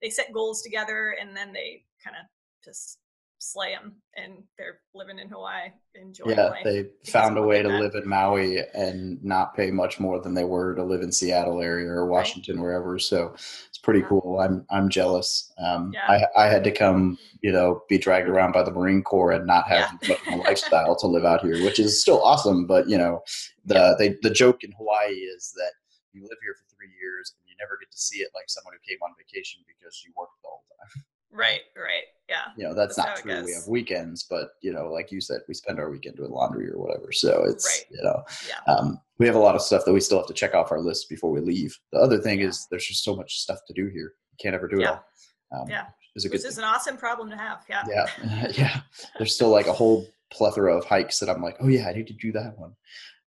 they 0.00 0.10
set 0.10 0.32
goals 0.32 0.62
together 0.62 1.16
and 1.20 1.36
then 1.36 1.52
they 1.52 1.84
kind 2.02 2.16
of 2.16 2.26
just 2.64 2.98
slay 3.42 3.74
them 3.74 3.96
and 4.16 4.34
they're 4.56 4.78
living 4.94 5.18
in 5.18 5.28
Hawaii, 5.28 5.70
enjoying 5.94 6.36
yeah, 6.36 6.44
life. 6.50 6.64
they 6.64 6.86
found 7.10 7.36
a 7.36 7.42
way 7.42 7.62
to 7.62 7.68
done. 7.68 7.80
live 7.80 7.94
in 7.94 8.08
Maui 8.08 8.58
and 8.74 9.22
not 9.24 9.54
pay 9.56 9.70
much 9.70 9.98
more 9.98 10.20
than 10.20 10.34
they 10.34 10.44
were 10.44 10.74
to 10.74 10.82
live 10.84 11.02
in 11.02 11.10
Seattle 11.10 11.60
area 11.60 11.88
or 11.88 12.06
Washington, 12.06 12.60
wherever. 12.60 12.98
So 12.98 13.32
it's 13.34 13.78
pretty 13.82 14.00
Yeah. 14.00 14.08
cool. 14.08 14.38
I'm 14.40 14.64
I'm 14.70 14.88
jealous. 14.88 15.52
Um, 15.58 15.92
Yeah. 15.92 16.06
I 16.36 16.44
I 16.44 16.46
had 16.48 16.62
to 16.64 16.70
come, 16.70 17.18
you 17.42 17.50
know, 17.52 17.82
be 17.88 17.98
dragged 17.98 18.28
around 18.28 18.52
by 18.52 18.62
the 18.62 18.70
Marine 18.70 19.02
Corps 19.02 19.32
and 19.32 19.46
not 19.46 19.66
have 19.68 19.92
Yeah. 20.08 20.16
a 20.30 20.36
lifestyle 20.36 20.94
to 20.96 21.06
live 21.06 21.24
out 21.24 21.40
here, 21.44 21.62
which 21.64 21.80
is 21.80 22.00
still 22.00 22.22
awesome. 22.22 22.66
But 22.66 22.88
you 22.88 22.96
know, 22.98 23.22
the 23.64 23.96
they, 23.98 24.16
the 24.22 24.30
joke 24.30 24.62
in 24.64 24.72
Hawaii 24.72 25.14
is 25.14 25.52
that 25.56 25.72
you 26.12 26.22
live 26.22 26.38
here 26.42 26.54
for 26.54 26.66
three 26.76 26.92
years 27.00 27.34
and 27.38 27.48
you 27.48 27.56
never 27.58 27.76
get 27.80 27.90
to 27.90 27.98
see 27.98 28.18
it 28.18 28.30
like 28.34 28.44
someone 28.48 28.74
who 28.74 28.80
came 28.88 28.98
on 29.02 29.10
vacation 29.18 29.62
because 29.66 30.02
you 30.04 30.12
worked 30.16 30.36
the 30.42 30.48
whole 30.48 30.64
time. 30.78 31.04
Right, 31.32 31.60
right. 31.76 32.04
Yeah. 32.28 32.42
You 32.56 32.64
know, 32.64 32.74
that's 32.74 32.96
That's 32.96 33.24
not 33.24 33.34
true. 33.34 33.44
We 33.44 33.52
have 33.52 33.66
weekends, 33.66 34.24
but 34.28 34.50
you 34.62 34.72
know, 34.72 34.90
like 34.90 35.10
you 35.12 35.20
said, 35.20 35.40
we 35.48 35.54
spend 35.54 35.78
our 35.78 35.90
weekend 35.90 36.16
doing 36.16 36.30
laundry 36.30 36.70
or 36.70 36.78
whatever. 36.78 37.12
So 37.12 37.44
it's 37.44 37.66
Right. 37.66 37.86
you 37.98 38.02
know, 38.02 38.22
Yeah. 38.48 38.72
um, 38.74 39.00
we 39.18 39.26
have 39.26 39.34
a 39.34 39.38
lot 39.40 39.54
of 39.54 39.62
stuff 39.62 39.84
that 39.84 39.92
we 39.92 40.00
still 40.00 40.18
have 40.18 40.26
to 40.28 40.34
check 40.34 40.54
off 40.54 40.70
our 40.72 40.80
list 40.80 41.08
before 41.08 41.30
we 41.30 41.40
leave. 41.40 41.76
The 41.92 41.98
other 41.98 42.18
thing 42.18 42.40
Yeah. 42.40 42.48
is 42.48 42.66
there's 42.70 42.86
just 42.86 43.04
so 43.04 43.14
much 43.16 43.38
stuff 43.40 43.58
to 43.66 43.72
do 43.74 43.86
here. 43.88 44.14
You 44.30 44.36
can't 44.40 44.54
ever 44.54 44.68
do 44.68 44.80
it 44.80 44.86
all. 44.86 45.04
Um, 45.52 45.68
Yeah. 45.68 45.86
Is 46.14 46.24
a 46.26 46.28
good 46.28 46.34
Which 46.40 46.44
is 46.46 46.56
thing. 46.56 46.64
an 46.64 46.70
awesome 46.70 46.96
problem 46.98 47.30
to 47.30 47.36
have. 47.36 47.64
Yeah. 47.68 47.84
Yeah. 47.88 48.48
yeah. 48.56 48.80
There's 49.18 49.34
still 49.34 49.48
like 49.50 49.66
a 49.66 49.72
whole 49.72 50.06
plethora 50.30 50.76
of 50.76 50.84
hikes 50.84 51.18
that 51.20 51.28
I'm 51.30 51.42
like, 51.42 51.56
oh 51.60 51.68
yeah, 51.68 51.88
I 51.88 51.92
need 51.92 52.06
to 52.08 52.12
do 52.14 52.32
that 52.32 52.58
one. 52.58 52.74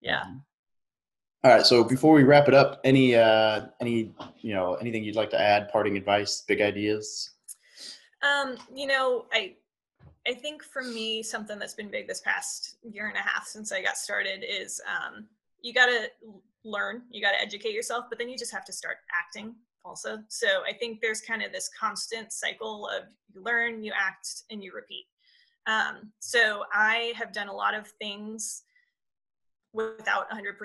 Yeah. 0.01 0.21
Um, 0.21 0.45
all 1.43 1.51
right. 1.51 1.65
So 1.65 1.83
before 1.83 2.13
we 2.13 2.23
wrap 2.23 2.47
it 2.47 2.53
up, 2.55 2.81
any 2.83 3.15
uh 3.15 3.67
any 3.79 4.13
you 4.41 4.53
know 4.53 4.75
anything 4.75 5.03
you'd 5.03 5.15
like 5.15 5.29
to 5.31 5.39
add? 5.39 5.69
Parting 5.69 5.95
advice, 5.97 6.41
big 6.47 6.61
ideas. 6.61 7.31
Um, 8.21 8.57
you 8.73 8.87
know, 8.87 9.25
I 9.31 9.55
I 10.27 10.33
think 10.33 10.63
for 10.63 10.81
me, 10.81 11.21
something 11.21 11.59
that's 11.59 11.75
been 11.75 11.91
big 11.91 12.07
this 12.07 12.21
past 12.21 12.77
year 12.83 13.07
and 13.07 13.17
a 13.17 13.21
half 13.21 13.45
since 13.45 13.71
I 13.71 13.81
got 13.81 13.97
started 13.97 14.43
is 14.47 14.81
um, 14.87 15.25
you 15.61 15.73
got 15.73 15.85
to 15.85 16.07
learn, 16.63 17.03
you 17.11 17.21
got 17.21 17.31
to 17.31 17.41
educate 17.41 17.73
yourself, 17.73 18.05
but 18.09 18.17
then 18.17 18.27
you 18.27 18.37
just 18.37 18.51
have 18.51 18.65
to 18.65 18.73
start 18.73 18.97
acting 19.13 19.53
also. 19.83 20.17
So 20.27 20.47
I 20.67 20.73
think 20.73 20.99
there's 20.99 21.21
kind 21.21 21.43
of 21.43 21.51
this 21.51 21.69
constant 21.79 22.33
cycle 22.33 22.87
of 22.87 23.03
you 23.33 23.43
learn, 23.43 23.83
you 23.83 23.93
act, 23.95 24.43
and 24.49 24.63
you 24.63 24.73
repeat. 24.73 25.05
Um, 25.67 26.11
so 26.19 26.63
I 26.73 27.13
have 27.15 27.31
done 27.31 27.47
a 27.47 27.53
lot 27.53 27.75
of 27.75 27.87
things 27.87 28.63
without 29.73 30.29
100% 30.31 30.55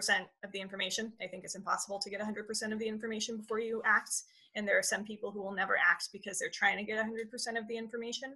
of 0.44 0.52
the 0.52 0.60
information. 0.60 1.12
I 1.20 1.26
think 1.26 1.44
it's 1.44 1.56
impossible 1.56 1.98
to 1.98 2.10
get 2.10 2.20
100% 2.20 2.72
of 2.72 2.78
the 2.78 2.86
information 2.86 3.36
before 3.36 3.58
you 3.58 3.82
act 3.84 4.22
and 4.54 4.66
there 4.66 4.78
are 4.78 4.82
some 4.82 5.04
people 5.04 5.30
who 5.30 5.42
will 5.42 5.52
never 5.52 5.76
act 5.76 6.08
because 6.12 6.38
they're 6.38 6.50
trying 6.50 6.76
to 6.76 6.84
get 6.84 6.98
100% 6.98 7.58
of 7.58 7.68
the 7.68 7.76
information. 7.76 8.34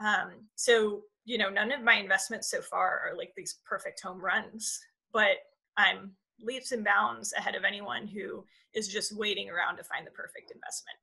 Um, 0.00 0.48
so 0.56 1.02
you 1.24 1.38
know 1.38 1.48
none 1.48 1.72
of 1.72 1.82
my 1.82 1.94
investments 1.94 2.50
so 2.50 2.60
far 2.60 3.00
are 3.06 3.16
like 3.16 3.32
these 3.36 3.58
perfect 3.64 4.00
home 4.02 4.20
runs 4.20 4.80
but 5.12 5.36
i'm 5.76 6.12
leaps 6.42 6.72
and 6.72 6.84
bounds 6.84 7.32
ahead 7.34 7.54
of 7.54 7.64
anyone 7.64 8.06
who 8.06 8.44
is 8.74 8.88
just 8.88 9.16
waiting 9.16 9.48
around 9.48 9.76
to 9.76 9.84
find 9.84 10.04
the 10.04 10.10
perfect 10.10 10.50
investment. 10.50 10.96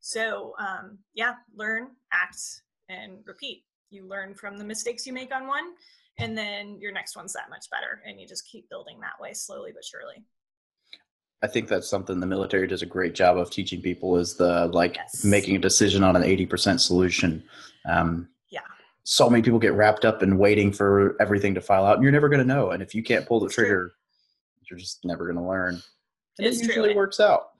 So 0.00 0.54
um, 0.58 0.98
yeah 1.14 1.34
learn 1.54 1.88
act 2.12 2.40
and 2.88 3.18
repeat. 3.24 3.64
You 3.90 4.08
learn 4.08 4.34
from 4.34 4.58
the 4.58 4.64
mistakes 4.64 5.06
you 5.06 5.12
make 5.12 5.32
on 5.34 5.46
one 5.46 5.74
and 6.18 6.36
then 6.36 6.78
your 6.80 6.92
next 6.92 7.16
one's 7.16 7.32
that 7.34 7.50
much 7.50 7.70
better 7.70 8.02
and 8.04 8.20
you 8.20 8.26
just 8.26 8.48
keep 8.48 8.68
building 8.68 8.98
that 9.00 9.20
way 9.20 9.32
slowly 9.32 9.70
but 9.72 9.84
surely 9.84 10.24
I 11.42 11.46
think 11.46 11.68
that's 11.68 11.88
something 11.88 12.20
the 12.20 12.26
military 12.26 12.66
does 12.66 12.82
a 12.82 12.86
great 12.86 13.14
job 13.14 13.38
of 13.38 13.50
teaching 13.50 13.80
people 13.80 14.16
is 14.18 14.34
the 14.36 14.66
like 14.68 14.96
Yes. 14.96 15.24
making 15.24 15.56
a 15.56 15.58
decision 15.58 16.02
on 16.04 16.14
an 16.16 16.22
80% 16.22 16.80
solution. 16.80 17.42
Um, 17.86 18.28
Yeah. 18.50 18.60
So 19.04 19.30
many 19.30 19.42
people 19.42 19.58
get 19.58 19.72
wrapped 19.72 20.04
up 20.04 20.22
in 20.22 20.36
waiting 20.36 20.70
for 20.72 21.16
everything 21.20 21.54
to 21.54 21.60
file 21.62 21.86
out, 21.86 21.94
and 21.94 22.02
you're 22.02 22.12
never 22.12 22.28
going 22.28 22.40
to 22.40 22.46
know. 22.46 22.70
And 22.72 22.82
if 22.82 22.94
you 22.94 23.02
can't 23.02 23.26
pull 23.26 23.40
the 23.40 23.48
trigger, 23.48 23.94
you're 24.68 24.78
just 24.78 25.04
never 25.04 25.24
going 25.24 25.36
to 25.42 25.48
learn. 25.48 25.82
And 26.38 26.46
It's 26.46 26.58
it 26.60 26.64
true. 26.66 26.74
usually 26.74 26.94
works 26.94 27.20
out. 27.20 27.50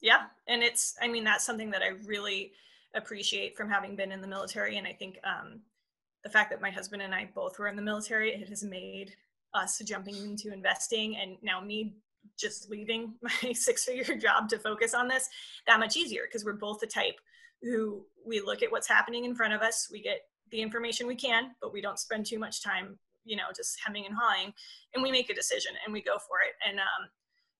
yeah 0.00 0.26
and 0.46 0.62
it's 0.62 0.94
i 1.02 1.08
mean 1.08 1.24
that's 1.24 1.44
something 1.44 1.70
that 1.70 1.82
i 1.82 1.88
really 2.06 2.52
appreciate 2.94 3.56
from 3.56 3.68
having 3.68 3.96
been 3.96 4.12
in 4.12 4.20
the 4.20 4.26
military 4.28 4.76
and 4.78 4.86
i 4.86 4.92
think 4.92 5.18
um 5.24 5.60
the 6.24 6.30
fact 6.30 6.50
that 6.50 6.60
my 6.60 6.70
husband 6.70 7.00
and 7.02 7.14
I 7.14 7.28
both 7.34 7.58
were 7.58 7.68
in 7.68 7.76
the 7.76 7.82
military, 7.82 8.32
it 8.34 8.48
has 8.48 8.62
made 8.64 9.14
us 9.54 9.78
jumping 9.84 10.16
into 10.16 10.52
investing 10.52 11.16
and 11.16 11.36
now 11.42 11.60
me 11.60 11.94
just 12.38 12.70
leaving 12.70 13.14
my 13.22 13.52
six 13.52 13.84
figure 13.84 14.16
job 14.16 14.48
to 14.48 14.58
focus 14.58 14.94
on 14.94 15.08
this 15.08 15.28
that 15.66 15.80
much 15.80 15.96
easier 15.96 16.22
because 16.26 16.44
we're 16.44 16.52
both 16.52 16.80
the 16.80 16.86
type 16.86 17.18
who 17.62 18.04
we 18.26 18.40
look 18.40 18.62
at 18.62 18.70
what's 18.70 18.88
happening 18.88 19.24
in 19.24 19.34
front 19.34 19.52
of 19.52 19.62
us, 19.62 19.88
we 19.90 20.02
get 20.02 20.20
the 20.50 20.60
information 20.60 21.06
we 21.06 21.16
can, 21.16 21.50
but 21.60 21.72
we 21.72 21.80
don't 21.80 21.98
spend 21.98 22.26
too 22.26 22.38
much 22.38 22.62
time, 22.62 22.98
you 23.24 23.36
know, 23.36 23.44
just 23.54 23.78
hemming 23.84 24.06
and 24.06 24.14
hawing, 24.18 24.52
and 24.94 25.02
we 25.02 25.10
make 25.10 25.30
a 25.30 25.34
decision 25.34 25.72
and 25.84 25.92
we 25.92 26.02
go 26.02 26.18
for 26.18 26.38
it. 26.40 26.54
And 26.66 26.78
um, 26.78 27.08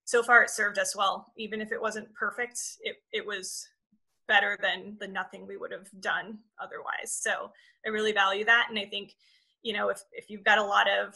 so 0.04 0.22
far, 0.22 0.42
it 0.42 0.50
served 0.50 0.78
us 0.78 0.96
well. 0.96 1.32
Even 1.36 1.60
if 1.60 1.72
it 1.72 1.80
wasn't 1.80 2.12
perfect, 2.14 2.58
it 2.80 2.96
it 3.12 3.26
was 3.26 3.66
better 4.26 4.58
than 4.60 4.96
the 5.00 5.08
nothing 5.08 5.46
we 5.46 5.56
would 5.56 5.72
have 5.72 5.88
done 6.00 6.38
otherwise. 6.62 7.12
So 7.12 7.50
I 7.86 7.90
really 7.90 8.12
value 8.12 8.44
that, 8.44 8.66
and 8.68 8.78
I 8.78 8.84
think, 8.84 9.14
you 9.62 9.72
know, 9.72 9.88
if 9.88 10.00
if 10.12 10.30
you've 10.30 10.44
got 10.44 10.58
a 10.58 10.64
lot 10.64 10.86
of 10.88 11.14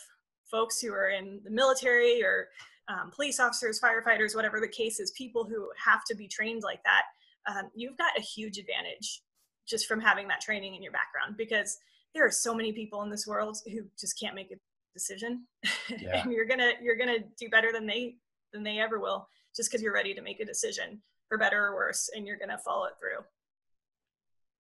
folks 0.51 0.81
who 0.81 0.93
are 0.93 1.09
in 1.09 1.41
the 1.45 1.51
military 1.51 2.23
or 2.23 2.49
um, 2.89 3.11
police 3.11 3.39
officers, 3.41 3.81
firefighters, 3.81 4.35
whatever 4.35 4.61
the 4.61 4.69
case 4.69 5.01
is, 5.01 5.11
people 5.13 5.45
who 5.45 5.69
have 5.85 6.05
to 6.05 6.15
be 6.15 6.27
trained 6.27 6.63
like 6.63 6.83
that, 6.85 7.03
um, 7.47 7.71
you've 7.75 7.97
got 7.97 8.17
a 8.19 8.23
huge 8.23 8.59
advantage 8.59 9.23
just 9.67 9.87
from 9.87 10.01
having 10.01 10.29
that 10.29 10.41
training 10.41 10.75
in 10.75 10.83
your 10.83 10.93
background 10.93 11.37
because 11.37 11.79
there 12.15 12.27
are 12.27 12.31
so 12.31 12.55
many 12.55 12.73
people 12.73 13.03
in 13.03 13.11
this 13.11 13.27
world 13.27 13.59
who 13.71 13.83
just 13.99 14.19
can't 14.19 14.35
make 14.35 14.51
a 14.51 14.57
decision. 14.95 15.47
Yeah. 15.89 16.23
and 16.23 16.33
you're 16.33 16.47
gonna 16.47 16.73
you're 16.81 16.97
gonna 16.97 17.19
do 17.39 17.51
better 17.51 17.71
than 17.71 17.87
they 17.87 18.17
than 18.53 18.63
they 18.63 18.79
ever 18.79 18.99
will 18.99 19.29
just 19.55 19.71
because 19.71 19.83
you're 19.83 19.93
ready 19.93 20.15
to 20.15 20.23
make 20.23 20.41
a 20.41 20.45
decision 20.45 21.03
for 21.29 21.37
better 21.37 21.67
or 21.67 21.75
worse 21.75 22.09
and 22.17 22.27
you're 22.27 22.39
gonna 22.39 22.57
follow 22.57 22.87
it 22.87 22.95
through. 22.99 23.23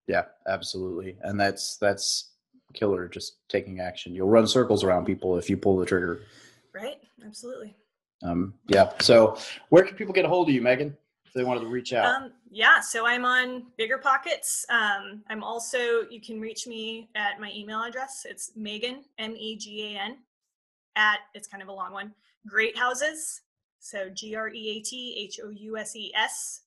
Yeah 0.07 0.25
absolutely. 0.47 1.17
And 1.23 1.41
that's 1.41 1.79
that's 1.79 2.33
killer 2.75 3.09
just 3.09 3.37
taking 3.49 3.81
action. 3.81 4.15
You'll 4.15 4.29
run 4.29 4.47
circles 4.47 4.85
around 4.85 5.07
people 5.07 5.39
if 5.39 5.49
you 5.49 5.57
pull 5.57 5.79
the 5.79 5.87
trigger. 5.87 6.23
Right 6.75 6.99
absolutely 7.25 7.77
um 8.23 8.55
yeah 8.69 8.93
so 9.01 9.37
where 9.71 9.85
can 9.85 9.97
people 9.97 10.13
get 10.13 10.25
a 10.25 10.29
hold 10.29 10.49
of 10.49 10.55
you 10.55 10.63
megan 10.63 10.97
if 11.33 11.39
they 11.39 11.45
wanted 11.45 11.61
to 11.61 11.67
reach 11.67 11.95
out? 11.95 12.05
Um, 12.05 12.33
yeah, 12.51 12.81
so 12.81 13.07
I'm 13.07 13.25
on 13.25 13.65
BiggerPockets. 13.81 14.69
Um, 14.69 15.23
I'm 15.31 15.43
also, 15.43 16.03
you 16.11 16.21
can 16.21 16.41
reach 16.41 16.67
me 16.67 17.09
at 17.15 17.41
my 17.41 17.51
email 17.55 17.83
address. 17.83 18.27
It's 18.29 18.53
Megan, 18.55 19.05
M 19.19 19.35
E 19.39 19.57
G 19.57 19.95
A 19.95 20.01
N, 20.01 20.19
at, 20.95 21.21
it's 21.33 21.49
kind 21.49 21.63
of 21.63 21.71
a 21.71 21.73
long 21.73 21.93
one, 21.93 22.13
Great 22.47 22.77
Houses. 22.77 23.41
So 23.79 24.11
G 24.11 24.35
R 24.37 24.51
E 24.51 24.77
A 24.77 24.83
T 24.83 25.17
H 25.19 25.41
O 25.43 25.49
U 25.49 25.79
S 25.79 25.97
E 25.97 26.13
S 26.15 26.61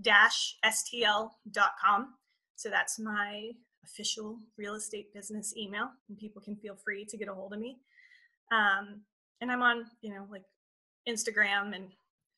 dash 0.00 0.56
STL.com. 0.64 2.14
So 2.56 2.70
that's 2.70 2.98
my 2.98 3.50
official 3.84 4.38
real 4.56 4.74
estate 4.74 5.12
business 5.12 5.54
email, 5.58 5.90
and 6.08 6.16
people 6.16 6.40
can 6.40 6.56
feel 6.56 6.74
free 6.74 7.04
to 7.04 7.18
get 7.18 7.28
a 7.28 7.34
hold 7.34 7.52
of 7.52 7.60
me. 7.60 7.76
Um, 8.50 9.02
and 9.42 9.52
I'm 9.52 9.62
on, 9.62 9.84
you 10.00 10.14
know, 10.14 10.26
like 10.30 10.44
Instagram 11.08 11.74
and 11.74 11.88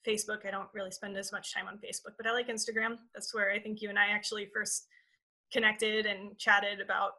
Facebook. 0.06 0.46
I 0.46 0.50
don't 0.50 0.68
really 0.72 0.90
spend 0.90 1.16
as 1.16 1.32
much 1.32 1.52
time 1.54 1.68
on 1.68 1.76
Facebook, 1.76 2.14
but 2.16 2.26
I 2.26 2.32
like 2.32 2.48
Instagram. 2.48 2.98
That's 3.14 3.34
where 3.34 3.50
I 3.50 3.58
think 3.58 3.82
you 3.82 3.88
and 3.88 3.98
I 3.98 4.08
actually 4.08 4.48
first 4.54 4.86
connected 5.52 6.06
and 6.06 6.36
chatted 6.38 6.80
about 6.80 7.12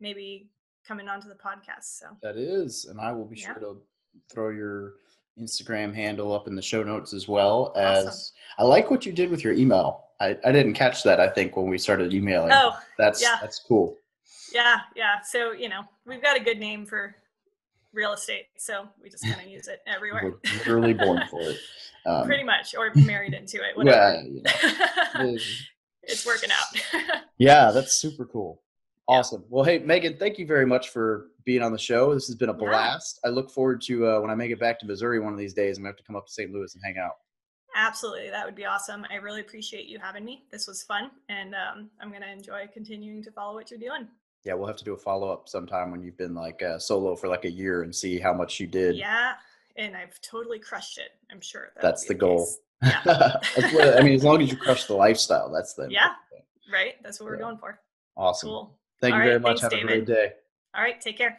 maybe 0.00 0.50
coming 0.86 1.08
onto 1.08 1.28
the 1.28 1.34
podcast. 1.34 1.98
So 1.98 2.06
that 2.22 2.36
is, 2.36 2.86
and 2.86 3.00
I 3.00 3.12
will 3.12 3.26
be 3.26 3.38
yeah. 3.38 3.52
sure 3.52 3.60
to 3.60 3.76
throw 4.32 4.50
your 4.50 4.94
Instagram 5.40 5.94
handle 5.94 6.32
up 6.32 6.48
in 6.48 6.56
the 6.56 6.62
show 6.62 6.82
notes 6.82 7.12
as 7.12 7.28
well 7.28 7.72
as 7.76 8.06
awesome. 8.06 8.34
I 8.58 8.62
like 8.64 8.90
what 8.90 9.06
you 9.06 9.12
did 9.12 9.30
with 9.30 9.44
your 9.44 9.52
email. 9.52 10.04
I, 10.20 10.36
I 10.44 10.50
didn't 10.50 10.74
catch 10.74 11.02
that 11.04 11.20
I 11.20 11.28
think 11.28 11.56
when 11.56 11.68
we 11.68 11.78
started 11.78 12.12
emailing. 12.12 12.50
Oh, 12.52 12.76
that's 12.98 13.22
yeah. 13.22 13.38
that's 13.40 13.60
cool. 13.60 13.96
Yeah, 14.52 14.80
yeah. 14.96 15.20
So, 15.22 15.52
you 15.52 15.68
know, 15.68 15.82
we've 16.06 16.22
got 16.22 16.36
a 16.36 16.40
good 16.42 16.58
name 16.58 16.86
for 16.86 17.14
real 17.92 18.12
estate. 18.12 18.46
So 18.56 18.88
we 19.02 19.10
just 19.10 19.24
kind 19.24 19.40
of 19.40 19.46
use 19.48 19.68
it 19.68 19.80
everywhere. 19.86 20.34
We're 20.44 20.58
literally 20.58 20.94
born 20.94 21.22
for 21.30 21.40
it. 21.40 21.56
Um, 22.06 22.24
Pretty 22.24 22.44
much, 22.44 22.74
or 22.74 22.90
married 22.94 23.34
into 23.34 23.58
it. 23.58 23.72
Whatever. 23.76 24.22
know, 24.22 24.40
it's 26.02 26.24
working 26.24 26.48
out. 26.50 27.22
yeah, 27.36 27.70
that's 27.70 27.96
super 27.96 28.24
cool. 28.24 28.62
Awesome. 29.08 29.44
Well, 29.50 29.64
hey, 29.64 29.80
Megan, 29.80 30.16
thank 30.16 30.38
you 30.38 30.46
very 30.46 30.64
much 30.64 30.88
for 30.88 31.26
being 31.44 31.60
on 31.60 31.70
the 31.70 31.78
show. 31.78 32.14
This 32.14 32.26
has 32.28 32.36
been 32.36 32.48
a 32.48 32.54
blast. 32.54 33.20
Yeah. 33.22 33.30
I 33.30 33.32
look 33.34 33.50
forward 33.50 33.82
to 33.82 34.06
uh, 34.06 34.20
when 34.20 34.30
I 34.30 34.34
make 34.36 34.50
it 34.52 34.60
back 34.60 34.78
to 34.80 34.86
Missouri 34.86 35.20
one 35.20 35.34
of 35.34 35.38
these 35.38 35.52
days. 35.52 35.76
I'm 35.76 35.82
going 35.82 35.92
to 35.92 35.98
have 35.98 36.04
to 36.04 36.04
come 36.04 36.16
up 36.16 36.26
to 36.28 36.32
St. 36.32 36.50
Louis 36.50 36.74
and 36.74 36.82
hang 36.82 36.96
out. 36.96 37.16
Absolutely. 37.74 38.30
That 38.30 38.46
would 38.46 38.54
be 38.54 38.64
awesome. 38.64 39.04
I 39.10 39.16
really 39.16 39.40
appreciate 39.40 39.86
you 39.86 39.98
having 39.98 40.24
me. 40.24 40.44
This 40.50 40.66
was 40.66 40.82
fun. 40.82 41.10
And 41.28 41.54
um, 41.54 41.90
I'm 42.00 42.08
going 42.08 42.22
to 42.22 42.30
enjoy 42.30 42.68
continuing 42.72 43.22
to 43.24 43.32
follow 43.32 43.54
what 43.54 43.70
you're 43.70 43.80
doing 43.80 44.08
yeah, 44.44 44.54
we'll 44.54 44.66
have 44.66 44.76
to 44.76 44.84
do 44.84 44.94
a 44.94 44.96
follow 44.96 45.30
up 45.30 45.48
sometime 45.48 45.90
when 45.90 46.02
you've 46.02 46.16
been 46.16 46.34
like 46.34 46.62
uh, 46.62 46.78
solo 46.78 47.16
for 47.16 47.28
like 47.28 47.44
a 47.44 47.50
year 47.50 47.82
and 47.82 47.94
see 47.94 48.18
how 48.18 48.32
much 48.32 48.60
you 48.60 48.66
did. 48.66 48.96
Yeah, 48.96 49.32
and 49.76 49.96
I've 49.96 50.20
totally 50.20 50.58
crushed 50.58 50.98
it. 50.98 51.10
I'm 51.30 51.40
sure 51.40 51.70
that's 51.80 52.04
the, 52.04 52.14
the 52.14 52.20
goal. 52.20 52.48
Yeah. 52.82 53.00
that's 53.04 53.74
what, 53.74 53.98
I 53.98 54.02
mean, 54.02 54.14
as 54.14 54.24
long 54.24 54.40
as 54.40 54.50
you 54.50 54.56
crush 54.56 54.84
the 54.84 54.94
lifestyle, 54.94 55.50
that's 55.52 55.74
the 55.74 55.88
yeah, 55.90 56.10
right. 56.72 56.94
That's 57.02 57.20
what 57.20 57.26
we're 57.28 57.36
yeah. 57.36 57.42
going 57.42 57.58
for. 57.58 57.80
Awesome. 58.16 58.48
Cool. 58.48 58.78
Thank 59.00 59.14
All 59.14 59.20
you 59.20 59.26
very 59.26 59.40
much. 59.40 59.60
Thanks, 59.60 59.62
have 59.62 59.70
David. 59.70 59.84
a 59.84 59.86
great 59.86 60.06
day. 60.06 60.32
All 60.74 60.82
right, 60.82 61.00
take 61.00 61.18
care. 61.18 61.38